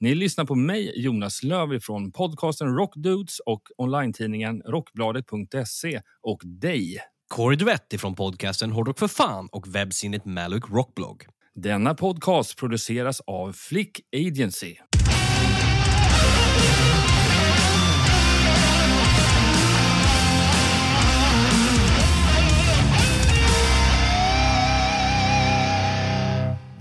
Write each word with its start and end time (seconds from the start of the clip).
Ni 0.00 0.14
lyssnar 0.14 0.44
på 0.44 0.54
mig, 0.54 0.92
Jonas 0.96 1.42
Löv 1.42 1.80
från 1.80 2.12
podcasten 2.12 2.74
Rockdudes 2.74 3.40
och 3.40 3.62
online-tidningen 3.78 4.62
rockbladet.se 4.62 6.00
och 6.22 6.40
dig. 6.44 6.98
Corey 7.28 7.56
Duetti 7.56 7.98
från 7.98 8.14
podcasten 8.14 8.72
Hårdrock 8.72 8.98
för 8.98 9.08
fan 9.08 9.48
och 9.52 9.74
webbsinnet 9.74 10.24
Maluk 10.24 10.70
Rockblog. 10.70 11.26
Denna 11.54 11.94
podcast 11.94 12.56
produceras 12.58 13.20
av 13.20 13.52
Flick 13.52 14.00
Agency. 14.16 14.76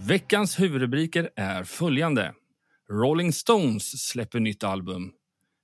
Veckans 0.07 0.59
huvudrubriker 0.59 1.29
är 1.35 1.63
följande. 1.63 2.33
Rolling 2.91 3.33
Stones 3.33 4.07
släpper 4.07 4.39
nytt 4.39 4.63
album. 4.63 5.11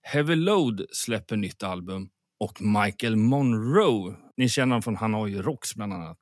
Heavy 0.03 0.35
Load 0.35 0.85
släpper 0.91 1.35
nytt 1.35 1.63
album. 1.63 2.09
Och 2.39 2.61
Michael 2.61 3.15
Monroe, 3.15 4.15
ni 4.37 4.49
känner 4.49 4.67
honom 4.67 4.81
från 4.81 4.95
Hanoi 4.95 5.35
Rocks 5.41 5.75
bland 5.75 5.93
annat, 5.93 6.17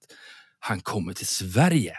han 0.59 0.79
kommer 0.79 1.13
till 1.13 1.27
Sverige. 1.27 1.93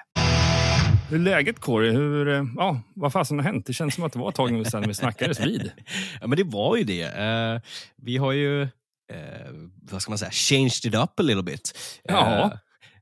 Hur 1.11 1.17
är 1.17 1.23
läget 1.23 1.61
Corey? 1.61 1.91
Hur, 1.91 2.29
eh, 2.29 2.45
ja, 2.57 2.83
vad 2.95 3.13
fasen 3.13 3.39
har 3.39 3.45
hänt? 3.45 3.67
Det 3.67 3.73
känns 3.73 3.95
som 3.95 4.05
att 4.05 4.13
det 4.13 4.19
var 4.19 4.29
ett 4.29 4.35
tag 4.35 4.67
sedan 4.67 4.89
vi 4.89 4.95
snackades 4.95 5.41
vid. 5.47 5.73
Ja, 6.21 6.27
men 6.27 6.37
det 6.37 6.45
var 6.45 6.77
ju 6.77 6.85
det. 6.85 7.03
Eh, 7.03 7.61
vi 7.97 8.17
har 8.17 8.33
ju, 8.33 8.63
eh, 8.63 8.69
vad 9.91 10.03
ska 10.03 10.11
man 10.11 10.19
säga, 10.19 10.31
changed 10.31 10.85
it 10.85 10.95
up 10.95 11.21
a 11.21 11.23
little 11.23 11.43
bit. 11.43 11.79
Ja. 12.03 12.51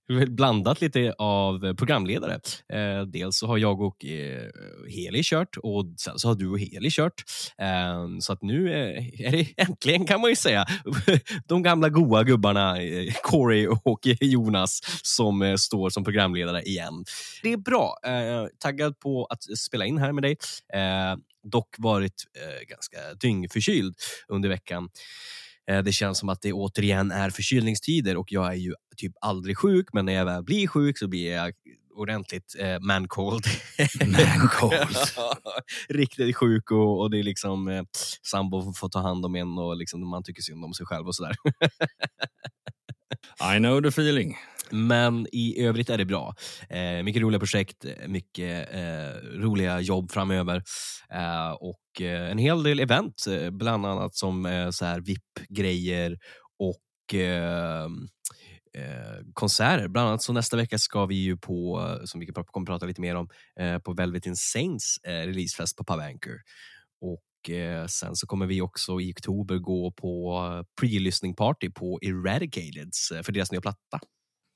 Blandat 0.08 0.80
lite 0.80 1.14
av 1.18 1.64
eh, 1.64 1.74
programledare. 1.74 2.40
Eh, 2.72 3.02
dels 3.02 3.38
så 3.38 3.46
har 3.46 3.58
jag 3.58 3.80
och 3.80 4.04
eh, 4.04 4.50
Heli 4.88 5.20
kört 5.22 5.56
och 5.56 5.84
sen 5.96 6.18
så 6.18 6.28
har 6.28 6.34
du 6.34 6.48
och 6.48 6.58
Heli 6.58 6.90
kört. 6.90 7.24
Eh, 7.58 8.18
så 8.20 8.32
att 8.32 8.42
nu 8.42 8.72
eh, 8.72 9.26
är 9.26 9.32
det 9.32 9.46
äntligen 9.62 10.06
kan 10.06 10.20
man 10.20 10.30
ju 10.30 10.36
säga 10.36 10.66
de 11.46 11.62
gamla 11.62 11.88
goa 11.88 12.22
gubbarna 12.22 12.82
eh, 12.82 13.12
Corey 13.22 13.66
och 13.66 14.00
Jonas 14.20 14.80
som 15.02 15.42
eh, 15.42 15.54
står 15.54 15.90
som 15.90 16.04
programledare 16.04 16.62
igen. 16.62 17.04
Det 17.42 17.52
är 17.52 17.56
bra. 17.56 17.98
Eh, 18.04 18.46
taggad 18.58 18.98
på 18.98 19.24
att 19.24 19.42
spela 19.58 19.86
in 19.86 19.98
här 19.98 20.12
med 20.12 20.22
dig. 20.24 20.36
Eh, 20.74 21.18
dock 21.42 21.74
varit 21.78 22.24
eh, 22.36 22.66
ganska 22.68 22.98
dyngförkyld 23.20 23.94
under 24.28 24.48
veckan. 24.48 24.88
Eh, 25.70 25.82
Det 25.82 25.92
känns 25.92 26.18
som 26.18 26.28
att 26.28 26.42
det 26.42 26.52
återigen 26.52 27.10
är 27.10 27.30
förkylningstider 27.30 28.16
och 28.16 28.32
jag 28.32 28.46
är 28.46 28.56
ju 28.56 28.74
typ 28.96 29.12
aldrig 29.20 29.58
sjuk, 29.58 29.86
men 29.92 30.06
när 30.06 30.12
jag 30.12 30.24
väl 30.24 30.42
blir 30.42 30.66
sjuk 30.66 30.98
så 30.98 31.08
blir 31.08 31.32
jag 31.32 31.52
ordentligt 31.94 32.56
eh, 32.58 32.78
man-cold. 32.80 33.44
Man-cold. 34.06 34.96
Riktigt 35.88 36.36
sjuk 36.36 36.70
och, 36.70 37.00
och 37.00 37.10
det 37.10 37.18
är 37.18 37.22
liksom 37.22 37.68
eh, 37.68 37.82
sambo 38.30 38.72
får 38.72 38.88
ta 38.88 39.00
hand 39.00 39.24
om 39.24 39.34
en 39.34 39.58
och 39.58 39.76
liksom, 39.76 40.08
man 40.08 40.22
tycker 40.22 40.42
synd 40.42 40.64
om 40.64 40.74
sig 40.74 40.86
själv 40.86 41.06
och 41.06 41.14
sådär. 41.14 41.34
I 43.54 43.58
know 43.58 43.82
the 43.82 43.88
feeling. 43.88 44.36
Men 44.70 45.26
i 45.32 45.62
övrigt 45.64 45.90
är 45.90 45.98
det 45.98 46.04
bra. 46.04 46.34
Eh, 46.70 47.02
mycket 47.02 47.22
roliga 47.22 47.38
projekt, 47.40 47.84
mycket 48.06 48.74
eh, 48.74 49.38
roliga 49.38 49.80
jobb 49.80 50.10
framöver 50.10 50.62
eh, 51.10 51.50
och 51.50 52.00
eh, 52.00 52.30
en 52.30 52.38
hel 52.38 52.62
del 52.62 52.80
event, 52.80 53.26
eh, 53.26 53.50
bland 53.50 53.86
annat 53.86 54.14
som 54.14 54.46
eh, 54.46 54.70
så 54.70 54.84
här 54.84 55.00
VIP-grejer 55.00 56.18
och 56.58 57.14
ehm, 57.14 58.08
eh, 58.74 59.24
konserter. 59.32 59.88
Bland 59.88 60.08
annat 60.08 60.22
så 60.22 60.32
nästa 60.32 60.56
vecka 60.56 60.78
ska 60.78 61.06
vi 61.06 61.14
ju 61.14 61.36
på, 61.36 61.80
eh, 61.80 62.04
som 62.04 62.20
vi 62.20 62.26
kommer 62.26 62.62
att 62.62 62.66
prata 62.66 62.86
lite 62.86 63.00
mer 63.00 63.14
om, 63.14 63.28
eh, 63.60 63.78
på 63.78 63.92
Velvet 63.92 64.26
Insanes 64.26 64.98
eh, 65.04 65.26
releasefest 65.26 65.76
på 65.76 65.84
Pub 65.84 66.00
Anchor. 66.00 66.40
Och 67.00 67.24
sen 67.88 68.16
så 68.16 68.26
kommer 68.26 68.46
vi 68.46 68.60
också 68.60 69.00
i 69.00 69.12
oktober 69.12 69.58
gå 69.58 69.92
på 69.92 70.64
pre-lyssning 70.80 71.34
party 71.34 71.70
på 71.70 71.98
Eradicateds 72.02 73.08
för 73.22 73.32
deras 73.32 73.52
nya 73.52 73.60
platta. 73.60 74.00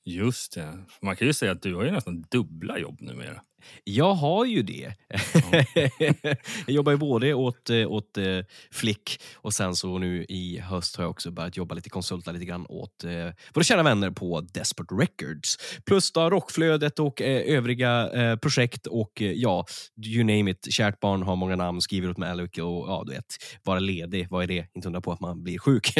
Just 0.05 0.53
det. 0.53 0.85
Man 1.01 1.15
kan 1.15 1.27
ju 1.27 1.33
säga 1.33 1.51
att 1.51 1.61
du 1.61 1.75
har 1.75 1.83
ju 1.83 1.91
nästan 1.91 2.25
dubbla 2.31 2.79
jobb 2.79 3.01
numera. 3.01 3.41
Jag 3.83 4.13
har 4.13 4.45
ju 4.45 4.61
det. 4.63 4.93
jag 6.65 6.75
jobbar 6.75 6.91
ju 6.91 6.97
både 6.97 7.33
åt, 7.33 7.69
eh, 7.69 7.91
åt 7.91 8.17
eh, 8.17 8.39
Flick 8.71 9.21
och 9.35 9.53
sen 9.53 9.75
så 9.75 9.97
nu 9.97 10.25
i 10.29 10.59
höst 10.59 10.95
har 10.95 11.03
jag 11.03 11.11
också 11.11 11.31
börjat 11.31 11.57
jobba 11.57 11.75
lite 11.75 11.89
konsulta 11.89 12.31
lite 12.31 12.45
grann 12.45 12.65
åt 12.69 13.03
eh, 13.03 13.11
våra 13.53 13.63
kära 13.63 13.83
vänner 13.83 14.11
på 14.11 14.41
Desperate 14.41 14.95
Records. 14.95 15.57
Plus 15.85 16.11
då 16.11 16.29
Rockflödet 16.29 16.99
och 16.99 17.21
övriga 17.21 18.09
projekt 18.41 18.87
och 18.87 19.21
ja, 19.21 19.65
you 20.05 20.23
name 20.23 20.51
it. 20.51 20.67
Kärt 20.73 20.99
barn 20.99 21.23
har 21.23 21.35
många 21.35 21.55
namn, 21.55 21.81
skriver 21.81 22.09
åt 22.09 22.17
Malik 22.17 22.57
och 22.57 22.89
ja, 22.89 23.03
du 23.05 23.13
vet, 23.13 23.25
vara 23.63 23.79
ledig, 23.79 24.27
vad 24.29 24.43
är 24.43 24.47
det? 24.47 24.67
Inte 24.73 24.87
undra 24.87 25.01
på 25.01 25.11
att 25.11 25.19
man 25.19 25.43
blir 25.43 25.59
sjuk. 25.59 25.93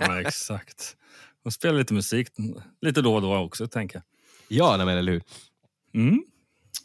Ja, 0.00 0.20
exakt. 0.26 0.96
Och 1.44 1.52
spela 1.52 1.78
lite 1.78 1.94
musik 1.94 2.28
lite 2.80 3.02
då 3.02 3.14
och 3.14 3.22
då 3.22 3.36
också, 3.36 3.66
tänker 3.68 3.96
jag. 3.96 4.04
ja, 4.58 4.76
nej, 4.76 4.86
men 4.86 4.98
eller 4.98 5.12
hur? 5.12 5.22
Mm. 5.94 6.24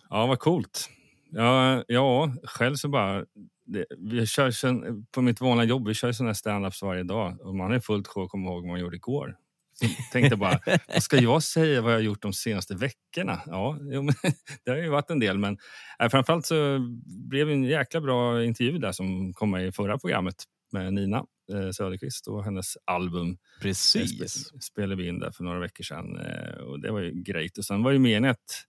Ja, 0.10 0.26
vad 0.26 0.40
coolt. 0.40 0.90
Ja, 1.30 1.84
ja 1.88 2.34
själv 2.44 2.76
så 2.76 2.90
bara... 2.90 3.26
Det, 3.70 3.86
vi 3.98 4.26
kör 4.26 4.52
sen, 4.52 5.06
på 5.12 5.22
mitt 5.22 5.42
vanliga 5.42 5.68
jobb, 5.68 5.88
vi 5.88 5.94
kör 5.94 6.12
såna 6.12 6.30
här 6.30 6.34
stand-ups 6.34 6.86
varje 6.86 7.04
dag. 7.04 7.42
Och 7.42 7.56
man 7.56 7.72
är 7.72 7.80
fullt 7.80 8.08
sjå 8.08 8.24
att 8.24 8.30
komma 8.30 8.50
ihåg 8.50 8.62
vad 8.62 8.72
man 8.72 8.80
gjorde 8.80 8.96
igår. 8.96 9.36
Så 9.80 9.86
tänkte 10.12 10.36
bara, 10.36 10.60
vad 10.88 11.04
ska 11.04 11.18
jag 11.18 11.44
säga 11.44 11.82
vad 11.82 11.92
jag 11.92 11.98
har 11.98 12.04
gjort 12.04 12.22
de 12.22 12.34
senaste 12.34 12.76
veckorna? 12.76 13.42
Ja, 13.46 13.78
jo, 13.82 14.10
det 14.66 14.72
har 14.72 14.78
ju 14.78 14.90
varit 14.90 15.10
en 15.10 15.20
del. 15.20 15.38
Men 15.38 15.58
äh, 16.00 16.10
framförallt 16.10 16.46
så 16.46 16.80
blev 17.06 17.48
det 17.48 17.54
en 17.54 17.64
jäkla 17.64 18.02
bra 18.02 18.44
intervju 18.44 18.78
där 18.78 18.92
som 18.92 19.34
kom 19.34 19.52
med 19.52 19.68
i 19.68 19.72
förra 19.72 19.98
programmet 19.98 20.36
med 20.72 20.94
Nina 20.94 21.18
eh, 21.54 21.70
Söderqvist 21.72 22.28
och 22.28 22.44
hennes 22.44 22.78
album. 22.86 23.38
Precis. 23.62 24.20
Sp- 24.22 24.60
spelade 24.60 24.96
vi 25.02 25.08
in 25.08 25.20
där 25.20 25.32
för 25.32 25.44
några 25.44 25.60
veckor 25.60 25.84
sedan 25.84 26.20
eh, 26.20 26.54
och 26.58 26.80
det 26.82 26.92
var 26.92 27.00
ju 27.00 27.12
grejt. 27.12 27.58
Och 27.60 27.66
sen 27.66 27.84
var 27.84 27.92
ju 27.92 28.00
meningen 28.00 28.32
att 28.32 28.64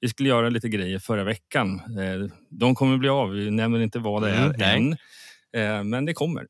vi 0.00 0.08
skulle 0.08 0.28
göra 0.28 0.48
lite 0.48 0.68
grejer 0.68 0.98
förra 0.98 1.24
veckan. 1.24 1.80
Eh, 2.00 2.26
De 2.50 2.74
kommer 2.74 2.96
bli 2.98 3.08
av, 3.08 3.30
vi 3.30 3.50
nämner 3.50 3.80
inte 3.80 3.98
vad 3.98 4.22
det 4.22 4.30
är 4.30 4.54
Mm, 4.54 4.60
än. 4.60 4.96
Eh, 5.78 5.84
Men 5.84 6.04
det 6.04 6.14
kommer. 6.14 6.46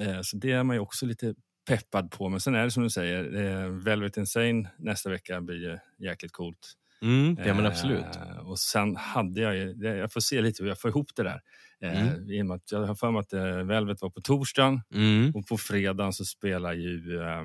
Eh, 0.00 0.20
Så 0.22 0.36
det 0.36 0.52
är 0.52 0.62
man 0.62 0.76
ju 0.76 0.80
också 0.80 1.06
lite 1.06 1.34
peppad 1.68 2.10
på. 2.10 2.28
Men 2.28 2.40
sen 2.40 2.54
är 2.54 2.64
det 2.64 2.70
som 2.70 2.82
du 2.82 2.90
säger, 2.90 3.34
eh, 3.64 3.68
Velvet 3.70 4.16
Insane 4.16 4.70
nästa 4.78 5.10
vecka 5.10 5.40
blir 5.40 5.56
ju 5.56 5.78
jäkligt 6.06 6.32
coolt. 6.32 6.72
Mm, 7.02 7.36
ja, 7.46 7.54
men 7.54 7.66
absolut. 7.66 8.16
Eh, 8.16 8.48
Och 8.48 8.58
sen 8.58 8.96
hade 8.96 9.40
jag 9.40 9.56
ju, 9.56 9.74
jag 9.82 10.12
får 10.12 10.20
se 10.20 10.40
lite 10.42 10.62
hur 10.62 10.68
jag 10.68 10.80
får 10.80 10.88
ihop 10.90 11.10
det 11.16 11.22
där. 11.22 11.40
Eh, 11.84 12.12
Mm. 12.12 12.46
med 12.48 12.54
att 12.56 12.72
Jag 12.72 12.86
har 12.86 12.94
för 12.94 13.10
mig 13.10 13.20
att 13.20 13.32
eh, 13.32 13.42
Velvet 13.56 14.02
var 14.02 14.10
på 14.10 14.20
torsdagen 14.20 14.80
Mm. 14.94 15.32
och 15.34 15.46
på 15.46 15.58
fredagen 15.58 16.12
så 16.12 16.24
spelar 16.24 16.72
ju 16.72 17.20
eh, 17.22 17.44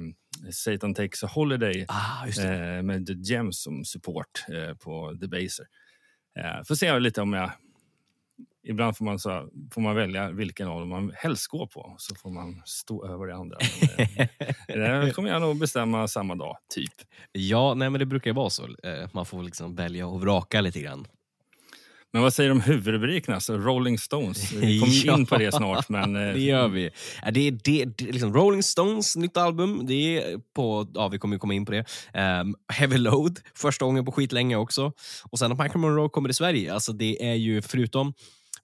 Satan 0.52 0.94
Takes 0.94 1.24
a 1.24 1.28
Holiday 1.28 1.86
Ah, 1.88 2.28
eh, 2.44 2.82
med 2.84 3.08
The 3.08 3.14
Gems 3.14 3.62
som 3.64 3.86
support 3.86 4.46
eh, 4.50 4.76
på 4.76 5.12
Debaser. 5.14 5.66
Eh, 6.40 6.64
får 6.68 6.76
se 6.76 7.00
lite 7.00 7.22
om 7.22 7.34
jag... 7.34 7.52
Ibland 8.64 8.98
får 8.98 9.06
man, 9.06 9.20
så, 9.20 9.50
får 9.74 9.82
man 9.82 9.96
välja 9.96 10.32
vilken 10.32 10.68
av 10.68 10.80
dem 10.80 10.90
man 10.90 11.12
helst 11.16 11.48
går 11.48 11.68
på, 11.68 11.96
så 11.98 12.16
får 12.16 12.30
man 12.30 12.62
stå 12.66 13.06
över 13.08 13.28
det 13.28 13.36
andra. 13.36 13.58
Men, 14.68 14.82
eh, 14.84 15.06
det 15.06 15.12
kommer 15.12 15.30
jag 15.30 15.42
nog 15.42 15.58
bestämma 15.60 16.08
samma 16.08 16.36
dag, 16.36 16.58
typ. 16.76 16.94
Ja, 17.32 17.74
nej, 17.74 17.90
men 17.90 18.00
det 18.00 18.06
brukar 18.06 18.30
ju 18.32 18.36
vara 18.36 18.50
så. 18.50 18.64
Eh, 18.84 19.10
Man 19.14 19.26
får 19.26 19.44
liksom 19.44 19.76
välja 19.76 20.08
och 20.08 20.22
vraka 20.22 20.62
lite 20.62 20.80
grann. 20.82 21.08
Men 22.14 22.22
vad 22.22 22.34
säger 22.34 22.50
du 22.50 22.56
om 22.56 22.62
huvudrubrikerna? 22.62 23.40
Så 23.40 23.58
Rolling 23.58 23.98
Stones. 23.98 24.52
Vi 24.52 24.80
kommer 24.80 24.94
ju 24.94 25.14
in 25.20 25.26
på 25.26 25.38
det 25.38 25.52
snart. 25.52 25.90
Men, 25.90 26.16
eh, 26.16 26.34
Det 26.34 26.40
gör 26.40 26.68
vi. 26.68 26.90
Ja, 27.24 27.32
Det 27.32 27.48
är, 27.48 27.52
det, 27.52 27.86
det, 27.86 28.12
liksom 28.12 28.34
Rolling 28.34 28.64
Stones 28.64 29.16
nytt 29.16 29.38
album. 29.38 29.86
Det 29.86 30.18
är 30.18 30.38
på, 30.56 30.88
ja, 30.94 31.08
vi 31.08 31.20
kommer 31.20 31.38
komma 31.38 31.54
in 31.54 31.66
på 31.66 31.72
det. 31.72 31.86
Um, 32.42 32.56
Heavy 32.74 32.98
Load, 32.98 33.40
första 33.56 33.86
gången 33.86 34.06
på 34.06 34.12
skitlänge 34.12 34.56
också. 34.56 34.92
Och 35.32 35.40
sen 35.40 35.52
att 35.52 35.58
Michael 35.60 35.80
Monroe 35.80 36.10
kommer 36.10 36.30
till 36.30 36.36
Sverige. 36.36 36.74
Alltså 36.74 36.94
det 36.94 37.26
är 37.30 37.34
ju 37.34 37.62
förutom 37.62 38.14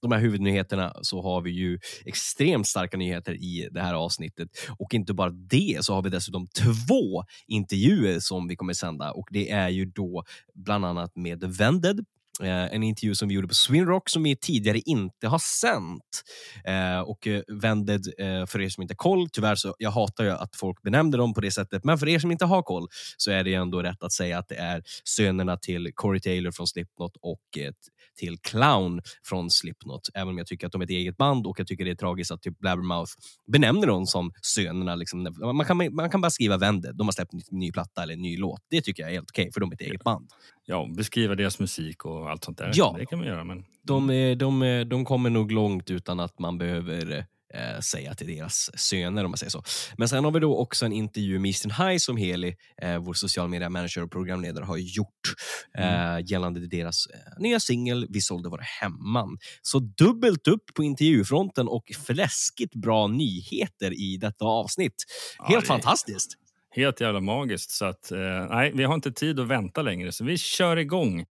de 0.01 0.12
här 0.12 0.19
huvudnyheterna 0.19 0.94
så 1.01 1.21
har 1.21 1.41
vi 1.41 1.51
ju 1.51 1.80
extremt 2.06 2.68
starka 2.68 2.98
nyheter 2.98 3.33
i 3.33 3.69
det 3.71 3.81
här 3.81 3.94
avsnittet. 3.94 4.50
Och 4.80 4.94
inte 4.94 5.13
bara 5.13 5.30
det, 5.30 5.77
så 5.81 5.94
har 5.94 6.01
vi 6.01 6.09
dessutom 6.09 6.48
två 6.48 7.24
intervjuer 7.48 8.19
som 8.19 8.48
vi 8.48 8.56
kommer 8.56 8.74
sända. 8.74 9.12
Och 9.12 9.27
Det 9.31 9.50
är 9.50 9.69
ju 9.69 9.86
då 9.86 10.24
bland 10.53 10.86
annat 10.86 11.15
med 11.15 11.44
Vended 11.44 12.06
en 12.43 12.83
intervju 12.83 13.15
som 13.15 13.27
vi 13.27 13.35
gjorde 13.35 13.47
på 13.47 13.53
Swinrock 13.53 14.09
som 14.09 14.23
vi 14.23 14.35
tidigare 14.35 14.79
inte 14.79 15.27
har 15.27 15.39
sänt. 15.39 16.23
Eh, 16.65 16.99
och 16.99 17.27
eh, 17.27 17.41
Vended, 17.47 18.01
eh, 18.17 18.45
för 18.45 18.61
er 18.61 18.69
som 18.69 18.81
inte 18.81 18.91
har 18.91 18.97
koll, 18.97 19.29
tyvärr 19.29 19.55
så 19.55 19.75
jag 19.77 19.91
hatar 19.91 20.23
ju 20.23 20.29
att 20.29 20.55
folk 20.55 20.81
benämner 20.81 21.17
dem 21.17 21.33
på 21.33 21.41
det 21.41 21.51
sättet, 21.51 21.83
men 21.83 21.97
för 21.97 22.07
er 22.07 22.19
som 22.19 22.31
inte 22.31 22.45
har 22.45 22.61
koll 22.61 22.87
så 23.17 23.31
är 23.31 23.43
det 23.43 23.53
ändå 23.53 23.81
rätt 23.81 24.03
att 24.03 24.11
säga 24.11 24.39
att 24.39 24.47
det 24.47 24.55
är 24.55 24.83
sönerna 25.03 25.57
till 25.57 25.91
Corey 25.95 26.21
Taylor 26.21 26.51
från 26.51 26.67
Slipknot 26.67 27.11
och 27.21 27.57
eh, 27.57 27.71
till 28.19 28.38
Clown 28.38 29.01
från 29.23 29.49
Slipknot. 29.49 30.01
Även 30.13 30.29
om 30.29 30.38
jag 30.38 30.47
tycker 30.47 30.67
att 30.67 30.71
de 30.71 30.81
är 30.81 30.85
ett 30.85 30.91
eget 30.91 31.17
band 31.17 31.47
och 31.47 31.59
jag 31.59 31.67
tycker 31.67 31.85
det 31.85 31.91
är 31.91 31.95
tragiskt 31.95 32.31
att 32.31 32.41
typ 32.41 32.59
Blabbermouth 32.59 33.11
benämner 33.51 33.88
dem 33.88 34.05
som 34.05 34.31
sönerna. 34.41 34.95
Liksom. 34.95 35.35
Man, 35.39 35.65
kan, 35.65 35.95
man 35.95 36.09
kan 36.09 36.21
bara 36.21 36.29
skriva 36.29 36.57
Vended, 36.57 36.95
de 36.95 37.07
har 37.07 37.11
släppt 37.11 37.33
en 37.33 37.41
ny 37.51 37.71
platta 37.71 38.03
eller 38.03 38.13
en 38.13 38.21
ny 38.21 38.38
låt. 38.38 38.61
Det 38.69 38.81
tycker 38.81 39.03
jag 39.03 39.09
är 39.09 39.13
helt 39.13 39.31
okej, 39.31 39.49
för 39.53 39.59
de 39.59 39.71
är 39.71 39.75
ett 39.75 39.81
eget 39.81 40.03
band. 40.03 40.29
Ja, 40.65 40.88
beskriva 40.97 41.35
deras 41.35 41.59
musik 41.59 42.06
och 42.06 42.29
allt 42.29 42.44
sånt 42.44 42.57
där. 42.57 42.71
Ja. 42.75 42.95
Det 43.00 43.06
kan 43.06 43.19
man 43.19 43.27
göra. 43.27 43.44
Men... 43.44 43.65
De, 43.83 44.09
är- 44.09 44.35
de, 44.35 44.62
är- 44.62 44.85
de 44.85 45.06
kommer 45.06 45.29
nog 45.29 45.51
långt 45.51 45.91
utan 45.91 46.19
att 46.19 46.39
man 46.39 46.57
behöver 46.57 47.17
eh, 47.53 47.79
säga 47.79 48.13
till 48.15 48.27
deras 48.27 48.69
söner 48.75 49.23
om 49.25 49.31
man 49.31 49.38
säger 49.38 49.50
så. 49.51 49.63
Men 49.97 50.09
sen 50.09 50.23
har 50.23 50.31
vi 50.31 50.39
då 50.39 50.57
också 50.57 50.85
en 50.85 50.94
intervju 50.94 51.39
med 51.39 51.50
Eastern 51.50 51.71
High 51.71 51.97
som 51.97 52.17
Heli, 52.17 52.56
eh, 52.81 52.97
vår 52.97 53.13
social 53.13 53.47
media 53.50 53.69
manager 53.69 54.03
och 54.03 54.12
programledare, 54.12 54.65
har 54.65 54.77
gjort 54.77 55.33
eh, 55.77 56.19
gällande 56.31 56.67
deras 56.67 57.06
eh, 57.07 57.41
nya 57.44 57.59
singel 57.59 58.07
Vi 58.09 58.21
sålde 58.21 58.50
våra 58.50 58.63
hemman. 58.81 59.38
Så 59.62 59.79
dubbelt 59.79 60.47
upp 60.47 60.63
på 60.73 60.83
intervjufronten 60.83 61.67
och 61.67 61.91
fläskigt 62.06 62.75
bra 62.75 63.07
nyheter 63.07 63.91
i 64.01 64.17
detta 64.17 64.45
avsnitt. 64.45 64.95
Ja, 65.38 65.45
Helt 65.47 65.62
det- 65.62 65.67
fantastiskt! 65.67 66.38
Helt 66.75 67.01
jävla 67.01 67.19
magiskt. 67.19 67.72
Så 67.72 67.86
att, 67.86 68.12
eh, 68.12 68.48
nej, 68.50 68.72
vi 68.75 68.83
har 68.83 68.95
inte 68.95 69.12
tid 69.12 69.39
att 69.39 69.48
vänta 69.48 69.81
längre, 69.81 70.12
så 70.12 70.24
vi 70.24 70.38
kör 70.38 70.77
igång. 70.77 71.25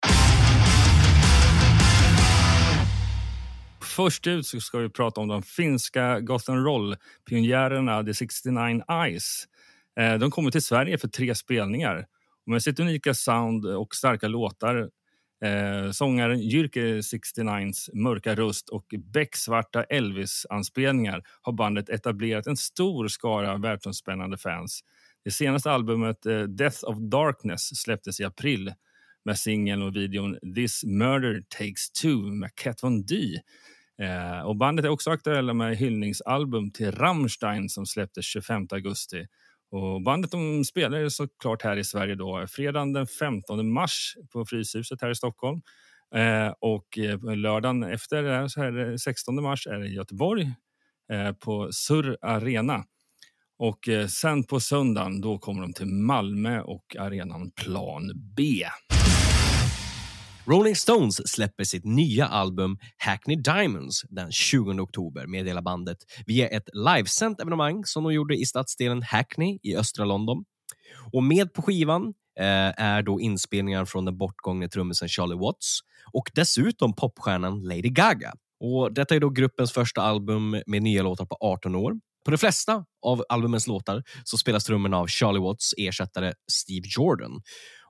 Först 3.82 4.26
ut 4.26 4.46
så 4.46 4.60
ska 4.60 4.78
vi 4.78 4.88
prata 4.88 5.20
om 5.20 5.28
de 5.28 5.42
finska 5.42 6.20
goth 6.20 6.50
roll-pionjärerna 6.50 8.04
The 8.04 8.14
69 8.14 8.82
Eyes. 8.88 9.44
Eh, 10.00 10.14
de 10.14 10.30
kommer 10.30 10.50
till 10.50 10.62
Sverige 10.62 10.98
för 10.98 11.08
tre 11.08 11.34
spelningar. 11.34 12.06
Med 12.46 12.62
sitt 12.62 12.80
unika 12.80 13.14
sound 13.14 13.66
och 13.66 13.94
starka 13.94 14.28
låtar 14.28 14.90
eh, 15.44 15.90
sångaren 15.90 16.40
Jyrke 16.40 16.80
69s 16.80 17.90
mörka 17.94 18.34
röst 18.34 18.68
och 18.68 18.84
becksvarta 19.12 19.84
Elvis-anspelningar 19.84 21.22
har 21.42 21.52
bandet 21.52 21.88
etablerat 21.88 22.46
en 22.46 22.56
stor 22.56 23.08
skara 23.08 23.56
världsomspännande 23.56 24.38
fans. 24.38 24.80
Det 25.24 25.30
senaste 25.30 25.70
albumet 25.70 26.26
eh, 26.26 26.42
Death 26.42 26.84
of 26.84 26.96
Darkness 26.98 27.82
släpptes 27.82 28.20
i 28.20 28.24
april 28.24 28.72
med 29.24 29.38
singeln 29.38 29.82
och 29.82 29.96
videon 29.96 30.38
This 30.54 30.84
Murder 30.84 31.42
Takes 31.58 31.90
Two 31.90 32.16
med 32.16 32.54
Kat 32.54 32.82
Von 32.82 33.06
D. 33.06 33.16
Eh, 34.02 34.40
och 34.40 34.56
bandet 34.56 34.84
är 34.84 34.88
också 34.88 35.10
aktuella 35.10 35.54
med 35.54 35.76
hyllningsalbum 35.76 36.70
till 36.70 36.92
Rammstein 36.92 37.68
som 37.68 37.86
släpptes 37.86 38.24
25 38.24 38.66
augusti. 38.72 39.26
Och 39.70 40.02
bandet 40.02 40.30
de 40.30 40.64
spelar 40.64 41.08
såklart 41.08 41.62
här 41.62 41.76
i 41.76 41.84
Sverige 41.84 42.14
då, 42.14 42.46
fredagen 42.48 42.92
den 42.92 43.06
15 43.06 43.72
mars 43.72 44.16
på 44.32 44.44
Fryshuset 44.44 45.02
här 45.02 45.10
i 45.10 45.14
Stockholm. 45.14 45.60
Eh, 46.14 46.52
och 46.60 46.98
lördagen 47.36 47.82
efter 47.82 48.22
det 48.22 48.30
här, 48.30 48.48
så 48.48 48.62
här, 48.62 48.96
16 48.96 49.42
mars 49.42 49.66
är 49.66 49.78
det 49.78 49.86
i 49.86 49.94
Göteborg 49.94 50.54
på 51.40 51.72
Surr 51.72 52.16
Arena. 52.20 52.84
Och 53.58 53.88
eh, 53.88 54.06
sen 54.06 54.44
på 54.44 54.60
söndagen 54.60 55.20
då 55.20 55.38
kommer 55.38 55.62
de 55.62 55.72
till 55.72 55.86
Malmö 55.86 56.60
och 56.60 56.96
arenan 56.98 57.50
Plan 57.50 58.12
B. 58.36 58.64
Rolling 60.46 60.76
Stones 60.76 61.28
släpper 61.28 61.64
sitt 61.64 61.84
nya 61.84 62.26
album 62.26 62.78
Hackney 62.96 63.36
Diamonds 63.36 64.02
den 64.08 64.32
20 64.32 64.80
oktober, 64.80 65.26
meddelar 65.26 65.62
bandet 65.62 65.98
via 66.26 66.48
ett 66.48 66.68
livesänt 66.72 67.40
evenemang 67.40 67.84
som 67.84 68.04
de 68.04 68.12
gjorde 68.12 68.36
i 68.36 68.46
stadsdelen 68.46 69.02
Hackney 69.02 69.58
i 69.62 69.76
östra 69.76 70.04
London. 70.04 70.44
Och 71.12 71.22
med 71.22 71.52
på 71.52 71.62
skivan 71.62 72.14
eh, 72.40 72.84
är 72.84 73.02
då 73.02 73.20
inspelningar 73.20 73.84
från 73.84 74.04
den 74.04 74.18
bortgångne 74.18 74.68
trummisen 74.68 75.08
Charlie 75.08 75.38
Watts 75.38 75.80
och 76.12 76.30
dessutom 76.34 76.94
popstjärnan 76.94 77.62
Lady 77.62 77.90
Gaga. 77.90 78.32
Och 78.60 78.92
detta 78.92 79.14
är 79.14 79.20
då 79.20 79.30
gruppens 79.30 79.72
första 79.72 80.02
album 80.02 80.62
med 80.66 80.82
nya 80.82 81.02
låtar 81.02 81.26
på 81.26 81.36
18 81.40 81.74
år. 81.74 81.92
På 82.24 82.30
de 82.30 82.38
flesta 82.38 82.84
av 83.02 83.24
albumens 83.28 83.66
låtar 83.66 84.02
så 84.24 84.38
spelas 84.38 84.64
trummorna 84.64 84.98
av 84.98 85.06
Charlie 85.06 85.40
Watts 85.40 85.74
ersättare 85.76 86.32
Steve 86.52 86.86
Jordan. 86.96 87.40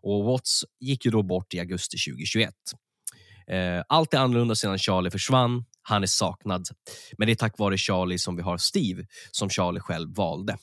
Och 0.03 0.25
Watts 0.25 0.65
gick 0.81 1.05
ju 1.05 1.11
då 1.11 1.23
bort 1.23 1.55
i 1.55 1.61
augusti 1.61 1.97
2021. 2.11 2.55
Eh, 3.51 3.83
allt 3.89 4.15
är 4.15 4.19
annorlunda 4.19 4.55
sedan 4.55 4.79
Charlie 4.79 5.11
försvann. 5.11 5.65
Han 5.83 6.03
är 6.03 6.07
saknad. 6.07 6.69
Men 7.19 7.27
det 7.27 7.33
är 7.33 7.37
tack 7.37 7.59
vare 7.59 7.79
Charlie 7.79 8.19
som 8.19 8.37
vi 8.37 8.43
har 8.43 8.59
Steve, 8.59 9.07
som 9.31 9.51
Charlie 9.51 9.81
själv 9.81 10.15
valde. 10.15 10.57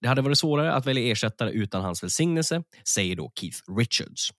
Det 0.00 0.08
hade 0.08 0.22
varit 0.22 0.38
svårare 0.38 0.72
att 0.72 0.86
välja 0.86 1.12
ersättare 1.12 1.50
utan 1.50 1.82
hans 1.82 2.02
välsignelse, 2.02 2.62
säger 2.88 3.16
då 3.16 3.32
Keith 3.40 3.58
Richards. 3.78 4.30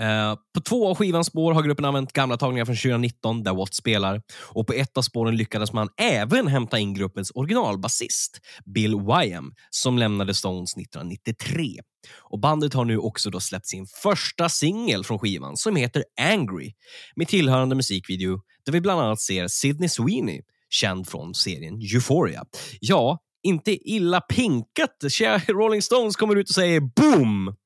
Eh, 0.00 0.34
på 0.54 0.60
två 0.60 0.88
av 0.88 0.96
skivans 0.96 1.26
spår 1.26 1.52
har 1.52 1.62
gruppen 1.62 1.84
använt 1.84 2.12
gamla 2.12 2.36
tagningar 2.36 2.64
från 2.64 2.76
2019 2.76 3.42
där 3.42 3.54
Watt 3.54 3.74
spelar 3.74 4.22
och 4.42 4.66
på 4.66 4.72
ett 4.72 4.96
av 4.96 5.02
spåren 5.02 5.36
lyckades 5.36 5.72
man 5.72 5.88
även 6.00 6.46
hämta 6.46 6.78
in 6.78 6.94
gruppens 6.94 7.32
originalbasist 7.34 8.40
Bill 8.74 8.96
Wyam 8.96 9.52
som 9.70 9.98
lämnade 9.98 10.34
Stones 10.34 10.76
1993. 10.76 11.80
Och 12.18 12.40
Bandet 12.40 12.74
har 12.74 12.84
nu 12.84 12.98
också 12.98 13.30
då 13.30 13.40
släppt 13.40 13.66
sin 13.66 13.86
första 14.02 14.48
singel 14.48 15.04
från 15.04 15.18
skivan 15.18 15.56
som 15.56 15.76
heter 15.76 16.04
Angry 16.20 16.72
med 17.16 17.28
tillhörande 17.28 17.74
musikvideo 17.74 18.40
där 18.64 18.72
vi 18.72 18.80
bland 18.80 19.00
annat 19.00 19.20
ser 19.20 19.48
Sidney 19.48 19.88
Sweeney, 19.88 20.42
känd 20.70 21.08
från 21.08 21.34
serien 21.34 21.80
Euphoria. 21.94 22.44
Ja, 22.80 23.18
inte 23.42 23.90
illa 23.90 24.20
pinkat. 24.20 25.04
Tja, 25.10 25.40
Rolling 25.48 25.82
Stones 25.82 26.16
kommer 26.16 26.36
ut 26.36 26.48
och 26.48 26.54
säger 26.54 26.80
boom! 26.80 27.56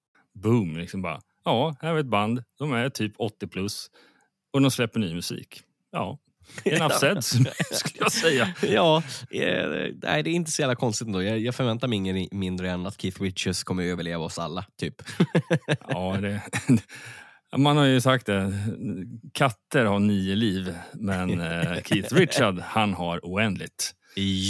Boom! 0.43 0.77
Liksom 0.77 1.03
bara, 1.03 1.21
ja, 1.45 1.77
här 1.81 1.95
är 1.95 1.99
ett 1.99 2.07
band. 2.07 2.45
De 2.59 2.73
är 2.73 2.89
typ 2.89 3.13
80 3.19 3.47
plus 3.47 3.91
och 4.53 4.61
de 4.61 4.71
släpper 4.71 5.01
ny 5.01 5.15
musik. 5.15 5.63
Ja, 5.93 6.19
enough 6.65 6.95
said, 7.01 7.25
skulle 7.71 7.99
jag 8.01 8.13
säga. 8.13 8.55
Ja, 8.63 9.03
eh, 9.31 9.69
nej, 10.03 10.23
det 10.23 10.31
är 10.31 10.35
inte 10.35 10.51
så 10.51 10.63
jävla 10.63 10.75
konstigt 10.75 11.07
ändå. 11.07 11.23
Jag, 11.23 11.39
jag 11.39 11.55
förväntar 11.55 11.89
mig 11.89 11.97
ingen 11.97 12.29
mindre 12.31 12.71
än 12.71 12.87
att 12.87 13.01
Keith 13.01 13.23
Richards 13.23 13.65
kommer 13.65 13.83
överleva 13.83 14.25
oss 14.25 14.39
alla, 14.39 14.65
typ. 14.81 15.03
Ja, 15.89 16.17
det, 16.21 16.43
man 17.57 17.77
har 17.77 17.85
ju 17.85 18.01
sagt 18.01 18.27
det. 18.27 18.53
Katter 19.33 19.85
har 19.85 19.99
nio 19.99 20.35
liv, 20.35 20.75
men 20.93 21.41
eh, 21.41 21.83
Keith 21.85 22.15
Richard, 22.15 22.59
han 22.59 22.95
har 22.95 23.21
oändligt. 23.23 23.95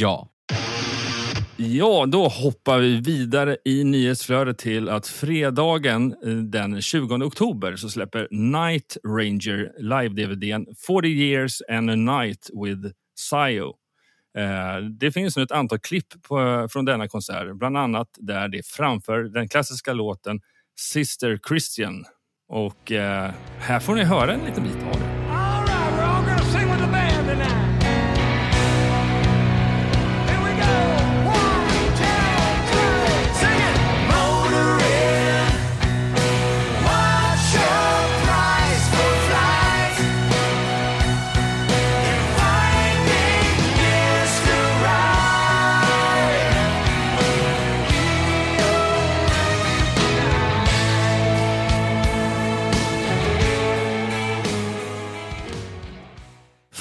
ja. 0.01 0.29
Ja, 1.57 2.07
då 2.09 2.29
hoppar 2.29 2.79
vi 2.79 3.01
vidare 3.01 3.57
i 3.65 3.85
nyhetsflödet 3.85 4.59
till 4.59 4.89
att 4.89 5.07
fredagen 5.07 6.15
eh, 6.25 6.31
den 6.31 6.83
20 6.83 7.15
oktober 7.15 7.77
så 7.77 7.89
släpper 7.89 8.29
Night 8.31 8.97
Ranger 9.05 9.73
live-dvdn 9.79 10.67
40 10.87 11.09
years 11.09 11.63
and 11.71 11.91
a 11.91 11.95
night 11.95 12.51
with 12.65 12.95
Sio. 13.19 13.75
Eh, 14.39 14.85
det 15.01 15.13
finns 15.13 15.37
nu 15.37 15.43
ett 15.43 15.53
antal 15.53 15.79
klipp 15.79 16.23
på, 16.23 16.69
från 16.71 16.85
denna 16.85 17.09
konsert, 17.09 17.57
bland 17.57 17.77
annat 17.77 18.09
där 18.17 18.49
det 18.49 18.67
framför 18.67 19.23
den 19.23 19.49
klassiska 19.49 19.93
låten 19.93 20.41
Sister 20.79 21.39
Christian. 21.49 22.05
Och 22.49 22.93
eh, 22.93 23.31
här 23.59 23.81
får 23.81 23.95
ni 23.95 24.05
höra 24.05 24.33
en 24.33 24.41
liten 24.41 24.63
bit 24.63 24.77
av 24.77 25.01
det. 25.01 25.13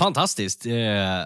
Fantastiskt. 0.02 0.66
Eh, 0.66 0.74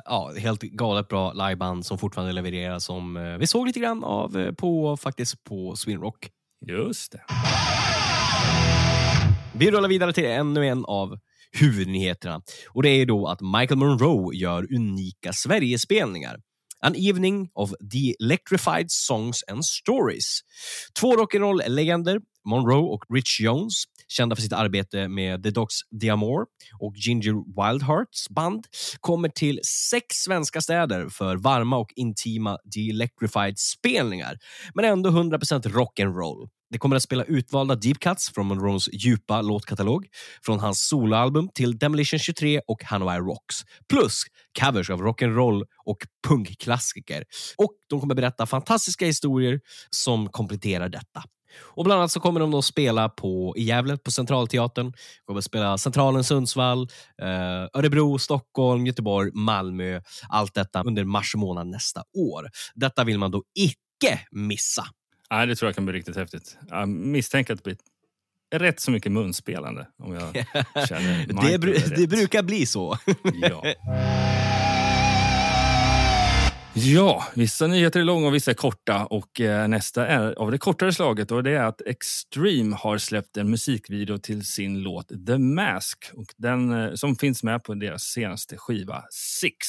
ja, 0.06 0.34
helt 0.38 0.62
galet 0.62 1.08
bra 1.08 1.34
liveband 1.34 1.86
som 1.86 1.98
fortfarande 1.98 2.34
levererar 2.34 2.80
som 2.80 3.18
eh, 3.18 3.38
vi 3.38 3.48
såg 3.48 3.68
lite 3.68 3.80
grann 3.80 4.04
av 4.04 4.40
eh, 4.40 4.52
på, 4.52 4.98
faktiskt 4.98 5.44
på 5.44 5.76
Swinrock. 5.76 6.30
Just 6.68 7.12
det. 7.12 7.22
Vi 9.54 9.72
rullar 9.72 9.90
vidare 9.90 10.14
till 10.14 10.26
ännu 10.26 10.68
en 10.68 10.86
av 10.86 11.18
huvudnyheterna. 11.52 12.42
Och 12.70 12.84
Det 12.84 12.90
är 12.90 13.06
då 13.06 13.28
att 13.28 13.42
Michael 13.42 13.78
Monroe 13.78 14.36
gör 14.36 14.74
unika 14.74 15.34
Sverigespelningar. 15.34 16.38
An 16.80 16.96
Evening 16.96 17.50
of 17.54 17.70
the 17.70 18.16
Electrified 18.26 18.92
Songs 18.92 19.44
and 19.52 19.66
Stories. 19.66 20.40
Två 21.00 21.16
rock'n'roll-legender, 21.16 22.22
Monroe 22.46 22.94
och 22.94 23.04
Rich 23.14 23.40
Jones, 23.42 23.84
kända 24.08 24.36
för 24.36 24.44
sitt 24.44 24.54
arbete 24.54 25.08
med 25.08 25.44
The 25.44 25.50
Dogs 25.50 25.80
D'Amour 26.02 26.46
och 26.80 26.94
Ginger 26.96 27.34
Wildhearts 27.34 28.30
band, 28.30 28.66
kommer 29.00 29.30
till 29.30 29.60
sex 29.92 30.16
svenska 30.16 30.62
städer 30.62 31.10
för 31.10 31.36
varma 31.36 31.78
och 31.78 31.94
intima 31.96 32.58
de-electrified-spelningar, 32.64 34.38
men 34.74 34.86
ändå 34.86 35.10
100% 35.10 35.64
rock'n'roll. 35.64 36.50
Det 36.70 36.78
kommer 36.78 36.96
att 36.96 37.04
spela 37.04 37.24
utvalda 37.24 37.76
deep 37.76 38.00
cuts 38.00 38.30
från 38.34 38.48
Monroes 38.48 38.90
djupa 38.94 39.42
låtkatalog, 39.42 40.08
från 40.46 40.60
hans 40.60 40.88
soloalbum 40.88 41.50
till 41.54 41.78
Demolition 41.78 42.20
23 42.20 42.62
och 42.68 42.84
Hanoi 42.84 43.18
Rocks, 43.18 43.56
plus 43.90 44.24
covers 44.60 44.90
av 44.90 45.02
rock'n'roll 45.02 45.64
och 45.86 45.98
punkklassiker. 46.28 47.24
Och 47.58 47.74
de 47.90 48.00
kommer 48.00 48.16
berätta 48.16 48.46
fantastiska 48.46 49.06
historier 49.06 49.60
som 49.90 50.30
kompletterar 50.30 50.90
detta. 50.90 51.24
Och 51.62 51.84
Bland 51.84 52.00
annat 52.00 52.12
så 52.12 52.20
kommer 52.20 52.40
de 52.40 52.54
att 52.54 52.66
spela 52.66 53.10
på, 53.10 53.54
i 53.58 53.64
Gävle 53.64 53.98
på 53.98 54.12
Centralteatern, 54.12 54.94
kommer 55.26 55.38
att 55.38 55.44
spela 55.46 55.78
Centralen 55.78 56.24
Sundsvall, 56.24 56.82
eh, 57.22 57.28
Örebro, 57.80 58.18
Stockholm, 58.20 58.86
Göteborg, 58.86 59.32
Malmö. 59.34 60.02
Allt 60.30 60.54
detta 60.54 60.84
under 60.84 61.04
mars 61.04 61.36
månad 61.36 61.68
nästa 61.68 62.04
år. 62.18 62.50
Detta 62.76 63.04
vill 63.04 63.20
man 63.20 63.32
då 63.32 63.44
icke 63.60 64.20
missa. 64.32 64.86
Nej, 65.32 65.48
det 65.48 65.56
tror 65.56 65.68
jag 65.68 65.76
kan 65.76 65.86
bli 65.86 65.94
riktigt 65.96 66.16
häftigt. 66.16 66.58
Jag 66.70 66.90
misstänker 66.90 67.54
att 67.54 67.64
det 67.64 67.64
blir 67.64 67.78
rätt 68.60 68.80
så 68.80 68.92
mycket 68.92 69.12
munspelande. 69.12 69.88
Om 70.04 70.14
jag 70.14 70.34
känner 70.88 71.26
Det, 71.28 71.58
bru- 71.58 71.74
rätt. 71.74 71.96
det 71.96 72.08
brukar 72.08 72.44
bli 72.44 72.66
så. 72.66 72.98
Ja. 73.42 73.64
Ja, 76.78 77.26
vissa 77.34 77.68
nyheter 77.68 78.00
är 78.00 78.04
långa 78.04 78.28
och 78.28 78.36
vissa 78.36 78.52
är 78.52 78.56
korta. 78.56 79.06
Och 79.06 79.42
eh, 79.42 79.68
Nästa 79.68 80.08
är 80.08 80.40
av 80.40 80.52
det 80.52 80.58
kortare 80.58 80.94
slaget 80.94 81.32
och 81.32 81.44
det 81.44 81.52
är 81.52 81.64
att 81.64 81.82
Extreme 81.82 82.76
har 82.76 82.98
släppt 82.98 83.38
en 83.38 83.50
musikvideo 83.50 84.18
till 84.18 84.46
sin 84.46 84.82
låt 84.82 85.08
The 85.28 85.38
Mask 85.38 86.06
och 86.14 86.26
den, 86.38 86.84
eh, 86.84 86.94
som 86.94 87.16
finns 87.16 87.44
med 87.44 87.64
på 87.64 87.74
deras 87.74 88.04
senaste 88.04 88.58
skiva 88.58 89.04
Six. 89.12 89.68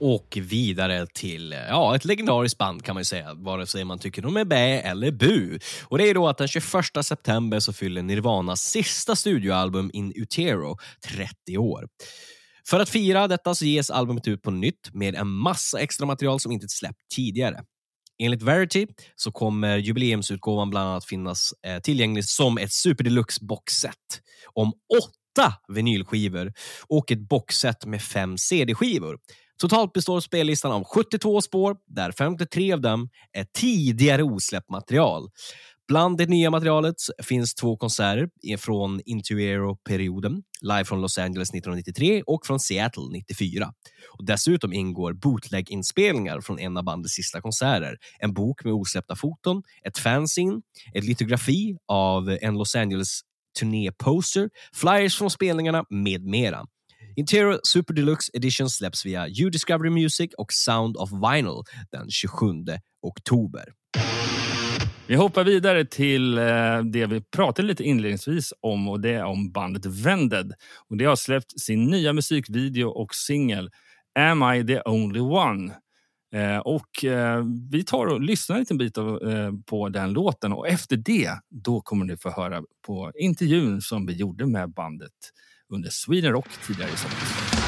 Och 0.00 0.38
vidare 0.40 1.06
till 1.06 1.52
eh, 1.52 1.58
ja, 1.58 1.96
ett 1.96 2.04
legendariskt 2.04 2.58
band 2.58 2.84
kan 2.84 2.94
man 2.94 3.00
ju 3.00 3.04
säga, 3.04 3.34
vare 3.34 3.66
sig 3.66 3.84
man 3.84 3.98
tycker 3.98 4.22
de 4.22 4.36
är 4.36 4.44
bä 4.44 4.80
eller 4.80 5.10
bu. 5.10 5.58
Och 5.84 5.98
det 5.98 6.10
är 6.10 6.14
då 6.14 6.28
att 6.28 6.38
den 6.38 6.48
21 6.48 6.64
september 7.02 7.60
så 7.60 7.72
fyller 7.72 8.02
Nirvanas 8.02 8.60
sista 8.60 9.16
studioalbum 9.16 9.90
In 9.92 10.12
Utero 10.16 10.78
30 11.16 11.58
år. 11.58 11.88
För 12.70 12.80
att 12.80 12.88
fira 12.88 13.28
detta 13.28 13.54
så 13.54 13.64
ges 13.64 13.90
albumet 13.90 14.28
ut 14.28 14.42
på 14.42 14.50
nytt 14.50 14.94
med 14.94 15.14
en 15.14 15.28
massa 15.28 15.80
extra 15.80 16.06
material 16.06 16.40
som 16.40 16.52
inte 16.52 16.68
släppt 16.68 17.08
tidigare. 17.14 17.64
Enligt 18.22 18.42
Verity 18.42 18.86
så 19.16 19.32
kommer 19.32 19.76
jubileumsutgåvan 19.76 20.70
bland 20.70 20.88
annat 20.88 21.04
finnas 21.04 21.52
eh, 21.66 21.80
tillgänglig 21.80 22.24
som 22.24 22.58
ett 22.58 22.72
Super 22.72 23.04
Deluxe 23.04 23.44
boxset 23.44 23.94
om 24.52 24.72
åtta 25.02 25.54
vinylskivor 25.68 26.52
och 26.88 27.12
ett 27.12 27.28
boxset 27.28 27.86
med 27.86 28.02
fem 28.02 28.38
CD-skivor. 28.38 29.18
Totalt 29.58 29.92
består 29.92 30.20
spellistan 30.20 30.72
av 30.72 30.84
72 30.84 31.40
spår, 31.40 31.76
där 31.86 32.12
53 32.12 32.72
av 32.72 32.80
dem 32.80 33.08
är 33.32 33.46
tidigare 33.52 34.22
osläppt 34.22 34.70
material. 34.70 35.28
Bland 35.88 36.18
det 36.18 36.26
nya 36.26 36.50
materialet 36.50 36.96
finns 37.22 37.54
två 37.54 37.76
konserter 37.76 38.28
från 38.58 39.00
Intuero-perioden, 39.04 40.42
live 40.60 40.84
från 40.84 41.00
Los 41.00 41.18
Angeles 41.18 41.48
1993 41.48 42.22
och 42.26 42.46
från 42.46 42.60
Seattle 42.60 43.02
94. 43.12 43.72
Och 44.18 44.24
dessutom 44.24 44.72
ingår 44.72 45.12
bootleg-inspelningar 45.12 46.40
från 46.40 46.58
en 46.58 46.76
av 46.76 46.84
bandets 46.84 47.14
sista 47.14 47.40
konserter, 47.40 47.96
en 48.18 48.34
bok 48.34 48.64
med 48.64 48.72
osläppta 48.72 49.16
foton, 49.16 49.62
ett 49.84 49.98
fanzine, 49.98 50.60
ett 50.94 51.04
litografi 51.04 51.76
av 51.86 52.38
en 52.40 52.58
Los 52.58 52.74
Angeles 52.74 53.20
turnéposter, 53.58 54.50
flyers 54.74 55.18
från 55.18 55.30
spelningarna 55.30 55.84
med 55.90 56.24
mera. 56.24 56.66
Interior 57.16 57.60
Super 57.62 57.94
Deluxe 57.94 58.30
Edition 58.34 58.70
släpps 58.70 59.06
via 59.06 59.28
U-Discovery 59.28 59.90
Music 59.90 60.30
och 60.38 60.52
Sound 60.52 60.96
of 60.96 61.10
Vinyl 61.12 61.62
den 61.92 62.10
27 62.10 62.46
oktober. 63.02 63.77
Vi 65.08 65.14
hoppar 65.14 65.44
vidare 65.44 65.84
till 65.84 66.38
eh, 66.38 66.82
det 66.84 67.06
vi 67.06 67.20
pratade 67.20 67.68
lite 67.68 67.84
inledningsvis 67.84 68.52
om 68.60 68.88
och 68.88 69.00
det 69.00 69.10
är 69.10 69.24
om 69.24 69.52
bandet 69.52 69.86
Vended. 69.86 70.52
Och 70.90 70.96
det 70.96 71.04
har 71.04 71.16
släppt 71.16 71.60
sin 71.60 71.84
nya 71.84 72.12
musikvideo 72.12 72.88
och 72.88 73.14
singel 73.14 73.70
Am 74.18 74.54
I 74.54 74.66
the 74.66 74.80
only 74.84 75.20
one? 75.20 75.72
Eh, 76.34 76.58
och 76.58 77.04
eh, 77.04 77.44
Vi 77.70 77.84
tar 77.84 78.06
och 78.06 78.20
lyssnar 78.20 78.56
en 78.56 78.60
liten 78.60 78.78
bit 78.78 78.94
på 79.66 79.88
den 79.88 80.12
låten 80.12 80.52
och 80.52 80.68
efter 80.68 80.96
det 80.96 81.30
då 81.50 81.80
kommer 81.80 82.04
ni 82.04 82.16
få 82.16 82.30
höra 82.30 82.62
på 82.86 83.12
intervjun 83.18 83.80
som 83.80 84.06
vi 84.06 84.12
gjorde 84.12 84.46
med 84.46 84.70
bandet 84.70 85.12
under 85.72 85.88
Sweden 85.90 86.32
Rock 86.32 86.48
tidigare 86.66 86.90
i 86.90 86.96
somras. 86.96 87.67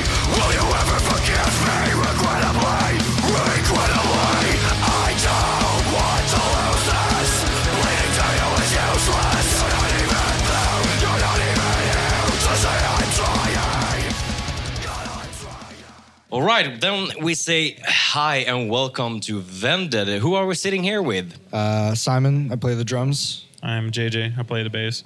All 16.31 16.41
right, 16.41 16.79
then 16.79 17.09
we 17.21 17.33
say 17.33 17.75
hi 17.85 18.37
and 18.47 18.69
welcome 18.69 19.19
to 19.21 19.41
Vended. 19.41 20.07
Who 20.21 20.35
are 20.35 20.47
we 20.47 20.55
sitting 20.55 20.81
here 20.81 21.01
with? 21.01 21.37
Uh, 21.51 21.93
Simon, 21.93 22.49
I 22.53 22.55
play 22.55 22.73
the 22.73 22.85
drums. 22.85 23.45
I'm 23.61 23.91
JJ. 23.91 24.39
I 24.39 24.43
play 24.43 24.63
the 24.63 24.69
bass. 24.69 25.03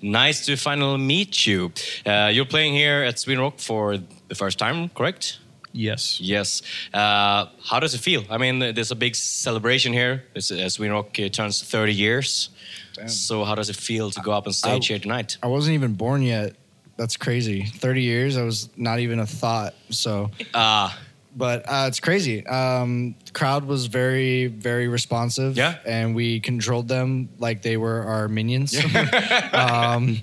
Nice 0.00 0.46
to 0.46 0.54
finally 0.56 0.98
meet 0.98 1.48
you. 1.48 1.72
Uh, 2.06 2.30
you're 2.32 2.44
playing 2.44 2.74
here 2.74 3.02
at 3.02 3.18
Sweden 3.18 3.42
Rock 3.42 3.58
for 3.58 3.98
the 4.28 4.36
first 4.36 4.60
time, 4.60 4.88
correct? 4.90 5.40
Yes. 5.72 6.20
Yes. 6.20 6.62
Uh, 6.94 7.46
how 7.64 7.80
does 7.80 7.94
it 7.94 8.00
feel? 8.00 8.22
I 8.30 8.38
mean, 8.38 8.60
there's 8.60 8.92
a 8.92 8.96
big 8.96 9.16
celebration 9.16 9.92
here. 9.92 10.26
It's, 10.36 10.52
uh, 10.52 10.68
Sweden 10.68 10.94
Rock 10.94 11.18
uh, 11.18 11.28
turns 11.28 11.60
30 11.60 11.92
years. 11.92 12.50
So, 13.06 13.42
how 13.44 13.56
does 13.56 13.68
it 13.68 13.76
feel 13.76 14.10
to 14.12 14.20
go 14.20 14.30
up 14.30 14.46
on 14.46 14.52
stage 14.52 14.86
here 14.86 14.98
tonight? 15.00 15.38
I 15.42 15.48
wasn't 15.48 15.74
even 15.74 15.94
born 15.94 16.22
yet. 16.22 16.54
That's 16.98 17.16
crazy. 17.16 17.64
30 17.64 18.02
years, 18.02 18.36
I 18.36 18.42
was 18.42 18.68
not 18.76 18.98
even 18.98 19.20
a 19.20 19.26
thought. 19.26 19.74
So, 19.90 20.30
Ah, 20.52 20.98
but 21.36 21.62
uh, 21.68 21.84
it's 21.86 22.00
crazy. 22.00 22.44
Um, 22.44 23.14
the 23.24 23.30
crowd 23.30 23.64
was 23.64 23.86
very, 23.86 24.48
very 24.48 24.88
responsive. 24.88 25.56
Yeah. 25.56 25.76
And 25.86 26.16
we 26.16 26.40
controlled 26.40 26.88
them 26.88 27.28
like 27.38 27.62
they 27.62 27.76
were 27.76 28.02
our 28.02 28.26
minions. 28.26 28.76
um, 29.52 30.18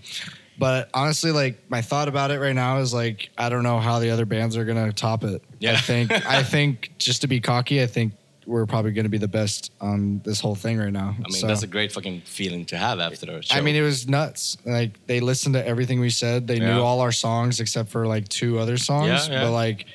but 0.60 0.90
honestly, 0.94 1.32
like 1.32 1.70
my 1.70 1.82
thought 1.82 2.10
about 2.10 2.32
it 2.32 2.40
right 2.40 2.56
now 2.56 2.80
is 2.80 2.94
like, 2.94 3.30
I 3.38 3.48
don't 3.48 3.64
know 3.64 3.80
how 3.80 4.00
the 4.00 4.10
other 4.10 4.26
bands 4.26 4.58
are 4.58 4.66
going 4.66 4.86
to 4.86 4.94
top 4.94 5.24
it. 5.24 5.42
Yeah. 5.60 5.74
I 5.74 5.78
think, 5.78 6.12
I 6.12 6.44
think 6.44 6.92
just 6.98 7.22
to 7.22 7.28
be 7.28 7.40
cocky, 7.40 7.82
I 7.82 7.88
think 7.88 8.14
we're 8.46 8.66
probably 8.66 8.92
going 8.92 9.06
to 9.06 9.10
be 9.10 9.18
the 9.18 9.28
best 9.28 9.72
on 9.82 10.22
this 10.24 10.40
whole 10.40 10.56
thing 10.56 10.78
right 10.78 10.92
now. 10.94 11.16
I 11.26 11.30
mean, 11.32 11.48
that's 11.48 11.64
a 11.64 11.68
great 11.68 11.92
fucking 11.92 12.22
feeling 12.22 12.66
to 12.66 12.78
have 12.78 13.00
after 13.00 13.26
the 13.26 13.42
show. 13.42 13.56
I 13.56 13.62
mean, 13.62 13.76
it 13.76 13.82
was 13.82 14.08
nuts. 14.08 14.58
Like 14.66 14.92
they 15.08 15.20
listened 15.20 15.56
to 15.56 15.66
everything 15.66 16.00
we 16.00 16.10
said. 16.10 16.48
They 16.48 16.58
Yeah. 16.58 16.76
knew 16.76 16.82
all 16.82 17.02
our 17.02 17.12
songs 17.12 17.60
except 17.60 17.90
for 17.90 18.06
like 18.08 18.28
two 18.30 18.60
other 18.60 18.78
songs. 18.78 19.28
Yeah, 19.28 19.34
yeah. 19.34 19.44
But 19.46 19.52
like, 19.52 19.86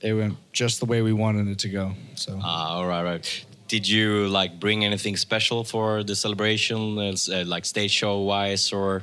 it 0.00 0.12
went 0.12 0.36
just 0.52 0.80
the 0.80 0.86
way 0.86 1.02
we 1.02 1.12
wanted 1.12 1.48
it 1.48 1.58
to 1.60 1.68
go. 1.68 1.94
So 2.14 2.38
Ah, 2.42 2.74
all 2.76 2.86
right, 2.86 3.02
right. 3.02 3.44
Did 3.68 3.88
you 3.88 4.28
like 4.28 4.58
bring 4.60 4.84
anything 4.84 5.16
special 5.16 5.64
for 5.64 6.02
the 6.02 6.14
celebration, 6.16 6.98
uh, 6.98 7.44
like 7.46 7.64
stage 7.66 7.90
show 7.90 8.20
wise, 8.20 8.72
or? 8.72 9.02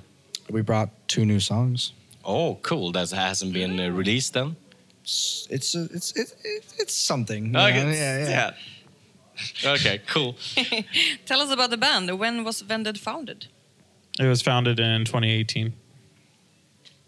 we 0.49 0.61
brought 0.61 0.89
two 1.07 1.25
new 1.25 1.39
songs. 1.39 1.91
Oh, 2.23 2.57
cool. 2.61 2.91
That 2.91 3.09
hasn't 3.11 3.53
been 3.53 3.79
uh, 3.79 3.89
released 3.89 4.33
then. 4.33 4.55
It's 5.03 5.47
it's 5.51 5.75
it's 5.75 6.11
it's, 6.15 6.35
it's 6.79 6.93
something. 6.95 7.55
Okay. 7.55 7.83
know? 7.83 7.91
Yeah, 7.91 8.27
yeah. 8.27 8.51
Okay, 9.65 10.01
cool. 10.07 10.35
Tell 11.25 11.41
us 11.41 11.51
about 11.51 11.69
the 11.69 11.77
band. 11.77 12.17
When 12.19 12.43
was 12.43 12.61
Vended 12.61 12.99
founded? 12.99 13.47
It 14.19 14.27
was 14.27 14.41
founded 14.41 14.79
in 14.79 15.05
2018. 15.05 15.73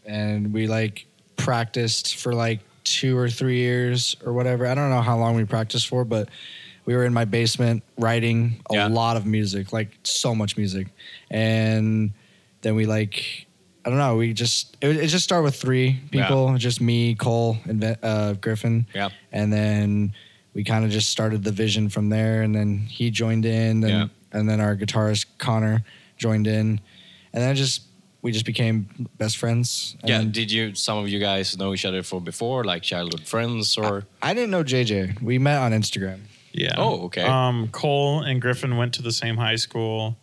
And 0.06 0.54
we 0.54 0.68
like 0.68 1.06
practiced 1.36 2.16
for 2.16 2.34
like 2.34 2.60
two 2.84 3.18
or 3.18 3.30
three 3.30 3.58
years 3.58 4.16
or 4.26 4.34
whatever. 4.34 4.66
I 4.66 4.74
don't 4.76 4.90
know 4.90 5.02
how 5.02 5.18
long 5.18 5.36
we 5.36 5.44
practiced 5.46 5.88
for, 5.88 6.06
but 6.06 6.30
we 6.86 6.96
were 6.96 7.04
in 7.06 7.14
my 7.14 7.26
basement 7.26 7.84
writing 7.98 8.62
a 8.70 8.76
Yeah. 8.76 8.88
lot 8.88 9.18
of 9.18 9.26
music, 9.26 9.74
like 9.74 9.90
so 10.04 10.34
much 10.34 10.56
music. 10.58 10.88
And 11.30 12.12
then 12.62 12.76
we 12.76 12.86
like, 12.86 13.46
I 13.86 13.90
don't 13.90 14.00
know, 14.00 14.16
we 14.16 14.34
just, 14.34 14.78
it, 14.82 14.96
it 14.98 15.08
just 15.08 15.24
started 15.26 15.44
with 15.44 15.56
three 15.56 16.00
people, 16.12 16.58
just 16.58 16.80
me, 16.82 17.16
Cole, 17.16 17.58
and 17.66 17.98
uh, 18.02 18.34
Griffin. 18.34 18.88
Yeah. 18.96 19.10
And 19.34 19.52
then 19.52 20.14
we 20.58 20.64
kind 20.64 20.84
of 20.84 20.90
just 20.90 21.10
started 21.12 21.44
the 21.44 21.52
vision 21.52 21.88
from 21.88 22.10
there. 22.10 22.42
And 22.42 22.56
then 22.56 22.80
he 22.90 23.12
joined 23.12 23.46
in, 23.46 23.84
and 23.84 23.90
Yeah. 23.90 24.08
and 24.34 24.50
then 24.50 24.60
our 24.60 24.76
guitarist 24.76 25.28
Connor 25.38 25.84
joined 26.18 26.48
in, 26.48 26.82
and 27.32 27.44
then 27.44 27.56
just 27.56 27.84
we 28.24 28.32
just 28.32 28.46
became 28.46 28.88
best 29.20 29.38
friends. 29.38 29.96
And 30.02 30.10
Yeah. 30.10 30.24
Did 30.40 30.52
you 30.52 30.74
some 30.74 30.98
of 30.98 31.08
you 31.10 31.20
guys 31.20 31.56
know 31.60 31.74
each 31.76 31.86
other 31.86 32.02
for 32.02 32.20
before, 32.20 32.64
like 32.64 32.82
childhood 32.82 33.28
friends, 33.28 33.78
or? 33.78 34.06
I 34.24 34.34
didn't 34.34 34.50
know 34.50 34.64
JJ. 34.64 35.22
We 35.22 35.38
met 35.38 35.60
on 35.60 35.72
Instagram. 35.74 36.22
Yeah. 36.54 36.74
Oh, 36.76 37.04
okay. 37.06 37.22
Um, 37.22 37.68
Cole 37.68 38.22
and 38.24 38.42
Griffin 38.42 38.78
went 38.78 38.94
to 38.96 39.04
the 39.04 39.12
same 39.12 39.38
high 39.38 39.58
school. 39.58 40.18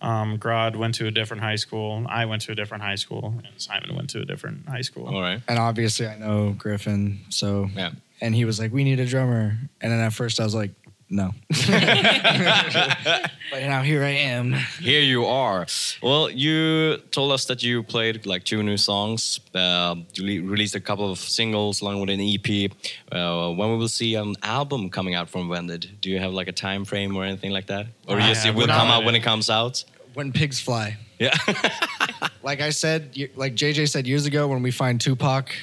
Um, 0.00 0.38
Grod 0.38 0.76
went 0.76 0.94
to 0.94 1.08
a 1.08 1.10
different 1.10 1.42
high 1.42 1.56
school. 1.56 2.06
I 2.08 2.24
went 2.26 2.42
to 2.42 2.52
a 2.52 2.54
different 2.54 2.84
high 2.84 2.94
school, 2.94 3.34
and 3.44 3.60
Simon 3.60 3.96
went 3.96 4.08
to 4.10 4.20
a 4.20 4.24
different 4.24 4.68
high 4.68 4.82
school. 4.82 5.08
All 5.08 5.20
right. 5.20 5.40
And 5.48 5.58
obviously, 5.58 6.06
I 6.06 6.16
know 6.16 6.54
Griffin. 6.56 7.20
So 7.30 7.68
Yeah. 7.76 7.90
And 8.20 8.34
he 8.34 8.44
was 8.44 8.58
like, 8.58 8.72
"We 8.72 8.84
need 8.84 9.00
a 9.00 9.06
drummer." 9.06 9.56
And 9.80 9.92
then 9.92 10.00
at 10.00 10.12
first, 10.12 10.40
I 10.40 10.44
was 10.44 10.54
like, 10.54 10.72
"No." 11.08 11.32
but 11.66 13.30
now 13.52 13.82
here 13.82 14.04
I 14.04 14.10
am. 14.10 14.52
Here 14.80 15.00
you 15.00 15.26
are. 15.26 15.66
Well, 16.02 16.30
you 16.30 16.98
told 17.10 17.32
us 17.32 17.46
that 17.46 17.62
you 17.62 17.82
played 17.82 18.26
like 18.26 18.44
two 18.44 18.62
new 18.62 18.76
songs. 18.76 19.40
Uh, 19.54 19.96
you 20.14 20.48
released 20.48 20.74
a 20.74 20.80
couple 20.80 21.10
of 21.10 21.18
singles 21.18 21.80
along 21.80 22.00
with 22.00 22.10
an 22.10 22.20
EP. 22.20 22.70
Uh, 23.10 23.52
when 23.52 23.70
we 23.70 23.76
will 23.76 23.88
see 23.88 24.14
an 24.14 24.34
album 24.42 24.90
coming 24.90 25.14
out 25.14 25.28
from 25.28 25.48
Vended, 25.48 25.98
do 26.00 26.10
you 26.10 26.18
have 26.18 26.32
like 26.32 26.48
a 26.48 26.52
time 26.52 26.84
frame 26.84 27.16
or 27.16 27.24
anything 27.24 27.50
like 27.50 27.66
that, 27.66 27.86
or 28.06 28.18
I 28.18 28.28
just 28.28 28.46
it 28.46 28.54
will 28.54 28.66
come 28.66 28.88
out 28.88 29.04
when 29.04 29.14
it 29.14 29.22
comes 29.22 29.50
out? 29.50 29.84
When 30.14 30.32
pigs 30.32 30.60
fly. 30.60 30.96
Yeah. 31.18 31.36
Like 32.42 32.62
I 32.62 32.70
said, 32.70 33.14
like 33.36 33.54
JJ 33.54 33.90
said 33.90 34.06
years 34.06 34.24
ago, 34.24 34.48
when 34.48 34.62
we 34.62 34.70
find 34.70 34.98
Tupac, 34.98 35.54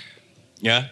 yeah. 0.60 0.90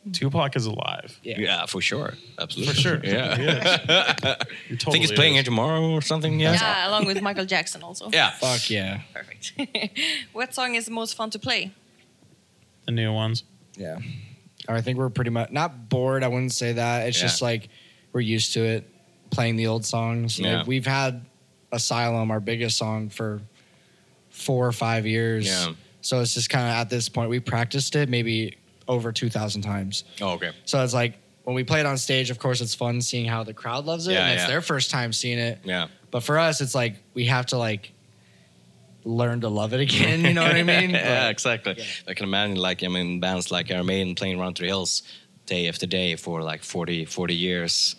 Mm-hmm. 0.00 0.12
Tupac 0.12 0.56
is 0.56 0.64
alive. 0.66 1.18
Yeah. 1.22 1.66
for 1.66 1.80
sure. 1.82 2.14
Absolutely. 2.38 2.74
For 2.74 2.80
sure. 2.80 3.00
Yeah. 3.04 3.36
He 3.36 3.44
is. 3.44 3.62
He 3.90 3.94
I 3.94 4.34
think 4.68 4.80
totally 4.80 4.98
he's 5.00 5.12
playing 5.12 5.32
is. 5.34 5.38
here 5.38 5.44
tomorrow 5.44 5.90
or 5.90 6.00
something. 6.00 6.40
Yeah. 6.40 6.52
Yeah, 6.54 6.88
along 6.88 7.04
with 7.06 7.20
Michael 7.20 7.44
Jackson 7.44 7.82
also. 7.82 8.08
Yeah. 8.10 8.30
fuck 8.30 8.70
yeah, 8.70 9.00
Perfect. 9.12 9.52
what 10.32 10.54
song 10.54 10.74
is 10.74 10.86
the 10.86 10.90
most 10.92 11.14
fun 11.16 11.28
to 11.30 11.38
play? 11.38 11.72
The 12.86 12.92
new 12.92 13.12
ones. 13.12 13.44
yeah. 13.76 13.98
I 14.68 14.80
think 14.82 14.98
we're 14.98 15.10
pretty 15.10 15.30
much 15.30 15.50
not 15.50 15.88
bored. 15.88 16.22
I 16.22 16.28
wouldn't 16.28 16.52
say 16.52 16.74
that. 16.74 17.08
It's 17.08 17.18
Yeah. 17.18 17.22
just 17.26 17.42
like 17.42 17.68
we're 18.12 18.20
used 18.20 18.52
to 18.54 18.64
it, 18.64 18.88
playing 19.30 19.56
the 19.56 19.66
old 19.66 19.84
songs. 19.84 20.38
Like, 20.38 20.46
Yeah. 20.46 20.64
we've 20.66 20.86
had 20.86 21.24
Asylum, 21.72 22.30
our 22.30 22.40
biggest 22.40 22.76
song, 22.78 23.08
for 23.10 23.40
four 24.30 24.66
or 24.66 24.72
five 24.72 25.06
years. 25.06 25.46
Yeah. 25.46 25.72
So 26.02 26.20
it's 26.20 26.34
just 26.34 26.50
kind 26.50 26.66
of 26.68 26.74
at 26.74 26.88
this 26.90 27.08
point 27.08 27.30
we 27.30 27.40
practiced 27.40 27.96
it 27.96 28.08
maybe 28.08 28.56
over 28.90 29.12
two 29.12 29.30
thousand 29.30 29.62
times. 29.62 30.04
Oh, 30.20 30.32
okay. 30.32 30.50
So 30.64 30.82
it's 30.84 30.92
like 30.94 31.14
when 31.44 31.54
we 31.56 31.64
play 31.64 31.80
it 31.80 31.86
on 31.86 31.96
stage, 31.96 32.28
of 32.30 32.38
course, 32.38 32.60
it's 32.60 32.74
fun 32.74 33.00
seeing 33.00 33.24
how 33.26 33.42
the 33.44 33.54
crowd 33.54 33.86
loves 33.86 34.06
it, 34.08 34.12
Yeah, 34.12 34.24
and 34.26 34.34
it's 34.34 34.42
yeah. 34.42 34.48
their 34.48 34.60
first 34.60 34.90
time 34.90 35.12
seeing 35.12 35.38
it. 35.38 35.58
Yeah. 35.64 35.88
But 36.10 36.22
for 36.22 36.38
us, 36.38 36.60
it's 36.60 36.74
like 36.74 36.96
we 37.14 37.24
have 37.26 37.46
to 37.46 37.56
like 37.58 37.92
learn 39.04 39.40
to 39.40 39.48
love 39.48 39.72
it 39.72 39.80
again. 39.80 40.24
You 40.24 40.34
know 40.34 40.42
what 40.42 40.56
I 40.56 40.62
mean? 40.62 40.90
yeah, 40.90 41.24
But- 41.24 41.30
exactly. 41.30 41.76
I 42.06 42.12
can 42.14 42.24
imagine, 42.24 42.56
like, 42.56 42.84
I 42.84 42.88
mean, 42.88 43.18
bands 43.20 43.50
like 43.50 43.70
Iron 43.70 43.86
Maiden 43.86 44.14
playing 44.14 44.38
Run 44.38 44.52
Through 44.54 44.66
Hills 44.68 45.02
day 45.46 45.68
after 45.68 45.86
day 45.86 46.16
for 46.16 46.42
like 46.42 46.62
40, 46.62 47.06
40 47.06 47.34
years. 47.34 47.96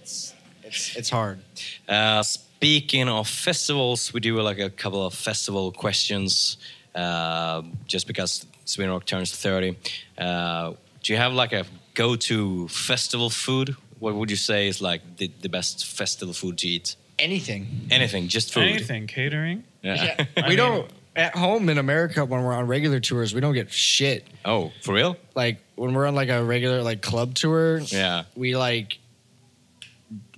it's, 0.00 0.32
it's 0.62 0.96
it's 0.96 1.10
hard. 1.10 1.40
Uh, 1.88 2.22
speaking 2.22 3.08
of 3.08 3.28
festivals, 3.28 4.12
we 4.14 4.20
do 4.20 4.40
like 4.40 4.58
a 4.58 4.70
couple 4.70 5.04
of 5.06 5.12
festival 5.14 5.70
questions 5.72 6.56
uh, 6.98 7.62
just 7.86 8.06
because 8.06 8.44
Sweden 8.64 8.92
Rock 8.92 9.06
turns 9.06 9.30
30. 9.34 9.76
Uh, 10.18 10.72
do 11.02 11.12
you 11.12 11.18
have 11.18 11.32
like 11.32 11.52
a 11.52 11.64
go 11.94 12.16
to 12.16 12.68
festival 12.68 13.30
food? 13.30 13.76
What 13.98 14.14
would 14.14 14.30
you 14.30 14.36
say 14.36 14.68
is 14.68 14.80
like 14.80 15.02
the, 15.16 15.30
the 15.40 15.48
best 15.48 15.86
festival 15.86 16.34
food 16.34 16.58
to 16.58 16.68
eat? 16.68 16.96
Anything. 17.18 17.88
Anything, 17.90 18.28
just 18.28 18.52
food. 18.52 18.64
Anything 18.64 19.06
catering. 19.06 19.64
Yeah. 19.82 20.24
we 20.48 20.56
don't 20.56 20.90
at 21.16 21.34
home 21.34 21.68
in 21.68 21.78
America 21.78 22.24
when 22.24 22.42
we're 22.44 22.54
on 22.54 22.66
regular 22.68 23.00
tours, 23.00 23.34
we 23.34 23.40
don't 23.40 23.54
get 23.54 23.72
shit. 23.72 24.24
oh, 24.44 24.70
for 24.82 24.94
real? 24.94 25.16
Like 25.34 25.58
when 25.74 25.92
we're 25.94 26.06
on 26.06 26.14
like 26.14 26.28
a 26.28 26.44
regular 26.44 26.82
like 26.82 27.02
club 27.02 27.34
tour, 27.34 27.78
Yeah. 27.78 28.22
we 28.36 28.56
like 28.56 28.98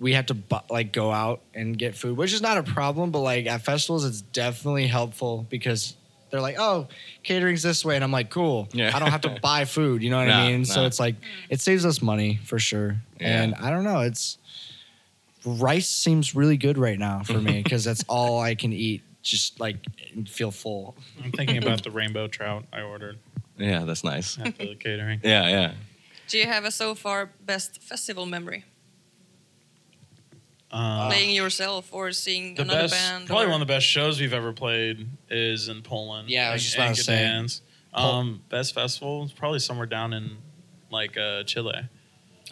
we 0.01 0.15
have 0.15 0.27
to 0.27 0.35
bu- 0.35 0.67
like 0.71 0.93
go 0.93 1.13
out 1.13 1.43
and 1.55 1.79
get 1.79 1.95
food, 1.95 2.17
which 2.17 2.33
is 2.33 2.41
not 2.43 2.57
a 2.59 2.63
problem. 2.63 3.11
But 3.11 3.21
like 3.21 3.47
at 3.47 3.63
festivals, 3.63 4.05
it's 4.05 4.23
definitely 4.23 4.87
helpful 4.87 5.47
because 5.51 5.95
they're 6.31 6.41
like, 6.41 6.57
"Oh, 6.59 6.89
catering's 7.23 7.63
this 7.63 7.85
way," 7.85 7.95
and 7.97 8.05
I'm 8.05 8.13
like, 8.13 8.31
"Cool." 8.31 8.69
Yeah. 8.73 8.95
I 8.95 8.99
don't 8.99 9.11
have 9.11 9.21
to 9.23 9.39
buy 9.43 9.65
food. 9.65 10.03
You 10.03 10.11
know 10.11 10.19
what 10.19 10.29
Nah, 10.29 10.39
I 10.45 10.49
mean? 10.53 10.65
So 10.65 10.85
it's 10.87 11.01
like 11.01 11.17
it 11.49 11.61
saves 11.61 11.85
us 11.85 12.01
money 12.03 12.39
for 12.45 12.59
sure. 12.59 12.97
Yeah. 13.21 13.43
And 13.43 13.55
I 13.57 13.71
don't 13.71 13.85
know. 13.85 14.01
It's 14.01 14.39
rice 15.45 15.89
seems 15.89 16.35
really 16.35 16.57
good 16.57 16.79
right 16.79 16.99
now 16.99 17.23
for 17.23 17.41
me 17.41 17.63
because 17.65 17.85
that's 17.85 18.05
all 18.09 18.41
I 18.41 18.55
can 18.55 18.73
eat. 18.73 19.03
Just 19.23 19.61
like 19.61 19.77
feel 20.29 20.51
full. 20.51 20.97
I'm 21.23 21.33
thinking 21.33 21.59
about 21.59 21.83
the 21.85 21.91
rainbow 21.91 22.27
trout 22.27 22.65
I 22.73 22.81
ordered 22.81 23.19
Yeah, 23.59 23.85
that's 23.85 24.03
nice. 24.03 24.39
after 24.39 24.65
the 24.67 24.75
catering. 24.77 25.21
Yeah, 25.23 25.47
yeah. 25.49 25.73
Do 26.29 26.39
you 26.39 26.47
have 26.47 26.65
a 26.65 26.71
so 26.71 26.95
far 26.95 27.31
best 27.45 27.83
festival 27.83 28.25
memory? 28.25 28.65
Uh, 30.73 31.09
Playing 31.09 31.35
yourself 31.35 31.89
or 31.93 32.13
seeing 32.13 32.55
the 32.55 32.63
another 32.63 32.83
best, 32.83 32.95
band? 32.95 33.27
probably 33.27 33.47
or- 33.47 33.51
one 33.51 33.61
of 33.61 33.67
the 33.67 33.73
best 33.75 33.87
shows 33.87 34.21
we've 34.21 34.33
ever 34.33 34.53
played 34.53 35.07
is 35.29 35.69
in 35.69 35.83
Poland. 35.83 36.31
Yeah, 36.31 36.51
I 36.51 36.53
was 36.53 36.63
just 36.63 36.77
about 36.77 36.95
to 36.95 37.03
say. 37.03 37.15
Gdansk. 37.25 37.61
Um, 37.93 38.43
best 38.49 38.73
festival 38.75 39.25
is 39.25 39.33
probably 39.33 39.59
somewhere 39.59 39.87
down 39.87 40.13
in 40.13 40.37
like 40.91 41.17
uh, 41.17 41.43
Chile. 41.43 41.89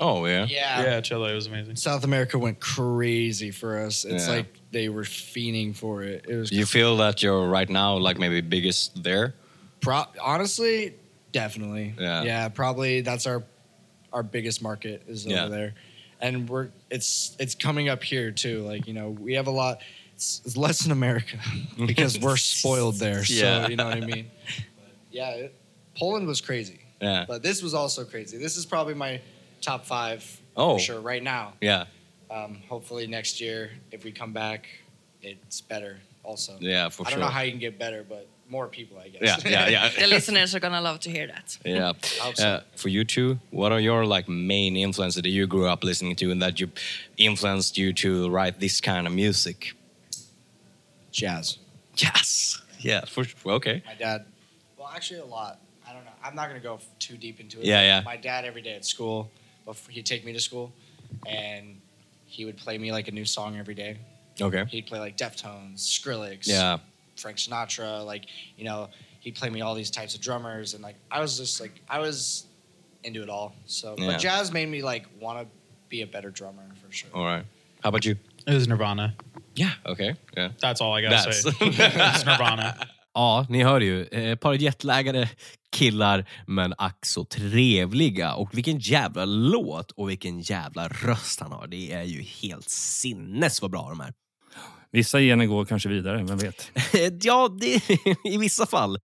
Oh, 0.01 0.27
yeah. 0.27 0.47
Yeah, 0.49 0.83
yeah. 0.83 1.01
Chile 1.01 1.33
was 1.35 1.47
amazing. 1.47 1.77
South 1.77 2.03
America 2.05 2.39
went 2.39 2.59
crazy 2.61 3.51
for 3.53 3.79
us. 3.79 4.05
It's 4.05 4.27
Yeah. 4.27 4.35
like 4.35 4.47
they 4.73 4.89
were 4.89 5.03
fiending 5.03 5.75
for 5.77 6.03
it. 6.03 6.25
It 6.29 6.37
was 6.37 6.51
You 6.53 6.67
feel 6.67 6.97
that 6.99 7.23
you're 7.23 7.47
right 7.47 7.69
now 7.69 7.97
like 7.97 8.19
maybe 8.19 8.41
biggest 8.41 9.03
there? 9.03 9.35
Pro- 9.81 10.07
honestly, 10.21 10.95
definitely. 11.33 11.95
Yeah. 11.99 12.23
Yeah, 12.25 12.49
probably 12.49 13.01
that's 13.03 13.27
our 13.27 13.45
our 14.13 14.23
biggest 14.25 14.61
market 14.63 15.03
is 15.07 15.27
over 15.27 15.49
there. 15.49 15.75
And 16.21 16.49
we're 16.49 16.69
it's 16.91 17.37
it's 17.39 17.55
coming 17.55 17.89
up 17.89 18.03
here 18.03 18.31
too. 18.31 18.63
Like, 18.63 18.87
you 18.87 18.95
know, 18.95 19.11
we 19.11 19.35
have 19.35 19.47
a 19.47 19.53
lot 19.53 19.81
it's, 20.15 20.43
it's 20.45 20.57
less 20.57 20.85
in 20.85 20.93
America 20.93 21.39
because 21.87 22.19
we're 22.19 22.37
spoiled 22.59 22.97
there. 22.97 23.23
Yeah. 23.27 23.65
So, 23.65 23.69
you 23.69 23.77
know 23.77 23.87
what 23.87 23.99
I 23.99 24.01
mean? 24.01 24.31
But 24.77 24.93
yeah, 25.11 25.31
it, 25.31 25.55
Poland 25.97 26.27
was 26.27 26.41
crazy. 26.41 26.81
Yeah. 27.01 27.25
But 27.29 27.43
this 27.43 27.63
was 27.63 27.75
also 27.75 28.05
crazy. 28.05 28.39
This 28.39 28.57
is 28.57 28.67
probably 28.67 28.95
my 28.95 29.21
top 29.61 29.87
5 29.87 30.43
Oh. 30.57 30.75
for 30.75 30.81
sure 30.81 31.01
right 31.01 31.23
now. 31.23 31.53
Yeah. 31.61 31.85
Um, 32.31 32.61
hopefully 32.69 33.07
next 33.07 33.41
year 33.41 33.71
if 33.93 34.05
we 34.05 34.11
come 34.11 34.33
back 34.33 34.67
it's 35.23 35.61
better 35.61 35.99
also. 36.23 36.57
Yeah, 36.61 36.89
for 36.89 37.07
I 37.07 37.11
don't 37.11 37.21
know 37.21 37.27
how 37.27 37.41
you 37.43 37.51
can 37.51 37.61
get 37.61 37.79
better, 37.79 38.05
but 38.09 38.29
more 38.51 38.67
people, 38.69 38.99
I 38.99 39.09
guess. 39.09 39.45
Yeah, 39.45 39.51
yeah, 39.51 39.69
yeah. 39.69 39.89
The 39.99 40.07
listeners 40.07 40.55
are 40.55 40.61
gonna 40.61 40.81
love 40.81 41.01
to 41.01 41.11
hear 41.11 41.27
that. 41.27 41.59
Yeah. 41.65 41.93
hope. 42.21 42.35
Uh, 42.39 42.61
for 42.77 42.89
you 42.89 43.05
two, 43.05 43.39
what 43.51 43.73
are 43.73 43.81
your 43.81 44.05
like 44.07 44.29
main 44.29 44.77
influences 44.77 45.23
that 45.23 45.29
you 45.29 45.47
grew 45.47 45.67
up 45.67 45.85
listening 45.85 46.17
to 46.17 46.31
and 46.31 46.41
that 46.43 46.59
you 46.61 46.71
influenced 47.17 47.77
you 47.79 47.93
to 47.95 48.31
write 48.31 48.61
this 48.61 48.81
kind 48.81 49.07
of 49.07 49.13
music? 49.13 49.73
Jazz. 51.13 51.59
Jazz. 51.95 52.61
Yeah. 52.79 53.05
For 53.07 53.25
sure. 53.25 53.53
Okay. 53.53 53.83
My 53.87 53.95
dad, 53.95 54.25
well, 54.77 54.91
actually, 54.95 55.21
a 55.21 55.25
lot. 55.25 55.61
I 55.89 55.93
don't 55.93 56.05
know. 56.05 56.11
I'm 56.23 56.35
not 56.35 56.49
going 56.49 56.61
to 56.61 56.67
go 56.67 56.79
too 56.99 57.17
deep 57.17 57.41
into 57.41 57.59
it. 57.59 57.65
Yeah, 57.65 57.81
yeah. 57.83 58.03
My 58.05 58.17
dad, 58.17 58.45
every 58.45 58.63
day 58.63 58.75
at 58.75 58.85
school, 58.85 59.31
before 59.65 59.91
he'd 59.93 60.07
take 60.07 60.25
me 60.25 60.33
to 60.33 60.41
school, 60.41 60.73
and 61.27 61.81
he 62.27 62.45
would 62.45 62.57
play 62.57 62.79
me 62.79 62.93
like 62.93 63.09
a 63.09 63.11
new 63.13 63.25
song 63.25 63.59
every 63.59 63.75
day. 63.75 63.97
Okay. 64.41 64.65
He'd 64.69 64.87
play 64.87 65.01
like 65.01 65.17
Deftones, 65.17 65.79
Skrillex, 65.81 66.47
Yeah. 66.47 66.79
Frank 67.19 67.37
Sinatra, 67.39 68.05
like, 68.07 68.25
you 68.57 68.65
know, 68.65 68.89
he'd 69.21 69.35
play 69.35 69.51
me 69.51 69.61
all 69.61 69.75
these 69.75 69.91
types 69.91 70.15
of 70.15 70.21
drummers. 70.21 70.75
And 70.75 70.83
like, 70.83 70.97
I 71.11 71.21
was 71.21 71.39
just 71.39 71.61
like, 71.61 71.73
I 71.89 71.99
was 71.99 72.47
into 73.05 73.23
it 73.23 73.29
all. 73.31 73.53
So, 73.67 73.95
Yeah. 73.99 74.07
but 74.13 74.21
jazz 74.21 74.53
made 74.53 74.69
me 74.69 74.83
like 74.83 75.07
want 75.21 75.39
to 75.41 75.47
be 75.89 76.03
a 76.03 76.07
better 76.07 76.31
drummer 76.31 76.65
for 76.83 76.93
sure. 76.93 77.11
All 77.15 77.25
right. 77.25 77.45
How 77.83 77.89
about 77.91 78.05
you? 78.05 78.17
It 78.47 78.55
was 78.55 78.67
Nirvana. 78.69 79.13
Yeah. 79.55 79.71
Okay. 79.87 80.15
Yeah. 80.37 80.53
That's 80.61 80.81
all 80.81 80.95
I 80.99 81.03
gotta 81.03 81.17
That's- 81.17 81.43
say. 81.43 81.51
it's 81.61 82.25
Nirvana. 82.27 82.75
Ja, 83.15 83.47
ni 83.49 83.63
hör 83.65 83.81
ju. 83.81 84.07
Eh, 84.13 84.31
Ett 84.33 84.41
par 84.41 84.55
jetlaggade 84.55 85.29
killar, 85.73 86.25
men 86.47 86.75
ack 86.79 87.07
så 87.07 87.25
trevliga. 87.25 88.35
Och 88.35 88.57
vilken 88.59 88.79
jävla 88.79 89.25
låt 89.25 89.91
och 89.91 90.11
vilken 90.11 90.41
jävla 90.41 90.89
röst 90.89 91.41
han 91.41 91.53
har. 91.53 91.67
Det 91.67 91.93
är 91.93 92.03
ju 92.03 92.23
helt 92.23 92.69
sinnes 92.69 93.63
vad 93.63 93.71
bra 93.71 93.89
de 93.89 94.01
är. 94.01 94.13
Vissa 94.93 95.21
gener 95.21 95.47
går 95.47 95.65
kanske 95.65 95.89
vidare, 95.89 96.25
vem 96.25 96.39
vet? 96.39 96.71
ja, 97.25 97.49
det, 97.61 97.83
i 98.25 98.39
vissa 98.39 98.67
fall. 98.67 98.99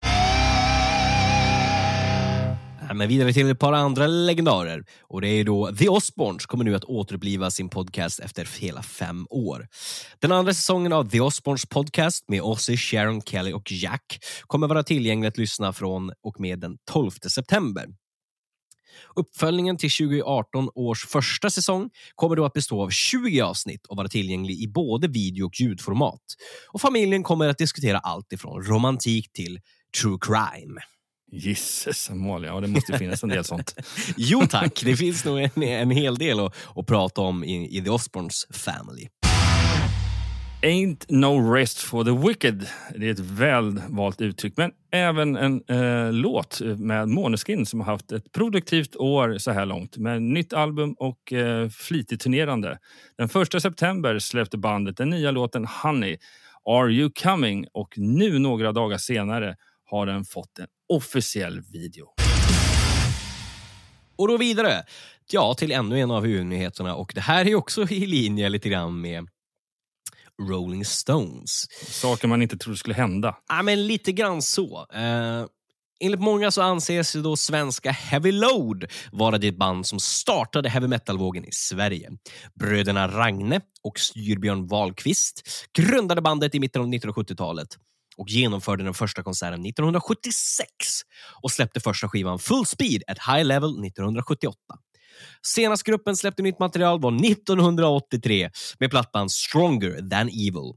Äh, 2.93 2.95
men 2.95 3.09
vidare 3.09 3.33
till 3.33 3.51
ett 3.51 3.59
par 3.59 3.73
andra 3.73 4.07
legendarer. 4.07 4.85
Och 5.01 5.21
det 5.21 5.29
är 5.29 5.45
då 5.45 5.73
The 5.77 5.89
Osbournes 5.89 6.47
kommer 6.47 6.65
nu 6.65 6.75
att 6.75 6.85
återuppliva 6.85 7.51
sin 7.51 7.69
podcast 7.69 8.21
efter 8.21 8.61
hela 8.61 8.83
fem 8.83 9.27
år. 9.31 9.69
Den 10.19 10.33
andra 10.33 10.55
säsongen 10.55 10.93
av 10.93 11.11
The 11.11 11.21
Osbournes 11.21 11.67
podcast 11.67 12.25
med 12.29 12.43
Ozzy, 12.43 12.77
Sharon, 12.77 13.23
Kelly 13.23 13.53
och 13.53 13.73
Jack 13.73 14.19
kommer 14.47 14.69
vara 14.69 14.83
tillgänglig 14.83 15.29
att 15.29 15.39
lyssna 15.39 15.73
från 15.73 16.13
och 16.23 16.41
med 16.41 16.59
den 16.59 16.77
12 16.91 17.11
september. 17.11 17.87
Uppföljningen 19.17 19.77
till 19.77 19.91
2018 19.91 20.69
års 20.75 21.07
första 21.07 21.51
säsong 21.51 21.91
kommer 22.15 22.37
då 22.37 22.45
att 22.45 22.53
bestå 22.53 22.83
av 22.83 22.91
20 22.91 23.41
avsnitt 23.41 23.87
och 23.87 23.97
vara 23.97 24.09
tillgänglig 24.09 24.63
i 24.63 24.69
både 24.69 25.09
video 25.09 25.47
och 25.47 25.61
ljudformat. 25.61 26.23
Och 26.73 26.81
familjen 26.81 27.23
kommer 27.23 27.49
att 27.49 27.59
diskutera 27.59 27.99
allt 27.99 28.33
ifrån 28.33 28.63
romantik 28.63 29.33
till 29.33 29.61
true 30.01 30.19
crime. 30.21 30.81
Gisses 31.33 32.11
Amalia, 32.11 32.51
ja 32.51 32.61
det 32.61 32.69
måste 32.69 32.99
finnas 32.99 33.23
en 33.23 33.29
del 33.29 33.45
sånt. 33.45 33.75
Jo 34.17 34.43
tack, 34.51 34.83
det 34.85 34.97
finns 34.97 35.25
nog 35.25 35.41
en, 35.41 35.63
en 35.63 35.91
hel 35.91 36.15
del 36.15 36.41
att, 36.41 36.55
att 36.77 36.87
prata 36.87 37.21
om 37.21 37.45
i, 37.45 37.79
i 37.79 37.83
The 37.85 37.91
Osbournes 37.91 38.47
family. 38.51 39.09
Ain't 40.65 41.07
no 41.09 41.55
rest 41.55 41.79
for 41.79 42.05
the 42.05 42.29
wicked. 42.29 42.67
Det 42.97 43.07
är 43.07 43.11
ett 43.11 43.19
väl 43.19 43.83
valt 43.89 44.21
uttryck, 44.21 44.57
men 44.57 44.73
även 44.93 45.37
en 45.37 45.63
eh, 45.69 46.13
låt 46.13 46.61
med 46.61 47.09
Måneskin 47.09 47.67
som 47.67 47.81
har 47.81 47.87
haft 47.87 48.13
ett 48.13 48.33
produktivt 48.33 48.97
år 48.97 49.39
så 49.39 49.51
här 49.51 49.67
långt 49.67 49.97
med 49.97 50.23
nytt 50.23 50.53
album 50.53 50.95
och 50.99 51.33
eh, 51.33 51.69
flitigt 51.69 52.23
turnerande. 52.23 52.79
Den 53.19 53.43
1 53.43 53.63
september 53.63 54.19
släppte 54.19 54.59
bandet 54.59 54.97
den 54.97 55.11
nya 55.11 55.31
låten 55.31 55.67
Honey, 55.83 56.17
Are 56.69 56.91
You 56.93 57.11
Coming? 57.23 57.67
och 57.73 57.95
nu 57.97 58.39
några 58.39 58.73
dagar 58.73 58.99
senare 58.99 59.57
har 59.85 60.07
den 60.07 60.25
fått 60.25 60.59
en 60.59 60.67
officiell 60.89 61.61
video. 61.61 62.07
Och 64.17 64.29
då 64.29 64.37
vidare 64.37 64.85
ja, 65.31 65.55
till 65.55 65.73
ännu 65.73 66.01
en 66.01 66.11
av 66.11 66.25
huvudnyheterna 66.25 66.95
och 66.95 67.13
det 67.15 67.21
här 67.21 67.49
är 67.49 67.55
också 67.55 67.83
i 67.83 68.07
linje 68.07 68.49
lite 68.49 68.69
grann 68.69 69.01
med 69.01 69.29
Rolling 70.49 70.85
Stones. 70.85 71.65
Saker 71.89 72.29
man 72.29 72.43
inte 72.43 72.57
trodde 72.57 72.79
skulle 72.79 72.95
hända. 72.95 73.37
Ja, 73.49 73.63
men 73.63 73.87
lite 73.87 74.13
grann 74.13 74.43
så. 74.43 74.87
Eh, 74.95 75.47
enligt 76.01 76.21
många 76.21 76.51
så 76.51 76.63
anses 76.63 77.13
då 77.13 77.37
svenska 77.37 77.91
Heavy 77.91 78.33
Load 78.33 78.85
vara 79.13 79.39
det 79.39 79.53
band 79.53 79.87
som 79.87 80.01
startade 80.01 80.69
heavy 80.69 80.89
metal-vågen 80.89 81.45
i 81.45 81.53
Sverige. 81.53 82.11
Bröderna 82.55 83.09
Ragne 83.09 83.61
och 83.83 83.99
Styrbjörn 83.99 84.67
Wahlqvist 84.67 85.43
grundade 85.73 86.23
bandet 86.23 86.55
i 86.55 86.61
mitten 86.61 86.83
av 86.83 86.89
1970-talet 86.89 87.69
och 88.17 88.29
genomförde 88.29 88.85
den 88.85 88.95
första 88.95 89.23
konserten 89.23 89.67
1976 89.67 90.67
och 91.43 91.51
släppte 91.51 91.81
första 91.81 92.09
skivan 92.09 92.39
Full 92.39 92.67
Speed 92.67 93.03
at 93.07 93.19
High 93.19 93.45
Level 93.45 93.71
1978. 93.71 94.57
Senast 95.47 95.83
gruppen 95.83 96.17
släppte 96.17 96.43
nytt 96.43 96.59
material 96.59 97.01
var 97.01 97.27
1983 97.27 98.51
med 98.79 98.91
plattan 98.91 99.31
Stronger 99.31 100.11
than 100.11 100.29
Evil. 100.29 100.73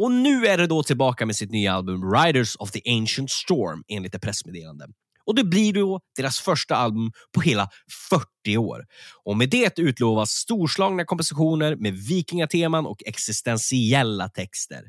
Och 0.00 0.12
nu 0.12 0.46
är 0.46 0.58
det 0.58 0.66
då 0.66 0.82
tillbaka 0.82 1.26
med 1.26 1.36
sitt 1.36 1.50
nya 1.50 1.72
album 1.72 2.12
Riders 2.14 2.56
of 2.56 2.70
the 2.70 2.80
Ancient 2.86 3.30
Storm 3.30 3.82
enligt 3.88 4.14
ett 4.14 4.22
pressmeddelande. 4.22 4.86
Och 5.30 5.34
det 5.34 5.44
blir 5.44 5.72
då 5.72 6.00
deras 6.16 6.40
första 6.40 6.76
album 6.76 7.12
på 7.34 7.40
hela 7.40 7.68
40 8.44 8.56
år. 8.56 8.84
Och 9.24 9.36
med 9.36 9.50
det 9.50 9.78
utlovas 9.78 10.30
storslagna 10.30 11.04
kompositioner 11.04 11.76
med 11.76 11.94
vikingateman 11.94 12.86
och 12.86 13.02
existentiella 13.06 14.28
texter. 14.28 14.82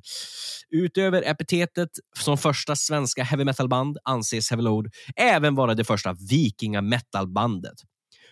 Utöver 0.70 1.22
epitetet 1.22 1.90
som 2.20 2.38
första 2.38 2.76
svenska 2.76 3.24
heavy 3.24 3.46
metal-band 3.46 3.98
anses 4.04 4.50
Heavy 4.50 4.64
Load 4.64 4.90
även 5.16 5.56
vara 5.56 5.74
det 5.74 5.84
första 5.84 6.16
vikinga 6.30 6.82
metal-bandet. 6.82 7.76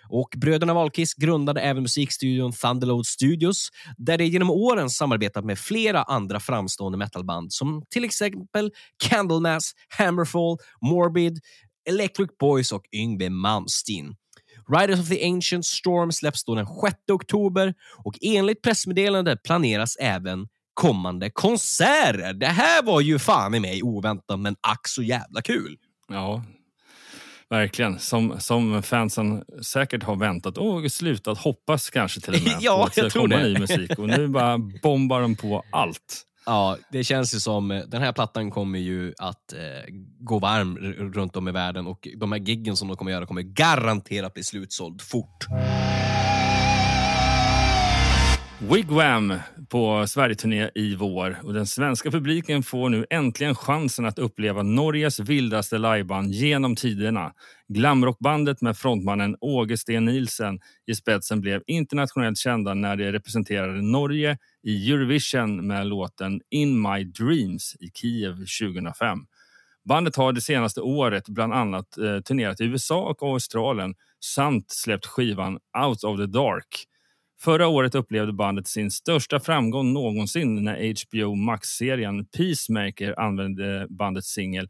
Och 0.09 0.29
bröderna 0.37 0.73
Wahlqvist 0.73 1.17
grundade 1.17 1.61
även 1.61 1.83
musikstudion 1.83 2.51
Thunderload 2.51 3.05
Studios 3.05 3.69
där 3.97 4.17
de 4.17 4.25
genom 4.25 4.49
åren 4.49 4.89
samarbetat 4.89 5.45
med 5.45 5.59
flera 5.59 6.03
andra 6.03 6.39
framstående 6.39 6.97
metalband 6.97 7.53
som 7.53 7.83
till 7.89 8.03
exempel 8.03 8.71
Candlemass, 9.09 9.73
Hammerfall, 9.97 10.57
Morbid, 10.81 11.39
Electric 11.89 12.29
Boys 12.39 12.71
och 12.71 12.83
Yngwie 12.91 13.29
Malmsteen. 13.29 14.15
Riders 14.77 14.99
of 14.99 15.09
the 15.09 15.25
Ancient 15.25 15.65
Storm 15.65 16.11
släpps 16.11 16.43
då 16.45 16.55
den 16.55 16.65
6 16.65 16.75
oktober 17.11 17.73
och 18.03 18.15
enligt 18.21 18.61
pressmeddelandet 18.61 19.43
planeras 19.43 19.95
även 19.99 20.47
kommande 20.73 21.29
konserter. 21.29 22.33
Det 22.33 22.45
här 22.45 22.83
var 22.83 23.01
ju 23.01 23.19
fan 23.19 23.55
i 23.55 23.59
mig 23.59 23.83
oväntat 23.83 24.39
men 24.39 24.55
ack 24.61 24.87
så 24.87 25.03
jävla 25.03 25.41
kul. 25.41 25.77
Ja, 26.07 26.43
verkligen. 27.49 27.99
Som, 27.99 28.39
som 28.39 28.83
fansen 28.83 29.43
säkert 29.61 30.03
har 30.03 30.15
väntat 30.15 30.57
och 30.57 30.91
slutat 30.91 31.37
hoppas 31.37 31.89
kanske 31.89 32.21
till 32.21 32.33
och 32.33 32.43
med 32.43 32.57
Ja, 32.61 32.77
på 32.77 32.83
att 32.83 32.97
jag 32.97 33.11
tror 33.11 33.21
komma 33.21 33.37
det. 33.37 33.43
ny 33.43 33.59
musik. 33.59 33.99
Och 33.99 34.07
nu 34.07 34.27
bara 34.27 34.57
bombar 34.57 35.21
de 35.21 35.35
på 35.35 35.63
allt. 35.71 36.25
Ja, 36.45 36.77
det 36.91 37.03
känns 37.03 37.35
ju 37.35 37.39
som 37.39 37.71
eh, 37.71 37.83
den 37.87 38.01
här 38.01 38.11
plattan 38.11 38.51
kommer 38.51 38.79
ju 38.79 39.13
att 39.17 39.53
eh, 39.53 39.59
gå 40.19 40.39
varm 40.39 40.77
runt 41.13 41.35
om 41.35 41.47
i 41.47 41.51
världen 41.51 41.87
och 41.87 42.07
de 42.17 42.31
här 42.31 42.39
giggen 42.39 42.75
som 42.75 42.87
de 42.87 42.97
kommer 42.97 43.11
göra 43.11 43.25
kommer 43.25 43.41
garanterat 43.41 44.33
bli 44.33 44.43
slutsåld 44.43 45.01
fort. 45.01 45.45
Wigwam 48.61 49.33
på 49.69 50.07
Sverigeturné 50.07 50.69
i 50.75 50.95
vår 50.95 51.37
och 51.43 51.53
den 51.53 51.67
svenska 51.67 52.11
publiken 52.11 52.63
får 52.63 52.89
nu 52.89 53.05
äntligen 53.09 53.55
chansen 53.55 54.05
att 54.05 54.19
uppleva 54.19 54.63
Norges 54.63 55.19
vildaste 55.19 55.77
liveband 55.77 56.31
genom 56.31 56.75
tiderna. 56.75 57.33
Glamrockbandet 57.67 58.61
med 58.61 58.77
frontmannen 58.77 59.35
Åge 59.41 59.77
Sten 59.77 60.05
Nielsen 60.05 60.59
i 60.87 60.95
spetsen 60.95 61.41
blev 61.41 61.61
internationellt 61.67 62.37
kända 62.37 62.73
när 62.73 62.95
de 62.95 63.11
representerade 63.11 63.81
Norge 63.81 64.37
i 64.63 64.91
Eurovision 64.91 65.67
med 65.67 65.87
låten 65.87 66.41
In 66.49 66.81
My 66.81 67.03
Dreams 67.03 67.75
i 67.79 67.89
Kiev 67.93 68.35
2005. 68.35 69.19
Bandet 69.85 70.15
har 70.15 70.33
det 70.33 70.41
senaste 70.41 70.81
året 70.81 71.29
bland 71.29 71.53
annat 71.53 71.97
eh, 71.97 72.19
turnerat 72.19 72.61
i 72.61 72.63
USA 72.63 73.01
och 73.01 73.23
Australien 73.23 73.95
samt 74.35 74.71
släppt 74.71 75.05
skivan 75.05 75.59
Out 75.85 76.03
of 76.03 76.17
the 76.17 76.25
Dark. 76.25 76.85
Förra 77.41 77.67
året 77.67 77.95
upplevde 77.95 78.33
bandet 78.33 78.67
sin 78.67 78.91
största 78.91 79.39
framgång 79.39 79.93
någonsin 79.93 80.63
när 80.63 80.93
HBO 81.05 81.35
Max-serien 81.35 82.25
Peacemaker 82.25 83.19
använde 83.19 83.87
bandets 83.89 84.27
singel 84.27 84.69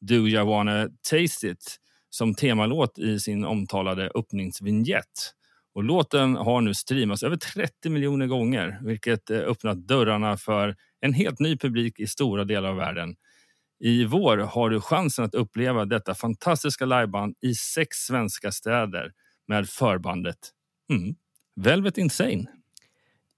Do 0.00 0.14
You 0.14 0.46
Wanna 0.46 0.88
Taste 1.10 1.48
It 1.48 1.76
som 2.10 2.34
temalåt 2.34 2.98
i 2.98 3.20
sin 3.20 3.44
omtalade 3.44 4.10
öppningsvinjett. 4.14 5.32
Och 5.74 5.84
låten 5.84 6.36
har 6.36 6.60
nu 6.60 6.74
streamats 6.74 7.22
över 7.22 7.36
30 7.36 7.90
miljoner 7.90 8.26
gånger 8.26 8.78
vilket 8.82 9.30
eh, 9.30 9.38
öppnat 9.38 9.88
dörrarna 9.88 10.36
för 10.36 10.76
en 11.00 11.12
helt 11.12 11.38
ny 11.38 11.56
publik 11.56 12.00
i 12.00 12.06
stora 12.06 12.44
delar 12.44 12.68
av 12.68 12.76
världen. 12.76 13.16
I 13.80 14.04
vår 14.04 14.38
har 14.38 14.70
du 14.70 14.80
chansen 14.80 15.24
att 15.24 15.34
uppleva 15.34 15.84
detta 15.84 16.14
fantastiska 16.14 16.84
liveband 16.84 17.34
i 17.40 17.54
sex 17.54 17.96
svenska 17.96 18.52
städer 18.52 19.12
med 19.48 19.68
förbandet 19.68 20.38
mm, 20.90 21.14
Velvet 21.60 21.98
Insane. 21.98 22.44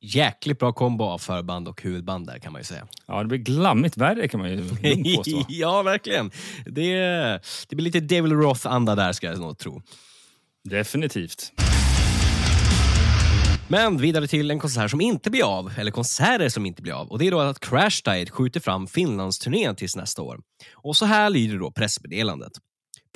Jäkligt 0.00 0.58
bra 0.58 0.72
kombo 0.72 1.04
av 1.04 1.18
förband 1.18 1.68
och 1.68 1.82
huvudband 1.82 2.26
där 2.26 2.38
kan 2.38 2.52
man 2.52 2.60
ju 2.60 2.64
säga. 2.64 2.86
Ja, 3.06 3.18
det 3.22 3.28
blir 3.28 3.38
glammigt 3.38 3.96
värre 3.96 4.28
kan 4.28 4.40
man 4.40 4.50
ju 4.50 4.68
påstå. 5.16 5.44
ja, 5.48 5.82
verkligen. 5.82 6.30
Det, 6.66 6.94
det 7.68 7.76
blir 7.76 7.84
lite 7.84 8.00
Devil 8.00 8.32
Roth-anda 8.32 8.94
där 8.94 9.12
ska 9.12 9.26
jag 9.26 9.38
nog 9.38 9.58
tro. 9.58 9.82
Definitivt. 10.64 11.52
Men 13.70 13.96
vidare 13.96 14.26
till 14.26 14.50
en 14.50 14.58
konsert 14.58 14.90
som 14.90 15.00
inte 15.00 15.30
blir 15.30 15.42
av, 15.58 15.72
eller 15.76 15.90
konserter 15.90 16.48
som 16.48 16.66
inte 16.66 16.82
blir 16.82 16.92
av. 16.92 17.08
Och 17.08 17.18
Det 17.18 17.26
är 17.26 17.30
då 17.30 17.40
att 17.40 17.60
Crash 17.60 18.02
Diet 18.04 18.30
skjuter 18.30 18.60
fram 18.60 18.86
Finlandsturnén 18.86 19.76
tills 19.76 19.96
nästa 19.96 20.22
år. 20.22 20.40
Och 20.74 20.96
så 20.96 21.04
här 21.04 21.30
lyder 21.30 21.58
då 21.58 21.70
pressmeddelandet. 21.70 22.52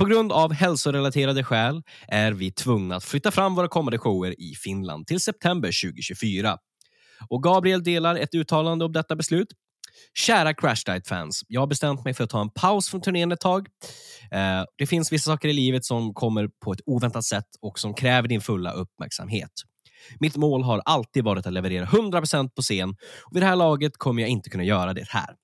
På 0.03 0.09
grund 0.09 0.33
av 0.33 0.53
hälsorelaterade 0.53 1.45
skäl 1.45 1.83
är 2.09 2.33
vi 2.33 2.53
tvungna 2.53 2.97
att 2.97 3.05
flytta 3.05 3.31
fram 3.31 3.55
våra 3.55 3.69
kommande 3.69 3.99
shower 3.99 4.41
i 4.41 4.55
Finland 4.55 5.07
till 5.07 5.21
september 5.21 5.69
2024. 5.93 6.59
Och 7.29 7.43
Gabriel 7.43 7.83
delar 7.83 8.17
ett 8.17 8.35
uttalande 8.35 8.85
om 8.85 8.93
detta 8.93 9.17
beslut. 9.17 9.49
Kära 10.15 10.55
Crash 10.55 10.83
Diet-fans, 10.87 11.45
jag 11.49 11.61
har 11.61 11.67
bestämt 11.67 12.05
mig 12.05 12.15
för 12.15 12.25
att 12.25 12.31
ta 12.31 12.41
en 12.41 12.51
paus 12.51 12.89
från 12.89 13.01
turnén 13.01 13.33
ett 13.33 13.41
tag. 13.41 13.69
Eh, 14.31 14.65
det 14.79 14.87
finns 14.87 15.13
vissa 15.13 15.31
saker 15.31 15.49
i 15.49 15.53
livet 15.53 15.85
som 15.85 16.15
kommer 16.15 16.49
på 16.65 16.73
ett 16.73 16.81
oväntat 16.87 17.25
sätt 17.25 17.49
och 17.61 17.79
som 17.79 17.95
kräver 17.95 18.29
din 18.29 18.41
fulla 18.41 18.73
uppmärksamhet. 18.73 19.53
Mitt 20.21 20.37
mål 20.37 20.63
har 20.63 20.83
alltid 20.85 21.25
varit 21.25 21.47
att 21.47 21.53
leverera 21.53 21.87
100% 21.87 22.49
på 22.49 22.63
scen 22.63 22.91
och 23.25 23.37
vid 23.37 23.43
det 23.43 23.47
här 23.47 23.57
laget 23.57 23.93
kommer 23.97 24.23
jag 24.23 24.29
inte 24.29 24.51
kunna 24.51 24.65
göra 24.65 24.95
det 24.95 25.09
här. 25.09 25.37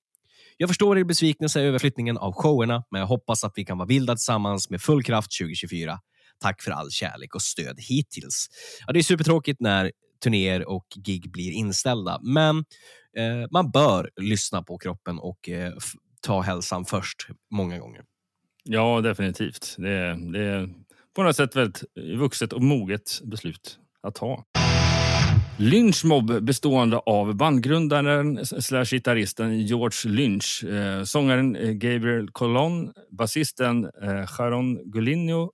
Jag 0.61 0.71
förstår 0.71 0.99
er 0.99 1.05
besvikelse 1.05 1.61
över 1.61 1.79
flyttningen 1.79 2.19
av 2.19 2.33
showerna, 2.33 2.85
men 2.91 3.01
jag 3.01 3.07
hoppas 3.07 3.45
att 3.45 3.53
vi 3.57 3.65
kan 3.65 3.79
vara 3.79 3.87
vilda 3.87 4.15
tillsammans 4.15 4.71
med 4.71 4.83
full 4.83 5.03
kraft 5.03 5.39
2024. 5.41 5.99
Tack 6.41 6.63
för 6.63 6.71
all 6.71 6.91
kärlek 6.91 7.35
och 7.35 7.43
stöd 7.43 7.81
hittills. 7.81 8.49
Ja, 8.87 8.93
det 8.93 8.99
är 8.99 9.03
supertråkigt 9.03 9.61
när 9.61 9.93
turnéer 10.23 10.69
och 10.69 10.87
gig 11.05 11.31
blir 11.31 11.53
inställda, 11.53 12.19
men 12.23 12.57
eh, 13.17 13.49
man 13.51 13.71
bör 13.71 14.11
lyssna 14.21 14.63
på 14.63 14.79
kroppen 14.79 15.19
och 15.19 15.49
eh, 15.49 15.73
ta 16.21 16.41
hälsan 16.41 16.85
först 16.85 17.27
många 17.51 17.79
gånger. 17.79 18.03
Ja, 18.65 19.01
definitivt. 19.01 19.75
Det 19.79 20.33
det 20.33 20.45
är 20.45 20.69
på 21.17 21.23
något 21.23 21.37
sätt 21.37 21.57
väldigt 21.57 21.85
vuxet 22.19 22.53
och 22.53 22.63
moget 22.63 23.21
beslut 23.25 23.79
att 24.03 24.15
ta. 24.15 24.45
Lynchmob 25.61 26.43
bestående 26.43 26.99
av 26.99 27.35
bandgrundaren 27.35 28.47
slash 28.47 28.85
gitarristen 28.85 29.61
George 29.61 30.11
Lynch, 30.11 30.65
eh, 30.65 31.03
sångaren 31.05 31.57
eh, 31.57 31.73
Gabriel 31.73 32.29
Colon, 32.31 32.93
basisten 33.11 33.85
eh, 34.03 34.27
Sharon 34.27 34.91
Gulinho, 34.91 35.51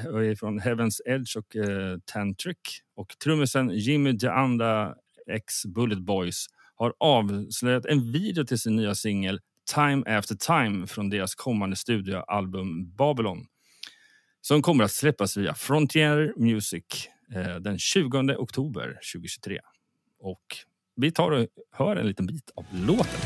eh, 0.00 0.36
från 0.36 0.60
Heaven's 0.60 1.00
Edge 1.06 1.36
och 1.36 1.56
eh, 1.56 1.98
Tantric. 2.04 2.56
Och 2.96 3.18
trummisen 3.24 3.70
Jimmy 3.70 4.12
DeAnda 4.12 4.94
ex 5.30 5.66
Bullet 5.66 5.98
Boys 5.98 6.46
har 6.76 6.94
avslöjat 7.00 7.86
en 7.86 8.12
video 8.12 8.44
till 8.44 8.58
sin 8.58 8.76
nya 8.76 8.94
singel 8.94 9.40
Time 9.74 10.18
After 10.18 10.34
Time 10.34 10.86
från 10.86 11.10
deras 11.10 11.34
kommande 11.34 11.76
studioalbum 11.76 12.90
Babylon 12.96 13.46
som 14.40 14.62
kommer 14.62 14.84
att 14.84 14.92
släppas 14.92 15.36
via 15.36 15.54
Frontier 15.54 16.32
Music 16.36 17.08
Eh, 17.34 17.56
den 17.56 17.78
20 17.78 18.36
oktober 18.36 18.98
2023. 19.14 19.58
Och 20.20 20.56
vi 20.96 21.10
tar 21.10 21.30
och 21.30 21.46
hör 21.72 21.96
en 21.96 22.06
liten 22.06 22.26
bit 22.26 22.50
av 22.56 22.64
låten. 22.72 23.20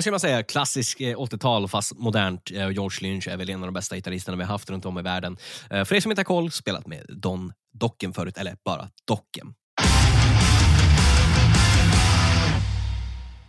Vad 0.00 0.04
ska 0.04 0.10
man 0.10 0.20
säga? 0.20 0.42
Klassisk 0.42 1.00
eh, 1.00 1.16
80-tal 1.16 1.68
fast 1.68 1.98
modernt. 1.98 2.50
Eh, 2.50 2.70
George 2.70 2.98
Lynch 3.00 3.28
är 3.28 3.36
väl 3.36 3.50
en 3.50 3.60
av 3.60 3.66
de 3.66 3.74
bästa 3.74 3.96
gitarristerna 3.96 4.36
vi 4.36 4.44
har 4.44 4.50
haft 4.50 4.70
runt 4.70 4.86
om 4.86 4.98
i 4.98 5.02
världen. 5.02 5.36
Eh, 5.70 5.84
för 5.84 5.94
er 5.94 6.00
som 6.00 6.12
inte 6.12 6.20
har 6.20 6.24
koll, 6.24 6.50
spelat 6.50 6.86
med 6.86 7.06
Don 7.08 7.52
Docken 7.72 8.12
förut, 8.12 8.38
eller 8.38 8.56
bara 8.64 8.88
Docken. 9.06 9.54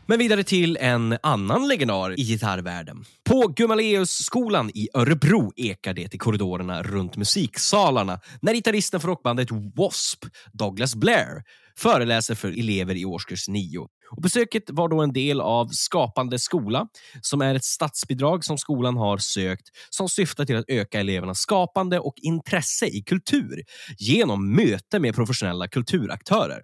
Men 0.06 0.20
vidare 0.20 0.44
till 0.44 0.78
en 0.82 1.18
annan 1.24 1.68
legendar 1.68 2.20
i 2.20 2.24
gitarrvärlden. 2.24 3.06
På 3.30 3.48
Gumaleus-skolan 3.48 4.70
i 4.74 4.90
Örebro 4.94 5.52
ekar 5.56 5.94
det 5.94 6.16
i 6.16 6.18
korridorerna 6.18 6.84
runt 6.84 7.18
musiksalarna 7.18 8.20
när 8.42 8.54
gitarristen 8.54 9.00
för 9.00 9.08
rockbandet 9.08 9.52
W.A.S.P. 9.52 10.28
Douglas 10.54 10.96
Blair 10.96 11.44
föreläser 11.78 12.36
för 12.36 12.60
elever 12.60 12.96
i 12.96 13.06
årskurs 13.06 13.48
9. 13.48 13.88
Och 14.12 14.21
besöket 14.21 14.63
var 14.67 14.89
då 14.89 15.02
en 15.02 15.13
del 15.13 15.41
av 15.41 15.67
Skapande 15.67 16.39
skola, 16.39 16.88
som 17.21 17.41
är 17.41 17.56
ett 17.56 17.63
statsbidrag 17.63 18.45
som 18.45 18.58
skolan 18.58 18.97
har 18.97 19.17
sökt 19.17 19.67
som 19.89 20.10
syftar 20.10 20.45
till 20.45 20.56
att 20.56 20.65
öka 20.67 21.00
elevernas 21.00 21.39
skapande 21.39 22.00
och 22.00 22.15
intresse 22.21 22.86
i 22.86 23.04
kultur 23.04 23.63
genom 23.97 24.56
möte 24.56 25.00
med 25.00 25.15
professionella 25.15 25.67
kulturaktörer. 25.67 26.62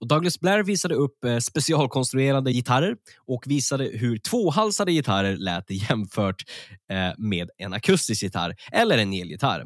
Och 0.00 0.08
Douglas 0.08 0.40
Blair 0.40 0.62
visade 0.62 0.94
upp 0.94 1.24
eh, 1.24 1.38
specialkonstruerade 1.38 2.52
gitarrer 2.52 2.96
och 3.26 3.44
visade 3.46 3.84
hur 3.84 4.18
tvåhalsade 4.18 4.92
gitarrer 4.92 5.36
lät 5.36 5.70
jämfört 5.70 6.42
eh, 6.90 7.12
med 7.18 7.50
en 7.58 7.72
akustisk 7.72 8.22
gitarr 8.22 8.54
eller 8.72 8.98
en 8.98 9.12
elgitarr. 9.12 9.64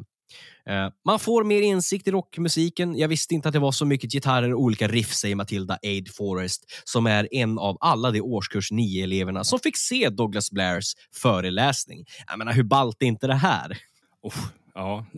Eh, 0.69 0.89
man 1.05 1.19
får 1.19 1.43
mer 1.43 1.61
insikt 1.61 2.07
i 2.07 2.11
rockmusiken. 2.11 2.97
Jag 2.97 3.07
visste 3.07 3.33
inte 3.33 3.49
att 3.49 3.53
det 3.53 3.59
var 3.59 3.71
så 3.71 3.85
mycket 3.85 4.11
gitarrer 4.11 4.53
och 4.53 4.61
olika 4.61 4.87
riff, 4.87 5.13
säger 5.13 5.35
Matilda 5.35 5.77
Aid 5.83 6.15
Forrest, 6.15 6.65
som 6.83 7.07
är 7.07 7.27
en 7.31 7.59
av 7.59 7.77
alla 7.79 8.11
de 8.11 8.21
årskurs 8.21 8.71
9-eleverna 8.71 9.43
som 9.43 9.59
fick 9.59 9.77
se 9.77 10.09
Douglas 10.09 10.51
Blairs 10.51 10.93
föreläsning. 11.15 12.05
Jag 12.27 12.37
menar, 12.37 12.53
hur 12.53 12.63
ballt 12.63 12.97
är 12.99 13.05
inte 13.05 13.27
det 13.27 13.35
här? 13.35 13.77
Oh, 14.21 14.33
ja, 14.73 15.05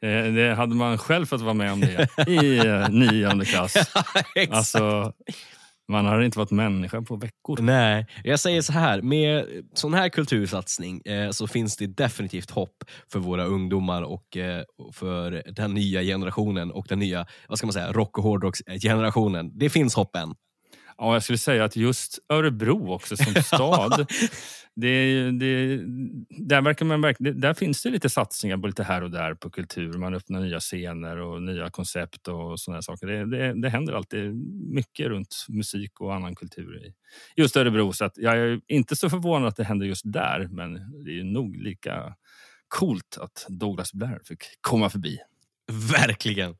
Eh, 0.00 0.24
det 0.24 0.54
hade 0.56 0.74
man 0.74 0.98
själv 0.98 1.26
fått 1.26 1.40
vara 1.40 1.54
med 1.54 1.72
om 1.72 1.80
det 1.80 2.08
i 2.28 2.58
eh, 2.58 2.88
nionde 2.88 3.44
klass. 3.44 3.74
Alltså, 4.50 5.12
man 5.88 6.06
har 6.06 6.20
inte 6.20 6.38
varit 6.38 6.50
människa 6.50 7.02
på 7.02 7.16
veckor. 7.16 7.58
Nej, 7.60 8.06
jag 8.24 8.40
säger 8.40 8.62
så 8.62 8.72
här. 8.72 9.02
Med 9.02 9.44
sån 9.74 9.94
här 9.94 10.08
kultursatsning 10.08 11.00
eh, 11.00 11.30
så 11.30 11.46
finns 11.46 11.76
det 11.76 11.86
definitivt 11.86 12.50
hopp 12.50 12.84
för 13.12 13.18
våra 13.18 13.44
ungdomar 13.44 14.02
och 14.02 14.36
eh, 14.36 14.62
för 14.92 15.42
den 15.52 15.74
nya 15.74 16.02
generationen 16.02 16.70
och 16.70 16.86
den 16.88 16.98
nya 16.98 17.26
vad 17.48 17.58
ska 17.58 17.66
man 17.66 17.72
säga, 17.72 17.92
rock 17.92 18.18
och 18.18 18.24
hårdrocksgenerationen. 18.24 19.58
Det 19.58 19.70
finns 19.70 19.94
hopp 19.94 20.16
än. 20.16 20.34
Ja, 20.98 21.12
jag 21.12 21.22
skulle 21.22 21.38
säga 21.38 21.64
att 21.64 21.76
just 21.76 22.18
Örebro 22.28 22.92
också 22.92 23.16
som 23.16 23.34
stad. 23.42 24.06
det, 24.74 25.30
det, 25.30 25.76
där, 26.28 26.62
verkar 26.62 26.86
man, 26.86 27.00
där 27.18 27.54
finns 27.54 27.82
det 27.82 27.90
lite 27.90 28.08
satsningar 28.08 28.56
på 28.56 28.66
lite 28.66 28.82
här 28.82 29.02
och 29.02 29.10
där 29.10 29.34
på 29.34 29.50
kultur. 29.50 29.92
Man 29.92 30.14
öppnar 30.14 30.40
nya 30.40 30.60
scener 30.60 31.16
och 31.16 31.42
nya 31.42 31.70
koncept 31.70 32.28
och 32.28 32.60
sådana 32.60 32.82
saker. 32.82 33.06
Det, 33.06 33.24
det, 33.26 33.60
det 33.62 33.68
händer 33.68 33.92
alltid 33.92 34.34
mycket 34.74 35.06
runt 35.06 35.46
musik 35.48 36.00
och 36.00 36.14
annan 36.14 36.34
kultur 36.34 36.86
i 36.86 36.94
just 37.36 37.56
Örebro. 37.56 37.92
Så 37.92 38.10
jag 38.16 38.38
är 38.38 38.60
inte 38.68 38.96
så 38.96 39.10
förvånad 39.10 39.48
att 39.48 39.56
det 39.56 39.64
händer 39.64 39.86
just 39.86 40.12
där. 40.12 40.48
Men 40.50 40.72
det 41.04 41.20
är 41.20 41.24
nog 41.24 41.56
lika 41.56 42.14
coolt 42.68 43.18
att 43.20 43.46
Douglas 43.48 43.92
Blair 43.92 44.20
fick 44.24 44.44
komma 44.60 44.90
förbi. 44.90 45.18
Verkligen. 45.92 46.54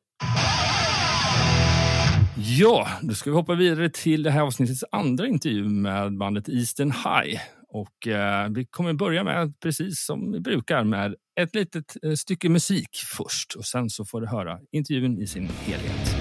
Ja, 2.41 2.89
då 3.03 3.15
ska 3.15 3.31
vi 3.31 3.37
hoppa 3.37 3.55
vidare 3.55 3.91
till 3.91 4.23
det 4.23 4.31
här 4.31 4.41
avsnittets 4.41 4.85
andra 4.93 5.27
intervju 5.27 5.69
med 5.69 6.19
bandet 6.19 6.49
Eastern 6.49 6.91
High. 6.91 7.41
Och 7.69 8.09
eh, 8.09 8.49
Vi 8.51 8.67
kommer 8.67 8.93
börja 8.93 9.25
med, 9.25 9.61
precis 9.61 10.05
som 10.05 10.33
vi 10.33 10.41
brukar, 10.41 10.85
med 10.85 11.15
ett 11.41 11.55
litet 11.55 11.97
eh, 12.03 12.13
stycke 12.13 12.49
musik 12.49 12.89
först. 13.17 13.55
Och 13.55 13.65
Sen 13.65 13.91
så 13.91 14.05
får 14.05 14.21
du 14.21 14.27
höra 14.27 14.59
intervjun 14.73 15.23
i 15.23 15.27
sin 15.27 15.49
helhet. 15.65 16.17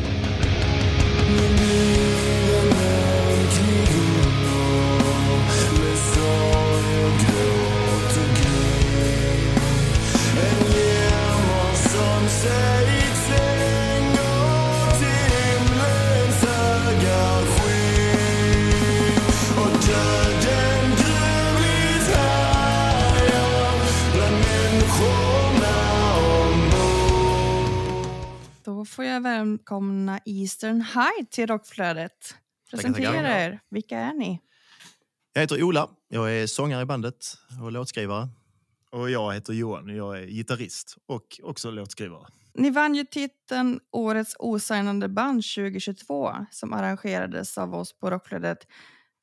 Får 28.97 29.05
jag 29.05 29.21
välkomna 29.21 30.19
Eastern 30.25 30.81
High 30.81 31.27
till 31.29 31.47
Rockflödet. 31.47 32.11
Tackar, 32.71 32.83
tackar. 32.83 32.93
Presentera 32.93 33.43
er. 33.43 33.59
Vilka 33.69 33.97
är 33.97 34.13
ni? 34.13 34.41
Jag 35.33 35.41
heter 35.41 35.63
Ola. 35.63 35.89
Jag 36.07 36.33
är 36.33 36.47
sångare 36.47 36.81
i 36.81 36.85
bandet 36.85 37.37
och 37.63 37.71
låtskrivare. 37.71 38.27
Och 38.91 39.09
jag 39.09 39.33
heter 39.33 39.53
Johan. 39.53 39.95
Jag 39.95 40.19
är 40.19 40.27
gitarrist 40.27 40.97
och 41.05 41.39
också 41.43 41.71
låtskrivare. 41.71 42.27
Ni 42.53 42.69
vann 42.69 42.95
ju 42.95 43.05
titeln 43.05 43.79
Årets 43.91 44.35
osignade 44.39 45.07
band 45.09 45.43
2022 45.55 46.33
som 46.51 46.73
arrangerades 46.73 47.57
av 47.57 47.75
oss 47.75 47.99
på 47.99 48.11
Rockflödet 48.11 48.67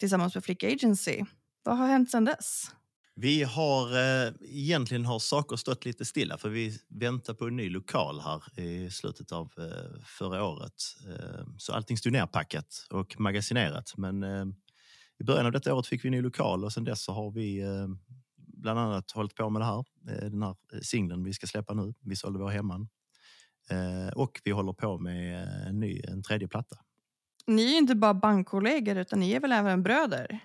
tillsammans 0.01 0.35
med 0.35 0.45
Flick 0.45 0.65
Agency. 0.65 1.25
Vad 1.63 1.79
har 1.79 1.87
hänt 1.87 2.11
sedan 2.11 2.25
dess? 2.25 2.71
Vi 3.17 3.43
har 3.43 3.93
eh, 3.93 4.33
egentligen 4.41 5.05
har 5.05 5.19
saker 5.19 5.57
stått 5.57 5.85
lite 5.85 6.05
stilla 6.05 6.39
för 6.39 6.49
vi 6.49 6.79
väntar 6.89 7.35
på 7.35 7.47
en 7.47 7.57
ny 7.57 7.71
lokal 7.71 8.21
här 8.21 8.61
i 8.61 8.91
slutet 8.91 9.33
av 9.33 9.53
eh, 9.59 10.01
förra 10.05 10.45
året. 10.45 10.83
Eh, 11.09 11.47
så 11.59 11.73
allting 11.73 11.97
stod 11.97 12.13
nerpackat 12.13 12.87
och 12.91 13.21
magasinerat. 13.21 13.93
Men 13.97 14.23
eh, 14.23 14.45
i 15.19 15.25
början 15.25 15.47
av 15.47 15.53
detta 15.53 15.75
året 15.75 15.87
fick 15.87 16.05
vi 16.05 16.09
en 16.09 16.13
ny 16.13 16.23
lokal 16.23 16.65
och 16.65 16.73
sedan 16.73 16.85
dess 16.85 17.05
så 17.05 17.13
har 17.13 17.31
vi 17.31 17.61
eh, 17.61 17.89
bland 18.37 18.79
annat 18.79 19.11
hållit 19.11 19.35
på 19.35 19.51
med 19.51 19.63
det 19.63 19.67
här. 19.67 19.85
Eh, 20.09 20.31
den 20.31 20.43
här 20.43 20.57
eh, 20.73 20.81
singeln 20.81 21.25
vi 21.25 21.33
ska 21.33 21.47
släppa 21.47 21.75
nu, 21.75 21.95
Vi 22.01 22.17
sålde 22.17 22.39
vår 22.39 22.49
hemman. 22.49 22.89
Eh, 23.71 24.13
och 24.15 24.41
vi 24.45 24.51
håller 24.51 24.73
på 24.73 24.99
med 24.99 25.49
en, 25.69 25.81
ny, 25.81 26.01
en 26.09 26.23
tredje 26.23 26.49
platta. 26.49 26.77
Ni 27.47 27.75
är 27.75 27.79
inte 27.79 27.95
bara 27.95 28.15
bandkollegor 28.15 28.97
utan 28.97 29.21
ni 29.21 29.33
är 29.33 29.41
väl 29.41 29.53
även 29.53 29.83
bröder? 29.83 30.39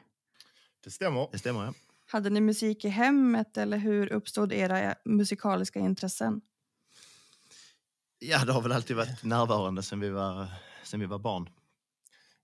Det 0.84 0.92
stämmer. 0.92 1.30
Det 1.32 1.38
stämmer, 1.40 1.66
ja. 1.66 1.74
Hade 2.12 2.30
ni 2.30 2.42
musik 2.42 2.86
i 2.86 2.90
hemmet 2.90 3.58
eller 3.58 3.78
hur 3.78 4.14
uppstod 4.14 4.54
era 4.54 4.96
musikaliska 5.06 5.80
intressen? 5.80 6.42
Ja, 8.20 8.46
det 8.46 8.54
har 8.54 8.62
väl 8.62 8.72
alltid 8.72 8.96
varit 8.96 9.24
närvarande 9.24 9.84
sen 9.84 10.00
vi 10.00 10.10
var, 10.10 10.48
sen 10.84 11.00
vi 11.00 11.06
var 11.06 11.20
barn. 11.20 11.50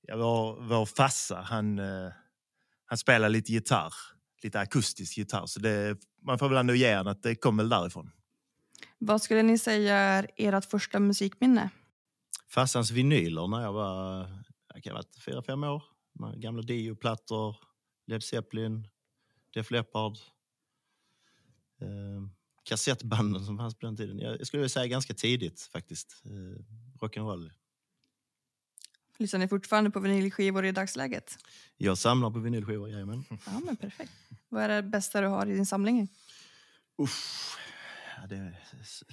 Ja, 0.01 0.17
vår, 0.17 0.61
vår 0.61 0.85
farsa, 0.85 1.41
han, 1.41 1.79
eh, 1.79 2.11
han 2.85 2.97
spelar 2.97 3.29
lite 3.29 3.51
gitarr. 3.51 3.93
Lite 4.43 4.59
akustisk 4.59 5.17
gitarr. 5.17 5.45
Så 5.45 5.59
det, 5.59 5.97
man 6.21 6.39
får 6.39 6.49
väl 6.49 6.57
ändå 6.57 6.75
ge 6.75 6.93
att 6.93 7.23
det 7.23 7.35
kommer 7.35 7.63
väl 7.63 7.69
därifrån. 7.69 8.11
Vad 8.97 9.21
skulle 9.21 9.43
ni 9.43 9.57
säga 9.57 9.95
är 9.95 10.27
ert 10.37 10.65
första 10.65 10.99
musikminne? 10.99 11.69
Farsans 12.49 12.91
vinyler 12.91 13.47
när 13.47 13.61
jag 13.61 13.73
var 13.73 14.27
jag 14.73 14.83
kan 14.83 14.91
ha 14.91 14.97
varit 14.97 15.23
fyra, 15.25 15.41
fem 15.41 15.63
år. 15.63 15.83
Gamla 16.35 16.61
Dio-plattor, 16.61 17.55
Led 18.07 18.23
Zeppelin, 18.23 18.87
Def 19.55 19.71
Leppard. 19.71 20.17
Eh, 21.81 21.87
kassettbanden 22.63 23.45
som 23.45 23.57
fanns 23.57 23.75
på 23.75 23.85
den 23.85 23.97
tiden. 23.97 24.19
Jag 24.19 24.47
skulle 24.47 24.69
säga 24.69 24.87
ganska 24.87 25.13
tidigt 25.13 25.61
faktiskt. 25.61 26.21
Eh, 26.25 26.63
rock'n'roll. 27.01 27.51
Lyssnar 29.17 29.39
ni 29.39 29.47
fortfarande 29.47 29.91
på 29.91 29.99
vinylskivor 29.99 30.65
i 30.65 30.71
dagsläget? 30.71 31.37
Jag 31.77 31.97
samlar 31.97 32.31
på 32.31 32.39
vinylskivor, 32.39 32.89
jajamän. 32.89 33.23
Ja, 33.29 33.61
men 33.65 33.75
perfekt. 33.75 34.11
Vad 34.49 34.63
är 34.63 34.69
det 34.69 34.83
bästa 34.83 35.21
du 35.21 35.27
har 35.27 35.45
i 35.45 35.53
din 35.53 35.65
samling? 35.65 36.07
Uff, 36.97 37.57
ja, 38.17 38.27
det, 38.27 38.35
är, 38.35 38.63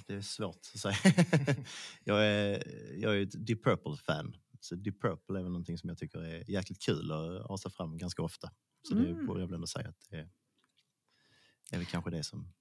det 0.07 0.13
är 0.13 0.21
svårt 0.21 0.69
att 0.73 0.79
säga. 0.79 0.95
jag, 2.03 2.25
är, 2.25 2.63
jag 2.97 3.17
är 3.17 3.21
ett 3.21 3.47
Deep 3.47 3.63
Purple-fan. 3.63 4.35
Så 4.63 4.75
Deep 4.75 5.01
Purple 5.01 5.39
är 5.39 5.43
väl 5.43 5.51
någonting 5.51 5.77
som 5.77 5.89
jag 5.89 5.97
tycker 5.97 6.19
är 6.19 6.49
jäkligt 6.51 6.81
kul 6.81 7.11
att 7.49 7.61
sig 7.61 7.71
fram 7.71 7.97
ganska 7.97 8.21
ofta. 8.21 8.51
Så 8.87 8.93
det 8.95 9.09
Mm. 9.09 9.25
borde 9.25 9.39
jag 9.39 9.47
väl 9.47 9.55
ändå 9.55 9.67
säga 9.67 9.89
att 9.89 10.07
det 10.09 10.15
är, 10.15 10.29
är 11.71 11.77
väl 11.77 11.85
kanske 11.85 12.11
det 12.11 12.23
som... 12.23 12.53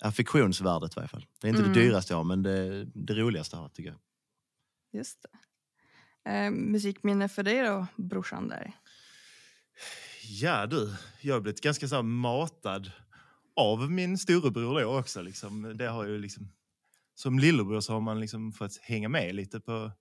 Affektionsvärdet 0.00 0.92
i 0.92 0.94
varje 0.96 1.08
fall. 1.08 1.26
Det 1.40 1.46
är 1.46 1.48
inte 1.48 1.62
Mm. 1.62 1.72
det 1.74 1.80
dyraste 1.80 2.12
jag 2.12 2.16
har, 2.18 2.24
men 2.24 2.42
det, 2.42 2.84
det 2.84 3.14
roligaste 3.14 3.56
jag 3.56 3.60
har 3.62 3.68
tycker 3.68 3.90
jag. 3.90 4.00
Just 5.00 5.22
det. 5.22 6.30
Eh, 6.30 6.50
musikminne 6.50 7.28
för 7.28 7.42
dig 7.42 7.62
då, 7.62 7.86
brorsan 7.96 8.48
där? 8.48 8.72
Ja 10.40 10.66
du, 10.66 10.94
jag 11.20 11.34
har 11.34 11.40
blivit 11.40 11.60
ganska 11.60 11.88
så 11.88 12.02
matad 12.02 12.92
av 13.56 13.90
min 13.90 14.18
storebror 14.18 14.80
då 14.80 14.98
också. 14.98 15.22
Liksom. 15.22 15.76
Det 15.76 15.86
har 15.88 16.04
ju 16.04 16.18
liksom, 16.18 16.52
som 17.14 17.38
lillebror 17.38 17.80
så 17.80 17.92
har 17.92 18.00
man 18.00 18.20
liksom 18.20 18.52
fått 18.52 18.76
hänga 18.76 19.08
med 19.08 19.34
lite 19.34 19.60
på... 19.60 19.92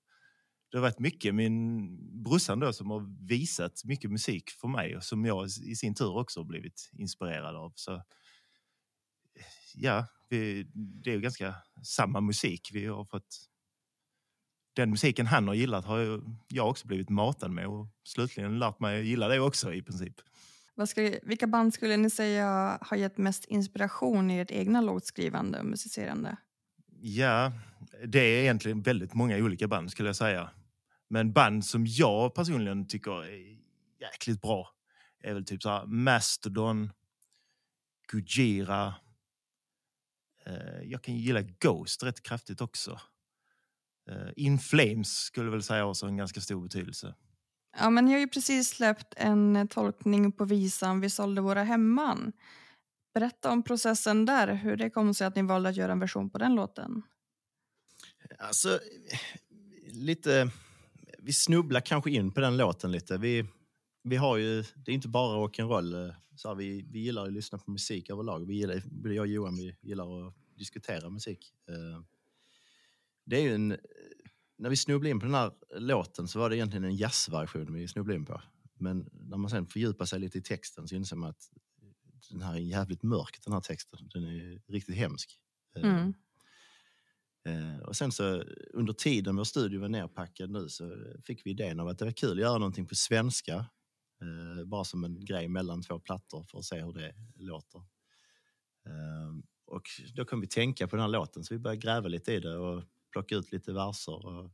Det 0.74 0.78
har 0.78 0.82
varit 0.82 1.00
mycket 1.00 1.36
min 1.36 1.98
brorsan 2.24 2.60
då 2.60 2.74
som 2.74 2.90
har 2.90 3.28
visat 3.28 3.82
mycket 3.86 4.12
musik 4.12 4.50
för 4.50 4.68
mig 4.68 4.98
och 4.98 5.04
som 5.04 5.26
jag 5.26 5.48
i 5.48 5.76
sin 5.76 5.96
tur 5.96 6.18
också 6.18 6.40
har 6.40 6.46
blivit 6.46 6.90
inspirerad 6.94 7.56
av. 7.56 7.74
Så 7.76 8.04
ja, 9.76 10.06
vi, 10.30 10.68
det 10.74 11.10
är 11.10 11.16
ju 11.16 11.22
ganska 11.22 11.56
samma 11.84 12.22
musik 12.22 12.70
vi 12.74 12.86
har 12.86 13.06
fått. 13.06 13.36
Den 14.76 14.90
musiken 14.90 15.28
han 15.28 15.48
har 15.48 15.56
gillat 15.56 15.86
har 15.86 16.24
jag 16.48 16.70
också 16.70 16.88
blivit 16.88 17.10
matad 17.10 17.52
med 17.52 17.68
och 17.68 17.88
slutligen 18.04 18.60
lärt 18.60 18.80
mig 18.80 19.08
gilla 19.08 19.28
det 19.28 19.40
också 19.40 19.74
i 19.74 19.82
princip. 19.82 20.16
Vad 20.76 20.90
skulle, 20.90 21.20
vilka 21.24 21.48
band 21.48 21.74
skulle 21.74 21.98
ni 21.98 22.10
säga 22.10 22.78
har 22.82 22.98
gett 22.98 23.18
mest 23.18 23.46
inspiration 23.46 24.32
i 24.32 24.40
ert 24.40 24.52
egna 24.52 24.82
låtskrivande 24.82 25.60
och 25.60 25.66
musicerande? 25.66 26.38
Ja, 27.02 27.52
det 28.06 28.20
är 28.20 28.42
egentligen 28.42 28.82
väldigt 28.82 29.14
många 29.14 29.38
olika 29.38 29.68
band 29.68 29.92
skulle 29.92 30.10
jag 30.10 30.16
säga. 30.16 30.50
Men 31.14 31.34
band 31.34 31.66
som 31.66 31.86
jag 31.88 32.34
personligen 32.36 32.88
tycker 32.88 33.24
är 33.24 33.58
jäkligt 34.00 34.42
bra 34.42 34.70
är 35.20 35.34
väl 35.34 35.46
typ 35.46 35.64
så 35.64 35.70
här 35.70 35.86
Mastodon, 35.86 36.92
Gujira. 38.08 38.96
Eh, 40.46 40.82
jag 40.84 41.02
kan 41.02 41.16
gilla 41.16 41.42
Ghost 41.42 42.04
rätt 42.04 42.24
kraftigt 42.24 42.62
också. 42.62 43.00
Eh, 44.10 44.30
In 44.36 44.60
Flames 44.60 45.18
skulle 45.18 45.46
jag 45.46 45.52
väl 45.52 45.64
säga 45.64 45.86
också 45.86 46.06
en 46.06 46.18
ganska 46.18 46.42
stor 46.42 46.62
betydelse. 46.64 47.16
Ja, 47.78 47.90
men 47.90 48.06
ni 48.06 48.12
har 48.12 48.20
ju 48.20 48.28
precis 48.28 48.70
släppt 48.70 49.14
en 49.18 49.56
eh, 49.56 49.66
tolkning 49.66 50.32
på 50.32 50.46
visan 50.46 51.02
Vi 51.02 51.10
sålde 51.10 51.42
våra 51.42 51.64
hemman. 51.64 52.34
Berätta 53.14 53.52
om 53.52 53.64
processen 53.64 54.26
där, 54.26 54.54
hur 54.54 54.78
det 54.78 54.90
kom 54.90 55.14
sig 55.14 55.28
att 55.28 55.36
ni 55.36 55.42
valde 55.42 55.70
att 55.70 55.76
göra 55.76 55.92
en 55.92 56.00
version 56.00 56.30
på 56.30 56.38
den 56.38 56.56
låten. 56.56 57.02
Alltså, 58.40 58.80
lite... 59.86 60.52
Vi 61.26 61.34
snubblar 61.34 61.82
kanske 61.82 62.12
in 62.12 62.32
på 62.32 62.42
den 62.42 62.58
låten 62.58 62.92
lite. 62.92 63.18
Vi, 63.18 63.46
vi 64.04 64.16
har 64.16 64.38
ju, 64.38 64.64
det 64.76 64.92
är 64.92 64.96
inte 64.96 65.08
bara 65.08 65.48
rock'n'roll. 65.48 66.10
Eh, 66.46 66.56
vi, 66.56 66.86
vi 66.92 67.00
gillar 67.00 67.26
att 67.26 67.34
lyssna 67.34 67.58
på 67.58 67.72
musik 67.72 68.10
överlag. 68.10 68.48
Vi 68.48 68.54
gillar, 68.54 68.84
både 68.86 69.16
jag 69.16 69.22
och 69.22 69.28
Johan 69.28 69.56
vi 69.56 69.76
gillar 69.82 70.28
att 70.28 70.34
diskutera 70.58 71.10
musik. 71.10 71.54
Eh, 71.70 72.04
det 73.26 73.38
är 73.38 73.42
ju 73.42 73.56
en... 73.56 73.78
När 74.58 74.70
vi 74.70 74.76
snubblade 74.76 75.10
in 75.10 75.20
på 75.20 75.26
den 75.26 75.36
här 75.36 75.52
låten 75.76 76.28
så 76.28 76.40
var 76.40 76.50
det 76.50 76.58
egentligen 76.58 76.84
en 76.84 76.96
jazzversion 76.96 77.74
vi 77.74 77.88
snubblade 77.88 78.20
in 78.20 78.26
på. 78.26 78.42
Men 78.74 79.10
när 79.12 79.38
man 79.38 79.50
sen 79.50 79.68
fördjupar 79.68 80.06
sig 80.06 80.20
lite 80.20 80.38
i 80.38 80.42
texten 80.42 80.88
så 80.88 80.96
inser 80.96 81.16
man 81.16 81.30
att 81.30 81.50
den 82.32 82.42
här 82.42 82.54
är 82.54 82.60
jävligt 82.60 83.04
mörk, 83.04 83.40
den 83.44 83.54
här 83.54 83.62
texten. 83.62 84.10
Den 84.14 84.24
är 84.24 84.62
riktigt 84.68 84.96
hemsk. 84.96 85.40
Eh, 85.76 85.84
mm. 85.84 86.14
Eh, 87.46 87.80
och 87.80 87.96
sen 87.96 88.12
så 88.12 88.44
under 88.74 88.94
tiden 88.94 89.36
vår 89.36 89.44
studio 89.44 89.82
var 89.82 89.90
nerpackad 89.90 90.50
nu 90.50 90.70
så 90.70 90.98
fick 91.24 91.46
vi 91.46 91.52
idén 91.52 91.80
av 91.80 91.88
att 91.88 91.98
det 92.00 92.06
var 92.06 92.12
kul 92.12 92.32
att 92.32 92.44
göra 92.44 92.58
någonting 92.58 92.88
på 92.88 92.96
svenska. 92.96 93.66
Eh, 94.22 94.66
bara 94.66 94.84
som 94.84 95.04
en 95.04 95.26
grej 95.26 95.48
mellan 95.48 95.82
två 95.82 96.00
plattor 96.00 96.44
för 96.44 96.60
att 96.60 96.66
se 96.66 96.82
hur 96.82 96.94
det 96.94 97.16
låter. 97.36 97.82
Ehm, 98.86 99.44
och 99.66 99.84
då 100.16 100.26
kom 100.26 100.42
vi 100.42 100.48
tänka 100.48 100.88
på 100.88 100.96
den 100.96 101.04
här 101.04 101.10
låten 101.10 101.44
så 101.44 101.54
vi 101.54 101.60
började 101.60 101.82
gräva 101.82 102.08
lite 102.08 102.34
i 102.34 102.40
det 102.40 102.58
och 102.58 102.84
plocka 103.12 103.36
ut 103.36 103.52
lite 103.52 103.74
verser. 103.74 104.26
Och 104.26 104.52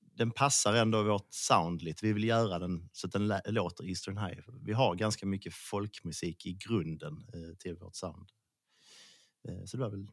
den 0.00 0.30
passar 0.30 0.74
ändå 0.74 1.02
vårt 1.02 1.28
sound 1.30 1.82
lite. 1.82 2.06
Vi 2.06 2.12
vill 2.12 2.24
göra 2.24 2.58
den 2.58 2.88
så 2.92 3.06
att 3.06 3.12
den 3.12 3.32
låter 3.46 3.88
Eastern 3.88 4.18
High. 4.18 4.40
Vi 4.62 4.72
har 4.72 4.94
ganska 4.94 5.26
mycket 5.26 5.54
folkmusik 5.54 6.46
i 6.46 6.52
grunden 6.52 7.26
eh, 7.34 7.56
till 7.58 7.76
vårt 7.76 7.96
sound. 7.96 8.28
Så 9.64 9.76
det 9.76 9.82
var 9.82 9.90
väl 9.90 10.06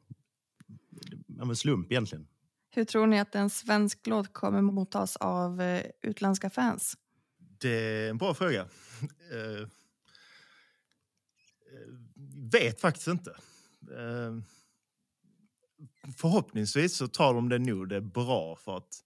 men 1.36 1.56
slump 1.56 1.92
egentligen. 1.92 2.28
Hur 2.76 2.84
tror 2.84 3.08
ni 3.08 3.20
att 3.20 3.36
en 3.36 3.50
svensk 3.50 4.08
låt 4.08 4.34
kommer 4.34 4.62
mottas 4.62 5.16
av 5.16 5.62
eh, 5.62 5.86
utländska 6.02 6.50
fans? 6.50 6.98
Det 7.60 7.70
är 7.70 8.10
en 8.10 8.18
bra 8.18 8.34
fråga. 8.34 8.62
Eh, 9.32 9.68
vet 12.52 12.82
faktiskt 12.82 13.08
inte. 13.08 13.32
Eh, 13.98 14.38
förhoppningsvis 16.18 16.98
så 16.98 17.08
tar 17.08 17.34
de 17.34 17.50
det 17.50 17.60
nog 17.60 17.90
det 17.90 18.02
bra 18.02 18.56
för 18.56 18.78
att 18.78 19.04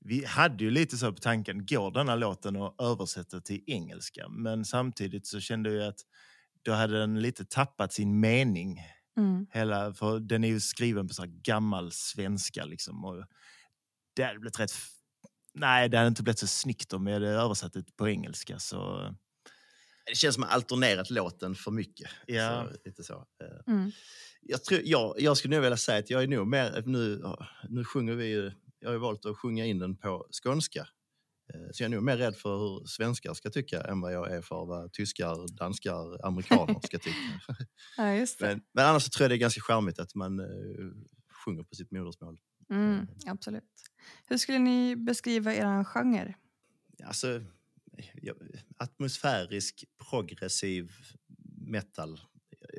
vi 0.00 0.24
hade 0.24 0.64
ju 0.64 0.70
lite 0.70 0.96
så 0.96 1.12
på 1.12 1.20
tanken, 1.20 1.66
går 1.66 1.90
denna 1.90 2.14
låten 2.14 2.56
att 2.56 2.80
översätta 2.80 3.40
till 3.40 3.64
engelska? 3.66 4.28
Men 4.28 4.64
samtidigt 4.64 5.26
så 5.26 5.40
kände 5.40 5.72
jag 5.72 5.88
att 5.88 6.00
då 6.62 6.72
hade 6.72 6.98
den 6.98 7.20
lite 7.22 7.44
tappat 7.44 7.92
sin 7.92 8.20
mening. 8.20 8.80
Mm. 9.18 9.46
Hela, 9.52 9.94
för 9.94 10.20
den 10.20 10.44
är 10.44 10.48
ju 10.48 10.60
skriven 10.60 11.08
på 11.08 11.14
så 11.14 11.22
här 11.22 11.30
gammal 11.42 11.92
svenska 11.92 12.64
liksom. 12.64 13.04
Och 13.04 13.24
det 14.16 14.22
hade 14.22 14.38
blivit 14.38 14.60
rätt... 14.60 14.72
Nej, 15.54 15.88
det 15.88 15.96
hade 15.96 16.08
inte 16.08 16.22
blivit 16.22 16.38
så 16.38 16.46
snyggt 16.46 16.92
om 16.92 17.06
jag 17.06 17.14
hade 17.14 17.28
översatt 17.28 17.72
det 17.72 17.96
på 17.96 18.08
engelska. 18.08 18.58
Så 18.58 19.10
Det 20.06 20.16
känns 20.16 20.34
som 20.34 20.44
att 20.44 20.50
man 20.50 20.54
alternerat 20.54 21.10
låten 21.10 21.54
för 21.54 21.70
mycket. 21.70 22.10
Ja. 22.26 22.66
Så, 22.70 22.76
lite 22.84 23.04
så. 23.04 23.14
Eh, 23.14 23.72
Mm. 23.74 23.90
Jag, 24.40 24.64
tror, 24.64 24.80
jag, 24.84 25.14
jag 25.18 25.36
skulle 25.36 25.56
nog 25.56 25.62
vilja 25.62 25.76
säga 25.76 25.98
att 25.98 26.10
jag 26.10 26.22
är 26.22 26.26
nog 26.26 26.46
mer... 26.46 26.82
Nu, 26.86 27.22
nu 27.68 27.84
sjunger 27.84 28.14
vi 28.14 28.26
ju... 28.26 28.52
Jag 28.80 28.88
har 28.88 28.92
ju 28.92 28.98
valt 28.98 29.26
att 29.26 29.36
sjunga 29.36 29.66
in 29.66 29.78
den 29.78 29.96
på 29.96 30.26
skånska. 30.42 30.88
Eh, 31.54 31.60
Så 31.72 31.82
jag 31.82 31.90
är 31.90 31.94
nog 31.94 32.02
mer 32.02 32.16
rädd 32.16 32.36
för 32.36 32.58
hur 32.58 32.86
svenskar 32.86 33.34
ska 33.34 33.50
tycka 33.50 33.80
än 33.80 34.00
vad 34.00 34.12
jag 34.12 34.32
är 34.32 34.42
för 34.42 34.66
vad 34.66 34.92
tyskar, 34.92 35.56
danskar, 35.56 36.26
amerikaner 36.26 36.80
ska 36.84 36.98
tycka. 36.98 37.18
Ja, 37.96 38.14
just 38.14 38.38
det. 38.38 38.46
Men, 38.46 38.60
men 38.72 38.84
annars 38.86 39.02
så 39.02 39.10
tror 39.10 39.24
jag 39.24 39.30
det 39.30 39.34
är 39.36 39.38
ganska 39.38 39.60
charmigt 39.60 39.98
att 39.98 40.14
man 40.14 40.40
eh, 40.40 40.46
sjunger 41.44 41.62
på 41.62 41.74
sitt 41.74 41.90
modersmål. 41.90 42.38
Mm, 42.70 43.06
absolut. 43.26 43.64
Hur 44.26 44.36
skulle 44.36 44.58
ni 44.58 44.96
beskriva 44.96 45.54
er 45.54 45.84
genre? 45.84 46.34
Alltså, 47.04 47.44
ja, 48.14 48.34
atmosfärisk, 48.76 49.84
progressiv 50.10 50.92
metal. 51.66 52.20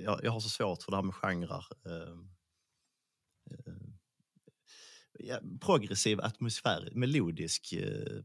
Jag, 0.03 0.19
jag 0.23 0.31
har 0.31 0.39
så 0.39 0.49
svårt 0.49 0.83
för 0.83 0.91
det 0.91 0.97
här 0.97 1.03
med 1.03 1.15
genrer. 1.15 1.65
Eh, 1.85 2.17
eh, 3.51 3.73
ja, 5.19 5.39
progressiv 5.61 6.19
atmosfär, 6.21 6.89
melodisk 6.95 7.73
eh, 7.73 8.23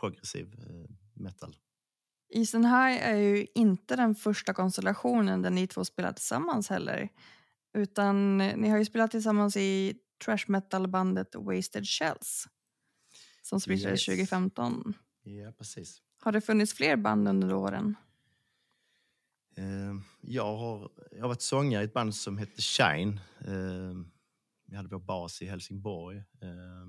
progressiv 0.00 0.54
eh, 0.58 0.90
metal. 1.14 1.56
Isen 2.30 2.64
High 2.64 3.06
är 3.08 3.16
ju 3.16 3.46
inte 3.54 3.96
den 3.96 4.14
första 4.14 4.54
konstellationen 4.54 5.42
där 5.42 5.50
ni 5.50 5.66
två 5.66 5.84
spelar 5.84 6.12
tillsammans 6.12 6.68
heller. 6.68 7.08
Utan 7.74 8.38
ni 8.38 8.68
har 8.68 8.78
ju 8.78 8.84
spelat 8.84 9.10
tillsammans 9.10 9.56
i 9.56 9.94
trash 10.24 10.44
metal-bandet 10.48 11.34
Wasted 11.34 11.86
Shells. 11.86 12.48
Som 13.42 13.60
splittrades 13.60 14.08
Yes. 14.08 14.16
2015. 14.18 14.94
Ja, 15.22 15.52
precis. 15.52 16.02
Har 16.20 16.32
det 16.32 16.40
funnits 16.40 16.74
fler 16.74 16.96
band 16.96 17.28
under 17.28 17.54
åren? 17.54 17.96
Eh, 19.56 19.94
jag, 20.20 20.56
har, 20.56 20.90
jag 21.12 21.20
har 21.20 21.28
varit 21.28 21.42
sångare 21.42 21.82
i 21.82 21.84
ett 21.84 21.92
band 21.92 22.14
som 22.14 22.38
hette 22.38 22.62
Shine. 22.62 23.20
Eh, 23.40 23.94
vi 24.66 24.76
hade 24.76 24.88
vår 24.88 24.98
bas 24.98 25.42
i 25.42 25.46
Helsingborg. 25.46 26.16
Eh, 26.18 26.88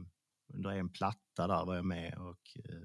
under 0.54 0.70
en 0.70 0.90
platta 0.90 1.48
där 1.48 1.66
var 1.66 1.76
jag 1.76 1.86
med 1.86 2.18
och 2.18 2.58
eh, 2.70 2.82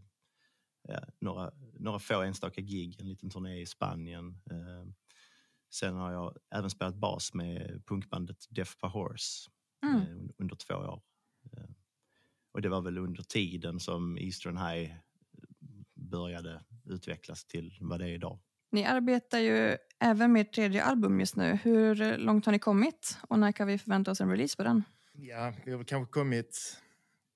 några, 1.20 1.52
några 1.78 1.98
få 1.98 2.22
enstaka 2.22 2.60
gig, 2.60 3.00
en 3.00 3.08
liten 3.08 3.30
turné 3.30 3.60
i 3.60 3.66
Spanien. 3.66 4.38
Eh, 4.50 4.90
sen 5.70 5.94
har 5.94 6.12
jag 6.12 6.36
även 6.54 6.70
spelat 6.70 6.94
bas 6.94 7.34
med 7.34 7.82
punkbandet 7.86 8.46
Death 8.50 8.72
by 8.82 8.88
Horse 8.88 9.50
Mm. 9.84 9.96
eh, 9.96 10.02
un- 10.08 10.32
under 10.38 10.56
två 10.56 10.74
år. 10.74 11.02
Eh, 11.52 11.64
och 12.52 12.62
det 12.62 12.68
var 12.68 12.80
väl 12.80 12.98
under 12.98 13.22
tiden 13.22 13.80
som 13.80 14.18
Eastern 14.18 14.56
High 14.56 14.92
började 15.94 16.64
utvecklas 16.84 17.44
till 17.44 17.76
vad 17.80 18.00
det 18.00 18.04
är 18.04 18.12
idag. 18.14 18.38
Ni 18.70 18.84
arbetar 18.84 19.38
ju 19.38 19.76
även 19.98 20.32
med 20.32 20.40
ert 20.42 20.54
tredje 20.54 20.84
album 20.84 21.20
just 21.20 21.36
nu. 21.36 21.58
Hur 21.62 22.18
långt 22.18 22.44
har 22.46 22.52
ni 22.52 22.58
kommit 22.58 23.18
och 23.28 23.38
när 23.38 23.52
kan 23.52 23.66
vi 23.66 23.78
förvänta 23.78 24.10
oss 24.10 24.20
en 24.20 24.30
release 24.30 24.56
på 24.56 24.62
den? 24.62 24.82
Ja, 25.12 25.54
vi 25.64 25.70
har 25.70 25.78
väl 25.78 25.86
kanske 25.86 26.12
kommit, 26.12 26.80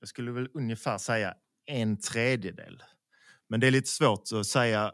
jag 0.01 0.09
skulle 0.09 0.31
väl 0.33 0.49
ungefär 0.55 0.99
säga 0.99 1.35
en 1.67 1.97
tredjedel. 2.01 2.83
Men 3.49 3.61
det 3.61 3.67
är 3.67 3.71
lite 3.71 3.89
svårt 3.89 4.23
att 4.33 4.47
säga 4.47 4.93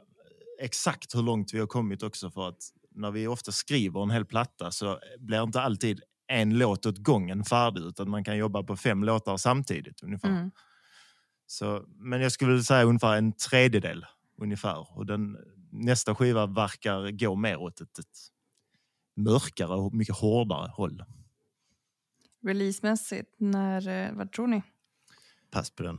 exakt 0.61 1.15
hur 1.15 1.23
långt 1.23 1.55
vi 1.55 1.59
har 1.59 1.67
kommit 1.67 2.03
också 2.03 2.31
för 2.31 2.49
att 2.49 2.63
när 2.91 3.11
vi 3.11 3.27
ofta 3.27 3.53
skriver 3.53 4.03
en 4.03 4.11
hel 4.11 4.25
platta 4.25 4.71
så 4.71 5.01
blir 5.19 5.43
inte 5.43 5.61
alltid 5.61 6.01
en 6.27 6.59
låt 6.59 6.87
åt 6.87 6.99
gången 6.99 7.45
färdig 7.45 7.83
utan 7.83 8.11
man 8.11 8.25
kan 8.25 8.37
jobba 8.37 8.63
på 8.63 8.77
fem 8.77 9.05
låtar 9.05 9.37
samtidigt 9.37 10.03
ungefär. 10.03 10.29
Mm. 10.29 10.51
Så, 11.47 11.85
men 11.89 12.21
jag 12.21 12.33
skulle 12.33 12.63
säga 12.63 12.85
ungefär 12.85 13.17
en 13.17 13.33
tredjedel 13.33 14.07
ungefär. 14.41 14.99
Och 14.99 15.07
den, 15.07 15.37
nästa 15.71 16.15
skiva 16.15 16.47
verkar 16.47 17.11
gå 17.11 17.37
mer 17.37 17.57
åt 17.57 17.81
ett, 17.81 17.99
ett 17.99 18.19
mörkare 19.17 19.75
och 19.75 19.95
mycket 19.95 20.17
hårdare 20.17 20.69
håll. 20.69 21.05
Releasemässigt, 22.47 23.35
när, 23.39 23.89
eh, 23.89 24.13
vad 24.13 24.33
tror 24.33 24.47
ni? 24.47 24.63
Pass 25.51 25.71
på 25.71 25.83
den 25.83 25.99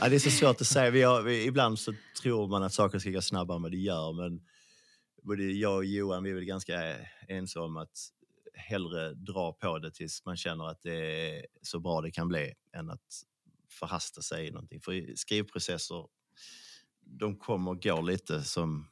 ja, 0.00 0.08
det 0.08 0.14
är 0.14 0.18
så 0.18 0.30
svårt 0.30 0.60
att 0.60 0.66
säga. 0.66 0.90
Vi 0.90 1.02
har, 1.02 1.22
vi, 1.22 1.44
ibland 1.44 1.78
så 1.78 1.94
tror 2.22 2.48
man 2.48 2.62
att 2.62 2.72
saker 2.72 2.98
ska 2.98 3.10
gå 3.10 3.22
snabbare 3.22 3.56
än 3.56 3.62
vad 3.62 3.70
det 3.70 3.76
gör. 3.76 4.12
Men 4.12 4.40
både 5.22 5.42
jag 5.42 5.76
och 5.76 5.84
Johan 5.84 6.24
vi 6.24 6.30
är 6.30 6.34
väl 6.34 6.44
ganska 6.44 6.96
ensamma 7.28 7.66
om 7.66 7.76
att 7.76 8.12
hellre 8.54 9.14
dra 9.14 9.52
på 9.52 9.78
det 9.78 9.90
tills 9.90 10.24
man 10.24 10.36
känner 10.36 10.68
att 10.68 10.82
det 10.82 11.28
är 11.30 11.46
så 11.62 11.80
bra 11.80 12.00
det 12.00 12.10
kan 12.10 12.28
bli 12.28 12.54
än 12.72 12.90
att 12.90 13.22
förhasta 13.70 14.22
sig 14.22 14.46
i 14.46 14.50
någonting. 14.50 14.80
För 14.80 15.16
skrivprocesser, 15.16 16.06
de 17.00 17.36
kommer 17.36 17.70
och 17.70 17.82
går 17.82 18.02
lite 18.02 18.42
som, 18.42 18.88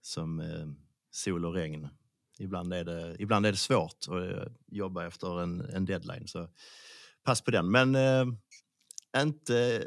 som 0.00 0.40
eh, 0.40 0.66
sol 1.10 1.44
och 1.44 1.54
regn. 1.54 1.88
Ibland 2.38 2.72
är 2.72 2.84
det, 2.84 3.16
ibland 3.18 3.46
är 3.46 3.52
det 3.52 3.58
svårt 3.58 4.08
att 4.08 4.52
jobba 4.66 5.06
efter 5.06 5.40
en, 5.40 5.60
en 5.60 5.84
deadline. 5.84 6.28
Så 6.28 6.48
pass 7.26 7.40
på 7.40 7.50
den. 7.50 7.70
Men 7.70 7.94
eh, 7.94 8.26
inte, 9.22 9.84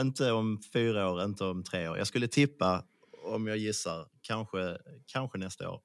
inte 0.00 0.32
om 0.32 0.62
fyra 0.72 1.10
år, 1.10 1.24
inte 1.24 1.44
om 1.44 1.64
tre 1.64 1.88
år. 1.88 1.98
Jag 1.98 2.06
skulle 2.06 2.28
tippa, 2.28 2.84
om 3.24 3.46
jag 3.46 3.56
gissar, 3.56 4.08
kanske, 4.20 4.78
kanske 5.06 5.38
nästa 5.38 5.70
år. 5.70 5.80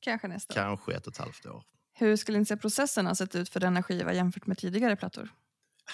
Kanske 0.00 0.28
nästa 0.28 0.52
år. 0.52 0.54
Kanske 0.54 0.94
ett 0.94 1.06
och 1.06 1.12
ett 1.12 1.18
halvt 1.18 1.46
år. 1.46 1.64
Hur 1.92 2.16
skulle 2.16 2.38
ni 2.38 2.44
säga 2.44 2.58
processen 2.58 3.06
har 3.06 3.14
sett 3.14 3.34
ut 3.34 3.48
för 3.48 3.60
denna 3.60 3.82
skiva 3.82 4.14
jämfört 4.14 4.46
med 4.46 4.58
tidigare 4.58 4.96
plattor? 4.96 5.28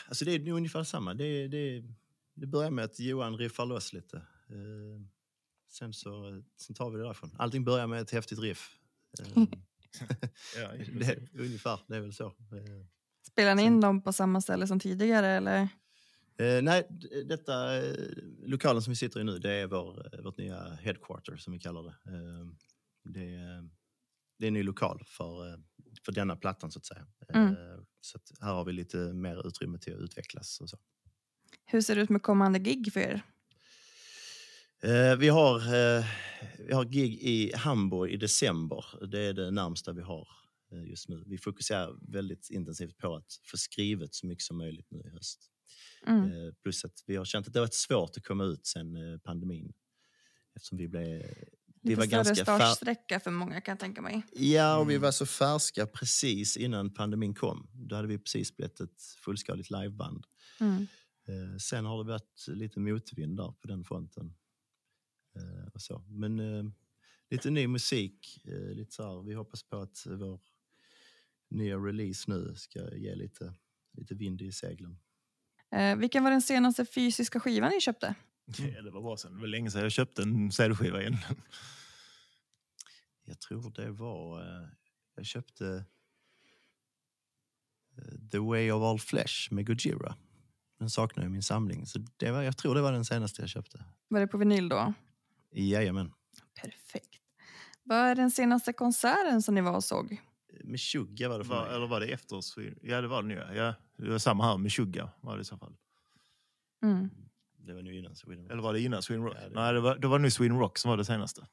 Alltså 0.08 0.24
det 0.24 0.34
är 0.34 0.38
nog 0.38 0.56
ungefär 0.56 0.84
samma. 0.84 1.14
Det, 1.14 1.48
det, 1.48 1.82
det 2.34 2.46
börjar 2.46 2.70
med 2.70 2.84
att 2.84 3.00
Johan 3.00 3.36
riffar 3.38 3.66
loss 3.66 3.92
lite. 3.92 4.16
Eh, 4.16 5.02
sen, 5.70 5.92
så, 5.92 6.42
sen 6.56 6.74
tar 6.74 6.90
vi 6.90 6.96
det 6.98 7.04
därifrån. 7.04 7.30
Allting 7.38 7.64
börjar 7.64 7.86
med 7.86 8.00
ett 8.00 8.10
häftigt 8.10 8.38
riff. 8.38 8.78
Eh, 9.20 9.44
Ja, 10.56 10.70
det, 10.98 11.18
ungefär, 11.34 11.78
det 11.88 11.96
är 11.96 12.00
väl 12.00 12.12
så. 12.12 12.26
Eh, 12.26 12.86
Spelar 13.34 13.54
ni 13.54 13.62
in 13.62 13.80
dem 13.80 14.02
på 14.02 14.12
samma 14.12 14.40
ställe 14.40 14.66
som 14.66 14.80
tidigare? 14.80 15.26
Eller? 15.26 15.68
Eh, 16.38 16.62
nej, 16.62 16.88
detta, 17.28 17.76
eh, 17.76 17.94
lokalen 18.46 18.82
som 18.82 18.90
vi 18.90 18.96
sitter 18.96 19.20
i 19.20 19.24
nu, 19.24 19.38
det 19.38 19.52
är 19.52 19.66
vår, 19.66 20.14
eh, 20.14 20.20
vårt 20.20 20.38
nya 20.38 20.74
headquarter 20.74 21.36
som 21.36 21.52
vi 21.52 21.58
kallar 21.58 21.82
det. 21.82 21.88
Eh, 21.88 22.46
det, 23.04 23.34
är, 23.34 23.68
det 24.38 24.46
är 24.46 24.48
en 24.48 24.54
ny 24.54 24.62
lokal 24.62 25.04
för, 25.06 25.48
eh, 25.48 25.58
för 26.04 26.12
denna 26.12 26.36
plattan 26.36 26.70
så 26.70 26.78
att 26.78 26.86
säga. 26.86 27.06
Mm. 27.34 27.54
Så 28.00 28.16
att 28.16 28.32
här 28.40 28.52
har 28.52 28.64
vi 28.64 28.72
lite 28.72 28.96
mer 28.96 29.46
utrymme 29.46 29.78
till 29.78 29.94
att 29.94 30.00
utvecklas 30.00 30.60
och 30.60 30.70
så. 30.70 30.78
Hur 31.66 31.80
ser 31.80 31.96
det 31.96 32.02
ut 32.02 32.10
med 32.10 32.22
kommande 32.22 32.58
gig 32.58 32.92
för 32.92 33.00
er? 33.00 33.22
Eh, 34.82 35.16
vi, 35.16 35.28
har, 35.28 35.58
vi 36.66 36.74
har 36.74 36.84
gig 36.84 37.18
i 37.22 37.56
Hamburg 37.56 38.12
i 38.12 38.16
december. 38.16 39.06
Det 39.06 39.20
är 39.20 39.32
det 39.32 39.50
närmsta 39.50 39.92
vi 39.92 40.02
har 40.02 40.28
just 40.82 41.08
nu. 41.08 41.24
Vi 41.26 41.38
fokuserar 41.38 42.12
väldigt 42.12 42.50
intensivt 42.50 42.98
på 42.98 43.14
att 43.14 43.40
få 43.44 43.56
skrivet 43.56 44.14
så 44.14 44.26
mycket 44.26 44.44
som 44.44 44.58
möjligt 44.58 44.90
nu 44.90 45.00
i 45.00 45.08
höst. 45.08 45.50
Mm. 46.06 46.24
Eh, 46.24 46.54
plus 46.62 46.84
att 46.84 47.04
vi 47.06 47.16
har 47.16 47.24
känt 47.24 47.46
att 47.46 47.52
det 47.52 47.58
har 47.58 47.66
varit 47.66 47.74
svårt 47.74 48.16
att 48.16 48.24
komma 48.24 48.44
ut 48.44 48.66
sen 48.66 48.96
eh, 48.96 49.18
pandemin. 49.18 49.72
Eftersom 50.56 50.78
vi 50.78 50.88
blev... 50.88 51.22
Vi 51.82 51.90
Lite 51.90 52.00
var 52.00 52.06
ganska 52.06 52.34
startsträcka 52.34 53.20
för 53.20 53.30
många 53.30 53.60
kan 53.60 53.72
jag 53.72 53.80
tänka 53.80 54.02
mig. 54.02 54.22
Ja, 54.32 54.78
och 54.78 54.90
vi 54.90 54.98
var 54.98 55.10
så 55.10 55.26
färska 55.26 55.86
precis 55.86 56.56
innan 56.56 56.94
pandemin 56.94 57.34
kom. 57.34 57.70
Då 57.72 57.96
hade 57.96 58.08
vi 58.08 58.18
precis 58.18 58.56
blivit 58.56 58.80
ett 58.80 59.02
fullskaligt 59.24 59.70
liveband. 59.70 60.26
Mm. 60.60 60.86
Eh, 61.28 61.56
sen 61.58 61.84
har 61.84 62.04
det 62.04 62.08
varit 62.10 62.44
lite 62.48 62.80
motvind 62.80 63.36
där 63.36 63.52
på 63.60 63.68
den 63.68 63.84
fronten. 63.84 64.34
Eh, 65.36 65.68
och 65.74 65.82
så. 65.82 66.04
Men 66.08 66.40
eh, 66.40 66.64
lite 67.30 67.50
ny 67.50 67.66
musik. 67.66 68.44
Eh, 68.44 68.74
lite 68.74 68.92
så 68.92 69.02
här, 69.02 69.22
vi 69.22 69.34
hoppas 69.34 69.62
på 69.62 69.76
att 69.76 70.06
vår 70.06 70.40
nya 71.54 71.76
release 71.76 72.30
nu 72.30 72.54
ska 72.56 72.94
ge 72.96 73.14
lite, 73.14 73.54
lite 73.92 74.14
vind 74.14 74.42
i 74.42 74.52
seglen. 74.52 74.98
Eh, 75.70 75.96
vilken 75.96 76.24
var 76.24 76.30
den 76.30 76.42
senaste 76.42 76.84
fysiska 76.84 77.40
skivan 77.40 77.70
ni 77.70 77.80
köpte? 77.80 78.14
Ja, 78.46 78.82
det 78.82 78.90
var 78.90 79.02
bra 79.02 79.16
sen. 79.16 79.34
Det 79.34 79.40
var 79.40 79.46
länge 79.46 79.70
sedan 79.70 79.82
jag 79.82 79.92
köpte 79.92 80.22
en 80.22 80.52
CD-skiva 80.52 81.00
igen. 81.00 81.16
Jag 83.24 83.40
tror 83.40 83.70
det 83.70 83.90
var... 83.90 84.40
Eh, 84.40 84.68
jag 85.16 85.26
köpte 85.26 85.84
eh, 87.98 88.30
The 88.30 88.38
Way 88.38 88.70
of 88.70 88.82
All 88.82 88.98
Flesh 88.98 89.52
med 89.52 89.66
Gojira. 89.66 90.16
Den 90.78 90.90
saknar 90.90 91.24
i 91.24 91.28
min 91.28 91.42
samling. 91.42 91.86
Så 91.86 91.98
det 92.16 92.30
var, 92.30 92.42
jag 92.42 92.56
tror 92.56 92.74
det 92.74 92.80
var 92.80 92.92
den 92.92 93.04
senaste 93.04 93.42
jag 93.42 93.48
köpte. 93.48 93.84
Var 94.08 94.20
det 94.20 94.26
på 94.26 94.38
vinyl 94.38 94.68
då? 94.68 94.94
Jajamän. 95.50 96.12
Perfekt. 96.54 97.20
Vad 97.82 97.98
är 97.98 98.14
den 98.14 98.30
senaste 98.30 98.72
konserten 98.72 99.42
som 99.42 99.54
ni 99.54 99.60
var 99.60 99.72
och 99.72 99.84
såg? 99.84 100.20
Med 100.64 100.80
Shugga 100.80 101.28
var 101.28 101.38
det 101.38 101.44
för 101.44 101.54
Var, 101.54 101.66
mig. 101.66 101.74
eller 101.76 101.86
var 101.86 102.00
det 102.00 102.06
efter? 102.06 102.40
Ja, 102.82 103.00
det 103.00 103.08
var 103.08 103.22
det 103.22 103.28
nu. 103.28 103.34
ja. 103.54 103.74
Det 103.96 104.10
var 104.10 104.18
samma 104.18 104.44
här 104.44 104.56
med 104.58 104.72
Shugga 104.72 105.10
var 105.20 105.36
det 105.36 105.40
i 105.40 105.44
så 105.44 105.56
fall. 105.58 105.76
Mm. 106.82 107.10
Det 107.66 107.72
var 107.74 107.82
nu 107.82 107.96
innan 107.98 108.16
Sweden. 108.16 108.50
Eller 108.50 108.62
var 108.62 108.72
det 108.72 108.80
innan 108.80 109.02
Sweden 109.02 109.24
Rock? 109.24 109.36
Ja, 109.42 109.48
det- 109.48 109.54
Nej, 109.54 109.72
det 109.72 109.80
var, 109.80 109.96
det 109.96 110.06
var 110.08 110.18
nu 110.18 110.30
Sweden 110.30 110.58
Rock 110.58 110.78
som 110.78 110.88
var 110.88 110.96
det 110.96 111.04
senaste. 111.04 111.46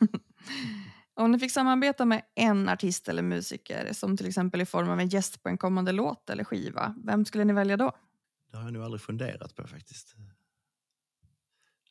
Om 1.14 1.32
ni 1.32 1.38
fick 1.38 1.52
samarbeta 1.52 2.04
med 2.04 2.22
en 2.34 2.68
artist 2.68 3.08
eller 3.08 3.22
musiker, 3.22 3.92
som 3.92 4.16
till 4.16 4.26
exempel 4.26 4.60
i 4.60 4.66
form 4.66 4.88
av 4.88 5.00
en 5.00 5.08
gäst 5.08 5.42
på 5.42 5.48
en 5.48 5.58
kommande 5.58 5.92
låt 5.92 6.30
eller 6.30 6.44
skiva, 6.44 6.94
vem 7.04 7.24
skulle 7.24 7.44
ni 7.44 7.52
välja 7.52 7.76
då? 7.76 7.92
Det 8.50 8.56
har 8.56 8.64
jag 8.64 8.72
nog 8.72 8.82
aldrig 8.82 9.00
funderat 9.00 9.54
på 9.54 9.66
faktiskt. 9.66 10.16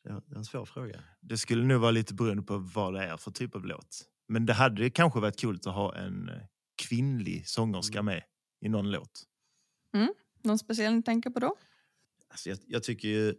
Det 0.02 0.08
är 0.10 0.22
det 0.26 0.34
är 0.34 0.38
en 0.38 0.44
svår 0.44 0.64
fråga. 0.64 1.00
Det 1.20 1.38
skulle 1.38 1.64
nog 1.64 1.80
vara 1.80 1.90
lite 1.90 2.14
beroende 2.14 2.42
på 2.42 2.58
vad 2.58 2.94
det 2.94 3.04
är 3.04 3.16
för 3.16 3.30
typ 3.30 3.54
av 3.54 3.66
låt. 3.66 4.04
Men 4.30 4.46
det 4.46 4.52
hade 4.52 4.90
kanske 4.90 5.20
varit 5.20 5.36
kul 5.40 5.56
att 5.56 5.64
ha 5.74 5.96
en 5.96 6.28
eh, 6.28 6.42
kvinnlig 6.76 7.48
sångerska 7.48 8.02
med 8.02 8.22
i 8.60 8.68
någon 8.68 8.90
låt. 8.90 9.26
Någon 10.42 10.58
speciell 10.58 10.94
ni 10.94 11.02
tänker 11.02 11.30
på 11.30 11.40
då? 11.40 11.56
Alltså 12.28 12.48
jag, 12.48 12.58
jag 12.66 12.82
tycker 12.82 13.08
ju 13.08 13.34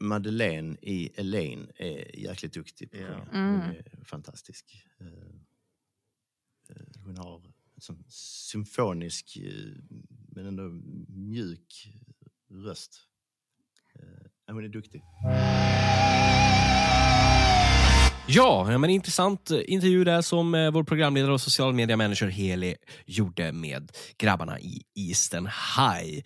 Madeleine 0.00 0.76
i 0.82 1.06
Elaine 1.14 1.70
är 1.76 2.18
jäkligt 2.18 2.52
duktig 2.52 2.90
på 2.90 2.96
Ja. 2.96 3.26
Mm. 3.32 3.60
Hon 3.60 3.70
är 3.70 4.04
fantastisk. 4.04 4.86
Eh, 5.00 5.06
eh, 6.68 6.86
Hon 7.04 7.16
har 7.16 7.36
en 7.74 7.80
sån 7.80 8.04
symfonisk 8.08 9.38
men 10.28 10.46
ändå 10.46 10.62
mjuk 11.08 11.94
röst. 12.48 13.08
Hon 14.46 14.64
är 14.64 14.68
duktig. 14.68 15.02
Ja, 18.26 18.78
men 18.78 18.90
intressant 18.90 19.50
eh, 19.50 19.60
intervju 19.66 20.04
där 20.04 20.22
som 20.22 20.54
eh, 20.54 20.70
vår 20.70 20.84
programledare 20.84 21.32
och 21.32 21.40
social 21.40 21.72
media 21.72 21.96
manager 21.96 22.26
Heli 22.26 22.76
gjorde 23.06 23.52
med 23.52 23.92
grabbarna 24.18 24.60
i 24.60 24.82
Eastern 24.94 25.46
High. 25.76 26.22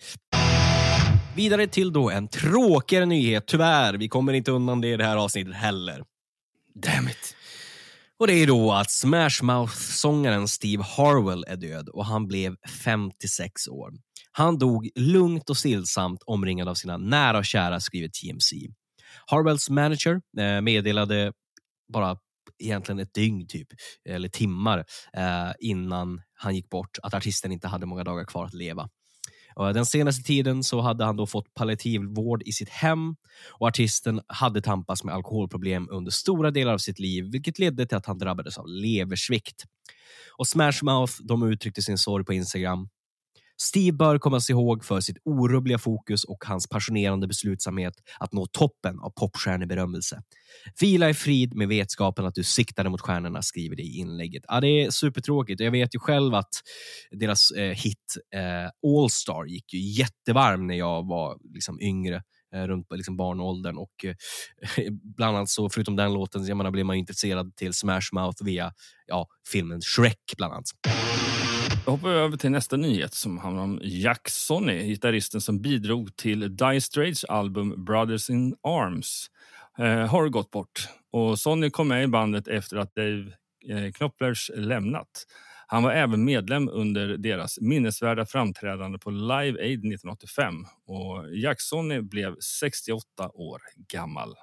Vidare 1.35 1.67
till 1.67 1.93
då 1.93 2.09
en 2.09 2.27
tråkigare 2.27 3.05
nyhet, 3.05 3.47
tyvärr. 3.47 3.93
Vi 3.93 4.09
kommer 4.09 4.33
inte 4.33 4.51
undan 4.51 4.81
det 4.81 4.87
i 4.87 4.97
det 4.97 5.03
här 5.03 5.17
avsnittet 5.17 5.55
heller. 5.55 6.03
Damn 6.75 7.07
it. 7.07 7.35
Och 8.19 8.27
det 8.27 8.33
är 8.33 8.47
då 8.47 8.71
att 8.71 8.91
Smash 8.91 9.43
Mouth-sångaren 9.43 10.47
Steve 10.47 10.83
Harwell 10.83 11.45
är 11.47 11.55
död 11.55 11.89
och 11.89 12.05
han 12.05 12.27
blev 12.27 12.55
56 12.83 13.67
år. 13.67 13.93
Han 14.31 14.57
dog 14.57 14.89
lugnt 14.95 15.49
och 15.49 15.57
stillsamt 15.57 16.23
omringad 16.25 16.69
av 16.69 16.75
sina 16.75 16.97
nära 16.97 17.37
och 17.37 17.45
kära, 17.45 17.79
skriver 17.79 18.07
TMC. 18.07 18.55
Harwells 19.25 19.69
manager 19.69 20.21
eh, 20.39 20.61
meddelade 20.61 21.31
bara 21.87 22.17
egentligen 22.59 22.99
ett 22.99 23.13
dygn, 23.13 23.47
typ, 23.47 23.67
eller 24.09 24.29
timmar 24.29 24.85
eh, 25.13 25.51
innan 25.59 26.21
han 26.33 26.55
gick 26.55 26.69
bort 26.69 26.97
att 27.03 27.13
artisten 27.13 27.51
inte 27.51 27.67
hade 27.67 27.85
många 27.85 28.03
dagar 28.03 28.25
kvar 28.25 28.45
att 28.45 28.53
leva. 28.53 28.89
Och 29.55 29.73
Den 29.73 29.85
senaste 29.85 30.23
tiden 30.23 30.63
så 30.63 30.81
hade 30.81 31.05
han 31.05 31.15
då 31.15 31.27
fått 31.27 31.53
palliativvård 31.53 32.43
i 32.45 32.51
sitt 32.51 32.69
hem 32.69 33.15
och 33.49 33.67
artisten 33.67 34.21
hade 34.27 34.61
tampats 34.61 35.03
med 35.03 35.15
alkoholproblem 35.15 35.87
under 35.91 36.11
stora 36.11 36.51
delar 36.51 36.73
av 36.73 36.77
sitt 36.77 36.99
liv, 36.99 37.25
vilket 37.31 37.59
ledde 37.59 37.85
till 37.85 37.97
att 37.97 38.05
han 38.05 38.17
drabbades 38.17 38.57
av 38.57 38.67
leversvikt. 38.67 39.63
Och 40.37 40.47
Smash 40.47 40.83
Mouth 40.83 41.13
de 41.23 41.43
uttryckte 41.43 41.81
sin 41.81 41.97
sorg 41.97 42.25
på 42.25 42.33
Instagram. 42.33 42.89
Steve 43.61 43.97
bör 43.97 44.19
kommas 44.19 44.49
ihåg 44.49 44.85
för 44.85 44.99
sitt 44.99 45.17
orubbliga 45.25 45.77
fokus 45.77 46.23
och 46.23 46.45
hans 46.45 46.69
passionerande 46.69 47.27
beslutsamhet 47.27 47.93
att 48.19 48.33
nå 48.33 48.45
toppen 48.45 48.99
av 48.99 49.09
popstjärneberömmelse. 49.09 50.21
Vila 50.81 51.09
i 51.09 51.13
frid 51.13 51.55
med 51.55 51.67
vetskapen 51.67 52.25
att 52.25 52.35
du 52.35 52.43
siktade 52.43 52.89
mot 52.89 53.01
stjärnorna, 53.01 53.41
skriver 53.41 53.75
det 53.75 53.83
i 53.83 53.97
inlägget. 53.97 54.43
Ja, 54.47 54.61
det 54.61 54.67
är 54.67 54.89
supertråkigt. 54.89 55.61
Jag 55.61 55.71
vet 55.71 55.95
ju 55.95 55.99
själv 55.99 56.35
att 56.35 56.49
deras 57.11 57.51
eh, 57.51 57.75
hit 57.75 58.17
eh, 58.35 58.91
All 58.91 59.09
Star 59.09 59.45
gick 59.45 59.73
ju 59.73 59.79
jättevarm 59.79 60.67
när 60.67 60.75
jag 60.75 61.07
var 61.07 61.37
liksom, 61.53 61.81
yngre 61.81 62.23
eh, 62.55 62.61
runt 62.61 62.87
liksom 62.91 63.17
barnåldern. 63.17 63.77
Och, 63.77 64.05
eh, 64.05 64.15
bland 65.17 65.37
annat 65.37 65.49
så, 65.49 65.69
förutom 65.69 65.95
den 65.95 66.13
låten, 66.13 66.45
jag 66.45 66.57
menar, 66.57 66.71
blev 66.71 66.85
man 66.85 66.95
intresserad 66.95 67.55
till 67.55 67.73
Smash 67.73 68.09
Mouth 68.13 68.43
via 68.43 68.73
ja, 69.07 69.27
filmen 69.51 69.81
Shrek. 69.81 70.33
Bland 70.37 70.53
annat. 70.53 70.67
Då 71.87 71.91
hoppar 71.91 72.09
vi 72.09 72.15
över 72.15 72.37
till 72.37 72.51
nästa 72.51 72.77
nyhet 72.77 73.13
som 73.13 73.37
handlar 73.37 73.63
om 73.63 73.79
Jack 73.83 74.29
Sonny, 74.29 74.87
gitarristen 74.87 75.41
som 75.41 75.61
bidrog 75.61 76.15
till 76.15 76.55
Dire 76.55 76.81
Straits 76.81 77.23
album 77.23 77.85
Brothers 77.85 78.29
in 78.29 78.55
Arms. 78.63 79.27
Eh, 79.77 80.05
har 80.05 80.29
gått 80.29 80.51
bort. 80.51 80.87
Och 81.11 81.39
Sonny 81.39 81.69
kom 81.69 81.87
med 81.87 82.03
i 82.03 82.07
bandet 82.07 82.47
efter 82.47 82.77
att 82.77 82.95
Dave 82.95 83.31
eh, 83.69 83.91
Knopplers 83.91 84.51
lämnat. 84.55 85.25
Han 85.67 85.83
var 85.83 85.91
även 85.91 86.25
medlem 86.25 86.69
under 86.69 87.17
deras 87.17 87.59
minnesvärda 87.61 88.25
framträdande 88.25 88.99
på 88.99 89.09
Live 89.09 89.61
Aid 89.61 89.79
1985 89.79 90.55
och 90.87 91.35
Jack 91.35 91.61
Sonny 91.61 92.01
blev 92.01 92.35
68 92.59 93.29
år 93.33 93.61
gammal. 93.93 94.35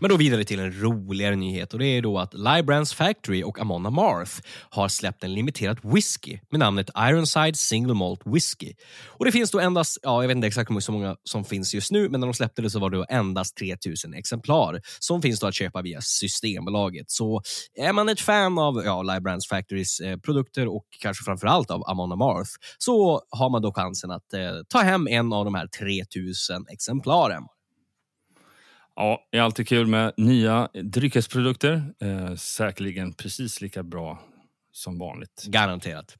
Men 0.00 0.10
då 0.10 0.16
vidare 0.16 0.44
till 0.44 0.60
en 0.60 0.82
roligare 0.82 1.36
nyhet 1.36 1.72
och 1.72 1.78
det 1.78 1.86
är 1.86 2.02
då 2.02 2.18
att 2.18 2.34
Librans 2.34 2.94
Factory 2.94 3.42
och 3.42 3.60
Amon 3.60 3.94
Marth 3.94 4.32
har 4.70 4.88
släppt 4.88 5.24
en 5.24 5.34
limiterad 5.34 5.78
whisky 5.82 6.38
med 6.50 6.60
namnet 6.60 6.90
Ironside 6.98 7.56
Single 7.56 7.94
Malt 7.94 8.20
Whisky. 8.24 8.74
Och 9.06 9.24
det 9.24 9.32
finns 9.32 9.50
då 9.50 9.60
endast, 9.60 9.98
ja, 10.02 10.22
jag 10.22 10.28
vet 10.28 10.34
inte 10.34 10.46
exakt 10.46 10.70
hur 10.70 10.92
många 10.92 11.16
som 11.24 11.44
finns 11.44 11.74
just 11.74 11.92
nu, 11.92 12.08
men 12.08 12.20
när 12.20 12.26
de 12.26 12.34
släppte 12.34 12.62
det 12.62 12.70
så 12.70 12.78
var 12.78 12.90
det 12.90 12.96
då 12.96 13.06
endast 13.08 13.56
3000 13.56 14.14
exemplar 14.14 14.80
som 14.98 15.22
finns 15.22 15.40
då 15.40 15.46
att 15.46 15.54
köpa 15.54 15.82
via 15.82 16.00
Systembolaget. 16.00 17.10
Så 17.10 17.42
är 17.74 17.92
man 17.92 18.08
ett 18.08 18.20
fan 18.20 18.58
av 18.58 18.82
ja, 18.84 19.02
Librans 19.02 19.48
Factorys 19.48 20.00
eh, 20.00 20.16
produkter 20.16 20.68
och 20.68 20.84
kanske 21.00 21.24
framför 21.24 21.46
allt 21.46 21.70
av 21.70 21.82
Amon 21.86 22.12
Amarth 22.12 22.50
så 22.78 23.22
har 23.30 23.50
man 23.50 23.62
då 23.62 23.72
chansen 23.72 24.10
att 24.10 24.32
eh, 24.32 24.40
ta 24.68 24.78
hem 24.78 25.08
en 25.08 25.32
av 25.32 25.44
de 25.44 25.54
här 25.54 25.66
3000 25.66 26.66
exemplaren. 26.68 27.42
Ja, 29.00 29.28
det 29.32 29.38
är 29.38 29.42
alltid 29.42 29.68
kul 29.68 29.86
med 29.86 30.12
nya 30.16 30.68
dryckesprodukter. 30.82 31.94
Eh, 32.00 32.34
säkerligen 32.34 33.12
precis 33.12 33.60
lika 33.60 33.82
bra 33.82 34.22
som 34.72 34.98
vanligt. 34.98 35.44
Garanterat. 35.48 36.16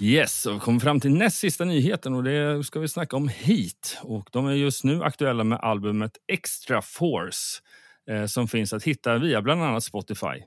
Yes, 0.00 0.46
och 0.46 0.54
vi 0.54 0.58
kommer 0.58 0.80
fram 0.80 1.00
till 1.00 1.10
näst 1.10 1.36
sista 1.36 1.64
nyheten 1.64 2.14
och 2.14 2.24
det 2.24 2.64
ska 2.64 2.80
vi 2.80 2.88
snacka 2.88 3.16
om 3.16 3.28
Heat. 3.28 3.98
Och 4.02 4.28
de 4.32 4.46
är 4.46 4.52
just 4.52 4.84
nu 4.84 5.02
aktuella 5.02 5.44
med 5.44 5.58
albumet 5.60 6.12
Extra 6.32 6.82
Force 6.82 7.62
eh, 8.10 8.26
som 8.26 8.48
finns 8.48 8.72
att 8.72 8.84
hitta 8.84 9.18
via 9.18 9.42
bland 9.42 9.62
annat 9.62 9.84
Spotify. 9.84 10.42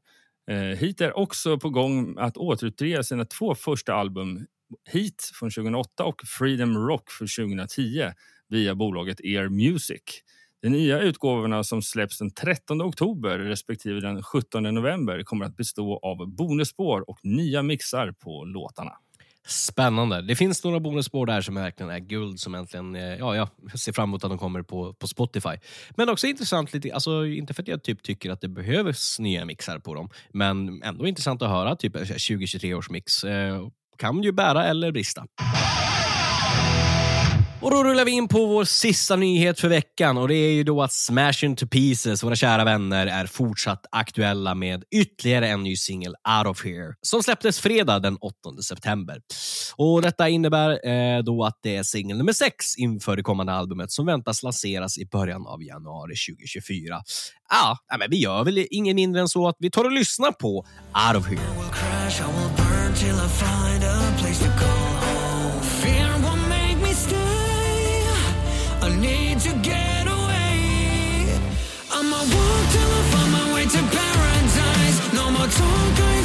Eh, 0.50 0.56
Heat 0.56 1.02
är 1.02 1.18
också 1.18 1.60
på 1.60 1.70
gång 1.70 2.16
att 2.20 2.38
återutge 2.38 3.04
sina 3.04 3.26
två 3.26 3.56
första 3.56 3.94
album 3.94 4.46
Heat 4.92 5.32
från 5.34 5.52
2008 5.52 6.04
och 6.04 6.22
Freedom 6.26 6.78
Rock 6.78 7.12
från 7.12 7.28
2010 7.28 8.12
via 8.50 8.76
bolaget 8.76 9.22
Ear 9.24 9.50
Music. 9.50 10.02
De 10.62 10.70
nya 10.70 11.00
utgåvorna 11.00 11.64
som 11.64 11.82
släpps 11.82 12.18
den 12.18 12.32
13 12.32 12.82
oktober 12.82 13.40
respektive 13.40 14.00
den 14.00 14.24
17 14.24 14.64
november 14.64 15.24
kommer 15.24 15.46
att 15.46 15.58
bestå 15.58 16.00
av 16.04 16.36
bonusspår 16.36 17.10
och 17.10 17.20
nya 17.24 17.64
mixar 17.64 18.12
på 18.12 18.44
låtarna. 18.44 18.92
Spännande. 19.48 20.22
Det 20.22 20.36
finns 20.36 20.64
några 20.64 20.80
bonusspår 20.80 21.26
där 21.26 21.42
som 21.42 21.56
verkligen 21.56 21.92
är 21.92 22.00
guld 22.00 22.40
som 22.40 22.56
äntligen, 22.56 22.96
eh, 22.96 23.02
ja, 23.02 23.36
jag 23.36 23.50
ser 23.80 23.92
fram 23.92 24.10
emot 24.10 24.24
att 24.24 24.30
de 24.30 24.38
kommer 24.38 24.62
på, 24.62 24.94
på 24.94 25.08
Spotify. 25.08 25.58
Men 25.96 26.10
också 26.10 26.28
intressant, 26.28 26.74
lite, 26.74 26.94
alltså, 26.94 27.26
inte 27.26 27.54
för 27.54 27.62
att 27.62 27.68
jag 27.68 27.84
typ 27.84 28.04
tycker 28.04 28.32
att 28.32 28.42
det 28.42 28.48
behövs 28.48 29.20
nya 29.20 29.46
mixar 29.46 29.80
på 29.80 29.94
dem, 29.94 30.10
men 30.30 30.84
ändå 30.84 31.08
intressant 31.08 31.42
att 31.42 31.50
höra 31.50 31.76
typ 31.76 31.96
eh, 31.96 32.02
2023 32.02 32.74
års 32.74 32.90
mix. 32.90 33.24
Eh, 33.24 33.68
kan 34.02 34.24
ju 34.24 34.32
bära 34.32 34.66
eller 34.66 34.92
brista. 34.92 35.26
Och 37.62 37.72
då 37.72 37.84
rullar 37.84 38.06
vi 38.06 38.12
in 38.12 38.28
på 38.28 38.46
vår 38.46 38.64
sista 38.64 39.16
nyhet 39.16 39.60
för 39.60 39.68
veckan 39.68 40.18
och 40.18 40.28
det 40.28 40.36
är 40.36 40.52
ju 40.52 40.64
då 40.64 40.82
att 40.82 40.94
Smash 40.94 41.44
Into 41.44 41.68
Pieces, 41.68 42.24
våra 42.24 42.36
kära 42.36 42.64
vänner, 42.64 43.08
är 43.08 43.26
fortsatt 43.26 43.86
aktuella 43.92 44.56
med 44.56 44.84
ytterligare 44.96 45.48
en 45.48 45.64
ny 45.64 45.76
singel, 45.76 46.16
Out 46.38 46.48
of 46.48 46.66
Here, 46.66 46.94
som 47.02 47.24
släpptes 47.24 47.60
fredag 47.60 48.00
den 48.00 48.18
8 48.18 48.34
september. 48.64 49.18
Och 49.76 50.02
Detta 50.02 50.30
innebär 50.30 50.88
eh, 50.88 51.24
då 51.24 51.44
att 51.44 51.60
det 51.64 51.76
är 51.76 51.84
singel 51.84 52.18
nummer 52.18 52.34
sex 52.34 52.78
inför 52.78 53.16
det 53.16 53.24
kommande 53.24 53.54
albumet 53.54 53.92
som 53.92 54.06
väntas 54.06 54.44
lanseras 54.44 54.98
i 54.98 55.06
början 55.06 55.48
av 55.48 55.64
januari 55.64 56.14
2024. 56.30 57.02
Ja, 57.50 57.78
men 58.00 58.10
vi 58.10 58.18
gör 58.18 58.44
väl 58.44 58.68
ingen 58.72 58.96
mindre 58.96 59.22
än 59.22 59.28
så 59.28 59.48
att 59.48 59.56
vi 59.60 59.72
tar 59.72 59.84
och 59.84 59.92
lyssnar 59.92 60.32
på 60.32 60.66
Out 61.08 61.18
of 61.18 61.28
Here. 61.28 61.42
Till 72.72 72.92
I 73.00 73.02
find 73.12 73.32
my 73.32 73.54
way 73.54 73.66
to 73.66 73.82
paradise. 73.98 74.98
No 75.14 75.30
more 75.32 75.48
talk, 75.48 76.21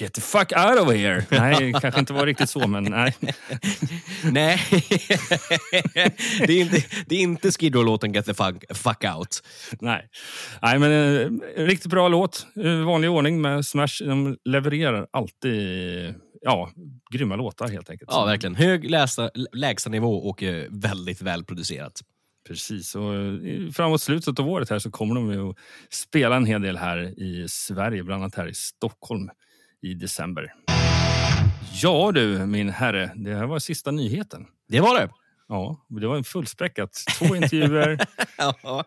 Get 0.00 0.12
the 0.12 0.20
fuck 0.20 0.52
out 0.56 0.78
of 0.78 0.92
here! 0.92 1.26
Nej, 1.30 1.72
kanske 1.80 2.00
inte 2.00 2.12
var 2.12 2.26
riktigt 2.26 2.50
så, 2.50 2.66
men 2.68 2.84
nej. 2.84 3.14
Nej, 4.24 4.60
det 6.46 6.52
är 6.52 6.60
inte, 6.60 6.84
det 7.06 7.14
är 7.14 7.20
inte 7.20 7.52
Skid 7.52 7.74
Row-låten 7.74 8.12
Get 8.12 8.26
the 8.26 8.34
fuck, 8.34 8.76
fuck 8.76 9.04
out. 9.16 9.42
Nej, 9.80 10.08
nej 10.62 10.78
men 10.78 10.92
eh, 10.92 11.26
en 11.56 11.66
riktigt 11.66 11.90
bra 11.90 12.08
låt. 12.08 12.46
I 12.54 12.82
vanlig 12.82 13.10
ordning 13.10 13.40
med 13.40 13.66
Smash. 13.66 14.04
De 14.04 14.36
levererar 14.44 15.06
alltid 15.10 16.14
ja, 16.40 16.70
grymma 17.12 17.36
låtar 17.36 17.68
helt 17.68 17.90
enkelt. 17.90 18.10
Ja, 18.12 18.24
verkligen. 18.24 18.54
Hög 18.54 18.90
lästa, 18.90 19.30
lägstanivå 19.52 20.16
och 20.16 20.42
eh, 20.42 20.66
väldigt 20.70 21.22
välproducerat. 21.22 22.00
Precis, 22.48 22.94
och 22.94 23.14
eh, 23.14 23.70
framåt 23.72 24.02
slutet 24.02 24.38
av 24.38 24.48
året 24.48 24.70
här 24.70 24.78
så 24.78 24.90
kommer 24.90 25.14
de 25.14 25.50
att 25.50 25.56
spela 25.90 26.36
en 26.36 26.46
hel 26.46 26.62
del 26.62 26.76
här 26.76 27.20
i 27.22 27.46
Sverige, 27.48 28.02
bland 28.02 28.22
annat 28.22 28.34
här 28.34 28.48
i 28.48 28.54
Stockholm 28.54 29.30
i 29.90 29.94
december. 29.94 30.52
Ja 31.82 32.12
du, 32.12 32.46
min 32.46 32.68
herre, 32.70 33.12
det 33.16 33.34
här 33.34 33.46
var 33.46 33.58
sista 33.58 33.90
nyheten. 33.90 34.46
Det 34.68 34.80
var 34.80 35.00
det. 35.00 35.08
Ja, 35.48 35.86
det 35.88 36.06
var 36.06 36.16
en 36.16 36.24
fullspäckat. 36.24 37.04
Två 37.18 37.36
intervjuer. 37.36 37.98
ja. 38.38 38.84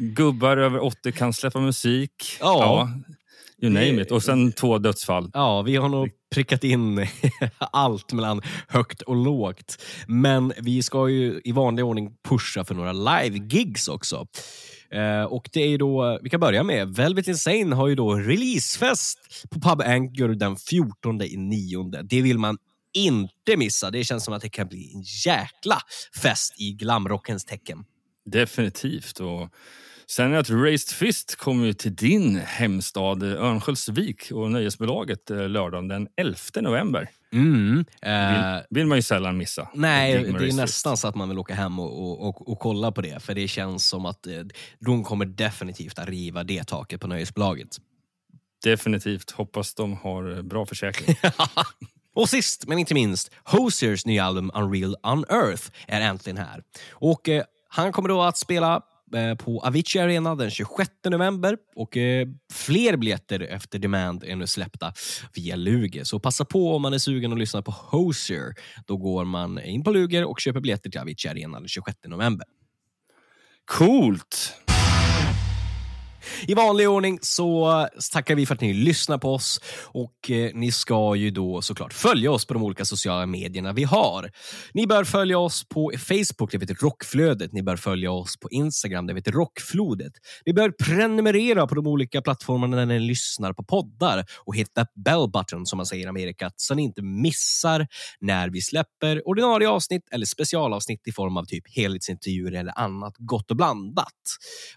Gubbar 0.00 0.56
över 0.56 0.84
80 0.84 1.12
kan 1.12 1.32
släppa 1.32 1.60
musik. 1.60 2.36
Ja. 2.40 2.88
you 3.62 3.72
name 3.72 4.02
it. 4.02 4.10
Och 4.10 4.22
sen 4.22 4.52
två 4.52 4.78
dödsfall. 4.78 5.30
Ja, 5.34 5.62
vi 5.62 5.76
har 5.76 5.88
nog 5.88 6.10
prickat 6.34 6.64
in 6.64 7.06
allt 7.58 8.12
mellan 8.12 8.42
högt 8.68 9.02
och 9.02 9.16
lågt. 9.16 9.82
Men 10.06 10.52
vi 10.58 10.82
ska 10.82 11.08
ju 11.08 11.40
i 11.44 11.52
vanlig 11.52 11.84
ordning 11.84 12.12
pusha 12.28 12.64
för 12.64 12.74
några 12.74 12.92
live-gigs 12.92 13.88
också. 13.88 14.26
Eh, 14.92 15.24
och 15.24 15.48
det 15.52 15.62
är 15.62 15.68
ju 15.68 15.78
då, 15.78 16.18
vi 16.22 16.30
kan 16.30 16.40
börja 16.40 16.62
med, 16.62 16.88
Velvet 16.88 17.28
Insane 17.28 17.74
har 17.74 17.88
ju 17.88 17.94
då 17.94 18.14
releasefest 18.14 19.18
på 19.50 19.60
Pub 19.60 19.80
Anchor 19.80 20.28
den 20.28 20.56
14 20.56 21.22
i 21.22 21.36
nionde. 21.36 22.02
Det 22.02 22.22
vill 22.22 22.38
man 22.38 22.58
inte 22.92 23.56
missa. 23.56 23.90
Det 23.90 24.04
känns 24.04 24.24
som 24.24 24.34
att 24.34 24.42
det 24.42 24.48
kan 24.48 24.68
bli 24.68 24.92
en 24.94 25.02
jäkla 25.26 25.78
fest 26.22 26.54
i 26.60 26.72
glamrockens 26.72 27.44
tecken. 27.44 27.84
Definitivt. 28.24 29.20
Och 29.20 29.48
sen 30.06 30.34
att 30.34 30.50
Raised 30.50 30.96
Fist 30.96 31.36
kommer 31.36 31.66
ju 31.66 31.72
till 31.72 31.96
din 31.96 32.36
hemstad 32.36 33.22
eh, 33.22 33.44
Örnsköldsvik 33.44 34.32
och 34.32 34.50
nöjesbolaget 34.50 35.30
eh, 35.30 35.48
lördagen 35.48 35.88
den 35.88 36.08
11 36.16 36.36
november. 36.60 37.08
Mm. 37.32 37.84
Vill, 38.02 38.62
vill 38.70 38.86
man 38.86 38.98
ju 38.98 39.02
sällan 39.02 39.36
missa. 39.36 39.68
Nej, 39.74 40.12
det 40.12 40.28
är 40.28 40.32
Raised 40.32 40.56
nästan 40.56 40.96
så 40.96 41.08
att 41.08 41.14
man 41.14 41.28
vill 41.28 41.38
åka 41.38 41.54
hem 41.54 41.78
och, 41.78 42.02
och, 42.02 42.28
och, 42.28 42.48
och 42.48 42.58
kolla 42.58 42.92
på 42.92 43.00
det. 43.00 43.22
För 43.22 43.34
det 43.34 43.48
känns 43.48 43.88
som 43.88 44.06
att 44.06 44.26
eh, 44.26 44.32
de 44.78 45.04
kommer 45.04 45.24
definitivt 45.24 45.98
att 45.98 46.08
riva 46.08 46.44
det 46.44 46.64
taket 46.64 47.00
på 47.00 47.06
nöjesbolaget. 47.06 47.76
Definitivt. 48.64 49.30
Hoppas 49.30 49.74
de 49.74 49.96
har 49.96 50.36
eh, 50.36 50.42
bra 50.42 50.66
försäkring. 50.66 51.16
Och 52.14 52.28
sist 52.28 52.66
men 52.66 52.78
inte 52.78 52.94
minst, 52.94 53.30
Hosiers 53.44 54.06
nya 54.06 54.24
album 54.24 54.50
Unreal 54.54 54.96
Unearth 55.02 55.70
är 55.86 56.00
äntligen 56.00 56.36
här. 56.36 56.62
Och 56.90 57.28
eh, 57.28 57.44
han 57.68 57.92
kommer 57.92 58.08
då 58.08 58.22
att 58.22 58.36
spela 58.36 58.76
eh, 58.76 58.82
Eh, 59.14 59.34
på 59.34 59.60
Avicii 59.60 60.00
Arena 60.02 60.34
den 60.34 60.50
26 60.50 60.90
november 61.10 61.56
och 61.76 61.96
eh, 61.96 62.28
fler 62.52 62.96
biljetter 62.96 63.40
efter 63.40 63.78
Demand 63.78 64.24
är 64.24 64.36
nu 64.36 64.46
släppta 64.46 64.92
via 65.34 65.56
Luger. 65.56 66.04
Så 66.04 66.20
passa 66.20 66.44
på 66.44 66.76
om 66.76 66.82
man 66.82 66.92
är 66.92 66.98
sugen 66.98 67.32
att 67.32 67.38
lyssna 67.38 67.62
på 67.62 67.70
Hosier. 67.70 68.54
Då 68.86 68.96
går 68.96 69.24
man 69.24 69.60
in 69.60 69.84
på 69.84 69.90
Luger 69.90 70.24
och 70.24 70.40
köper 70.40 70.60
biljetter 70.60 70.90
till 70.90 71.00
Avicii 71.00 71.30
Arena 71.30 71.58
den 71.60 71.68
26 71.68 71.98
november. 72.06 72.46
Coolt! 73.64 74.54
I 76.46 76.54
vanlig 76.54 76.88
ordning 76.88 77.18
så 77.22 77.88
tackar 78.12 78.34
vi 78.34 78.46
för 78.46 78.54
att 78.54 78.60
ni 78.60 78.74
lyssnar 78.74 79.18
på 79.18 79.34
oss 79.34 79.60
och 79.86 80.30
eh, 80.30 80.50
ni 80.54 80.72
ska 80.72 81.16
ju 81.16 81.30
då 81.30 81.62
såklart 81.62 81.92
följa 81.92 82.30
oss 82.30 82.46
på 82.46 82.54
de 82.54 82.62
olika 82.62 82.84
sociala 82.84 83.26
medierna 83.26 83.72
vi 83.72 83.84
har. 83.84 84.30
Ni 84.74 84.86
bör 84.86 85.04
följa 85.04 85.38
oss 85.38 85.68
på 85.68 85.92
Facebook, 85.98 86.52
det 86.52 86.60
heter 86.60 86.74
Rockflödet. 86.74 87.52
Ni 87.52 87.62
bör 87.62 87.76
följa 87.76 88.10
oss 88.10 88.36
på 88.36 88.50
Instagram, 88.50 89.06
det 89.06 89.14
heter 89.14 89.32
Rockflodet. 89.32 90.12
Ni 90.46 90.52
bör 90.52 90.70
prenumerera 90.70 91.66
på 91.66 91.74
de 91.74 91.86
olika 91.86 92.22
plattformarna 92.22 92.76
när 92.76 92.86
ni 92.86 92.98
lyssnar 92.98 93.52
på 93.52 93.64
poddar 93.64 94.24
och 94.44 94.56
hitta 94.56 94.86
bell 95.04 95.30
button 95.32 95.66
som 95.66 95.76
man 95.76 95.86
säger 95.86 96.06
i 96.06 96.08
Amerika 96.08 96.50
så 96.56 96.74
ni 96.74 96.82
inte 96.82 97.02
missar 97.02 97.86
när 98.20 98.48
vi 98.48 98.62
släpper 98.62 99.28
ordinarie 99.28 99.68
avsnitt 99.68 100.02
eller 100.12 100.26
specialavsnitt 100.26 101.08
i 101.08 101.12
form 101.12 101.36
av 101.36 101.44
typ 101.44 101.64
helhetsintervjuer 101.76 102.52
eller 102.52 102.78
annat 102.78 103.14
gott 103.18 103.50
och 103.50 103.56
blandat. 103.56 104.06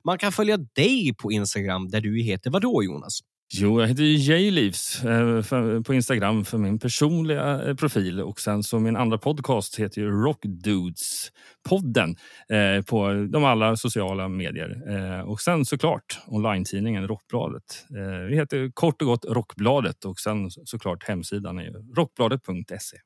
Man 0.04 0.18
kan 0.18 0.32
följa 0.32 0.58
dig 0.58 1.14
på 1.18 1.32
Instagram 1.36 1.90
där 1.90 2.02
du 2.02 2.22
heter 2.22 2.50
vad 2.50 2.62
då 2.62 2.84
Jonas? 2.84 3.20
Jo, 3.54 3.82
jag 3.82 3.88
heter 3.88 4.04
ju 4.04 4.16
J-Leaves 4.16 5.06
eh, 5.06 5.82
på 5.82 5.94
Instagram 5.94 6.46
för 6.46 6.58
min 6.58 6.80
personliga 6.80 7.68
eh, 7.68 7.76
profil 7.76 8.22
och 8.22 8.40
sen 8.40 8.64
så 8.64 8.80
min 8.80 8.96
andra 8.96 9.18
podcast 9.18 9.80
heter 9.80 10.02
ju 10.02 10.12
Rock 10.12 10.40
Dudes 10.44 11.32
podden 11.70 12.16
eh, 12.50 12.86
på 12.86 13.28
de 13.32 13.44
alla 13.44 13.76
sociala 13.76 14.28
medier. 14.28 14.82
Och 15.26 15.42
sen 15.42 15.66
såklart 15.66 16.20
online-tidningen 16.28 17.08
Rockbladet. 17.08 17.86
Vi 18.30 18.36
heter 18.36 18.72
kort 18.74 19.02
och 19.02 19.08
gott 19.08 19.26
Rockbladet 19.26 20.06
och 20.06 20.20
sen 20.20 20.52
såklart 20.52 21.04
hemsidan 21.04 21.60
är 21.60 21.96
rockbladet.se. 21.96 22.98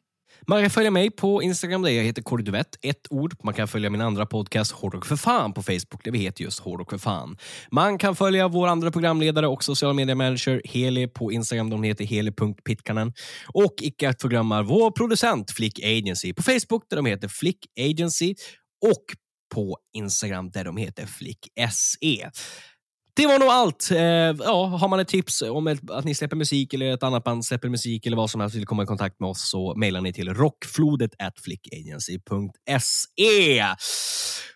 Man 0.47 0.61
kan 0.61 0.69
följa 0.69 0.91
mig 0.91 1.11
på 1.11 1.43
Instagram 1.43 1.81
där 1.81 1.89
jag 1.89 2.03
heter 2.03 2.21
Kåre 2.21 2.43
Duvett, 2.43 2.75
ett 2.81 3.07
ord. 3.09 3.35
Man 3.43 3.53
kan 3.53 3.67
följa 3.67 3.89
min 3.89 4.01
andra 4.01 4.25
podcast 4.25 4.71
Hårdrock 4.71 5.05
för 5.05 5.15
fan 5.15 5.53
på 5.53 5.63
Facebook 5.63 6.03
där 6.03 6.11
vi 6.11 6.19
heter 6.19 6.43
just 6.43 6.59
Hårdrock 6.59 6.89
för 6.89 6.97
fan. 6.97 7.37
Man 7.71 7.97
kan 7.97 8.15
följa 8.15 8.47
vår 8.47 8.67
andra 8.67 8.91
programledare 8.91 9.47
och 9.47 9.63
sociala 9.63 9.93
media 9.93 10.15
manager 10.15 10.61
Heli 10.65 11.07
på 11.07 11.31
Instagram. 11.31 11.69
De 11.69 11.83
heter 11.83 12.05
heli.pitkanen. 12.05 13.13
Och 13.53 13.73
icke 13.81 14.09
att 14.09 14.21
förglömma 14.21 14.61
vår 14.61 14.91
producent 14.91 15.51
Flick 15.51 15.79
Agency 15.79 16.33
på 16.33 16.43
Facebook 16.43 16.83
där 16.89 16.97
de 16.97 17.05
heter 17.05 17.27
Flick 17.27 17.57
Agency 17.79 18.35
och 18.85 19.05
på 19.53 19.77
Instagram 19.93 20.51
där 20.51 20.63
de 20.63 20.77
heter 20.77 21.05
Flick 21.05 21.47
SE. 21.71 22.31
Det 23.13 23.27
var 23.27 23.39
nog 23.39 23.49
allt. 23.49 23.91
Eh, 23.91 24.45
ja, 24.45 24.65
har 24.65 24.87
man 24.87 24.99
ett 24.99 25.07
tips 25.07 25.41
om 25.41 25.67
ett, 25.67 25.89
att 25.89 26.05
ni 26.05 26.15
släpper 26.15 26.35
musik 26.35 26.73
eller 26.73 26.93
ett 26.93 27.03
annat 27.03 27.23
band 27.23 27.45
släpper 27.45 27.69
musik 27.69 28.05
eller 28.05 28.17
vad 28.17 28.29
som 28.29 28.41
helst 28.41 28.55
vill 28.55 28.65
komma 28.65 28.83
i 28.83 28.85
kontakt 28.85 29.19
med 29.19 29.29
oss 29.29 29.49
så 29.49 29.75
mejlar 29.75 30.01
ni 30.01 30.13
till 30.13 30.33
rockflodet 30.33 31.11
flickagency.se. 31.43 33.65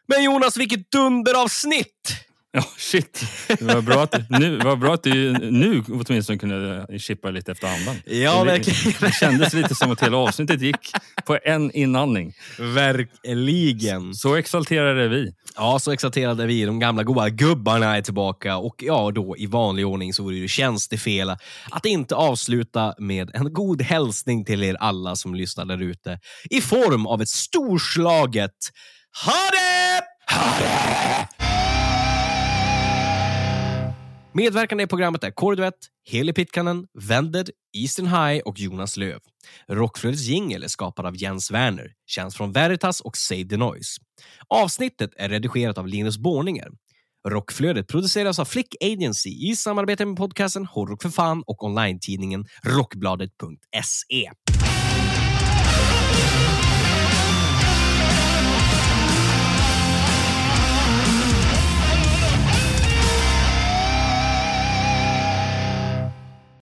Men 0.07 0.23
Jonas, 0.23 0.57
vilket 0.57 0.91
dunderavsnitt! 0.91 2.32
Ja, 2.55 2.63
shit. 2.77 3.23
Det 3.47 3.61
var 3.61 3.81
bra 3.81 4.03
att, 4.03 4.29
nu, 4.29 4.57
var 4.57 4.75
bra 4.75 4.93
att 4.93 5.03
du 5.03 5.31
nu 5.51 5.83
åtminstone 5.87 6.39
kunde 6.39 6.87
chippa 6.99 7.29
lite 7.29 7.51
efter 7.51 7.67
andan. 7.67 7.95
Ja, 8.05 8.43
det, 8.43 8.51
verkligen. 8.51 8.93
Det 8.99 9.13
kändes 9.13 9.53
lite 9.53 9.75
som 9.75 9.91
att 9.91 10.03
hela 10.03 10.17
avsnittet 10.17 10.61
gick 10.61 10.91
på 11.25 11.37
en 11.43 11.71
inandning. 11.71 12.33
Verkligen. 12.59 14.13
Så 14.13 14.35
exalterade 14.35 15.03
är 15.03 15.07
vi. 15.07 15.33
Ja, 15.55 15.79
så 15.79 15.91
exalterade 15.91 16.43
är 16.43 16.47
vi. 16.47 16.65
De 16.65 16.79
gamla 16.79 17.03
goa 17.03 17.29
gubbarna 17.29 17.97
är 17.97 18.01
tillbaka 18.01 18.57
och 18.57 18.75
ja, 18.77 19.11
då 19.15 19.37
i 19.37 19.45
vanlig 19.45 19.87
ordning 19.87 20.13
så 20.13 20.23
vore 20.23 20.35
det 20.35 20.39
ju 20.39 20.47
tjänstefel 20.47 21.29
att 21.69 21.85
inte 21.85 22.15
avsluta 22.15 22.93
med 22.97 23.31
en 23.33 23.53
god 23.53 23.81
hälsning 23.81 24.45
till 24.45 24.63
er 24.63 24.75
alla 24.79 25.15
som 25.15 25.35
lyssnar 25.35 25.65
där 25.65 25.81
ute 25.81 26.19
i 26.49 26.61
form 26.61 27.07
av 27.07 27.21
ett 27.21 27.29
storslaget 27.29 28.51
Ha 29.25 29.49
det! 29.51 30.01
Ha 30.35 30.59
det! 30.59 31.52
Medverkande 34.35 34.83
i 34.83 34.87
programmet 34.87 35.23
är 35.23 35.31
Kåre 35.31 35.55
Duett, 35.55 35.73
Heli 36.09 36.33
Pitkanen, 36.33 36.87
Vended, 37.09 37.49
Eastern 37.77 38.07
High 38.07 38.41
och 38.45 38.59
Jonas 38.59 38.97
Löv. 38.97 39.19
Rockflödets 39.67 40.23
jingel 40.23 40.63
är 40.63 40.67
skapad 40.67 41.05
av 41.05 41.15
Jens 41.17 41.51
Werner, 41.51 41.91
känd 42.05 42.33
från 42.33 42.51
Veritas 42.51 43.01
och 43.01 43.17
Save 43.17 43.45
the 43.45 43.57
Noise. 43.57 44.01
Avsnittet 44.47 45.09
är 45.17 45.29
redigerat 45.29 45.77
av 45.77 45.87
Linus 45.87 46.17
Borninger. 46.17 46.67
Rockflödet 47.27 47.87
produceras 47.87 48.39
av 48.39 48.45
Flick 48.45 48.75
Agency 48.81 49.29
i 49.29 49.55
samarbete 49.55 50.05
med 50.05 50.17
podcasten 50.17 50.65
Hårdrock 50.65 51.01
för 51.01 51.09
fan 51.09 51.43
och 51.47 51.63
online-tidningen 51.63 52.45
Rockbladet.se. 52.63 54.31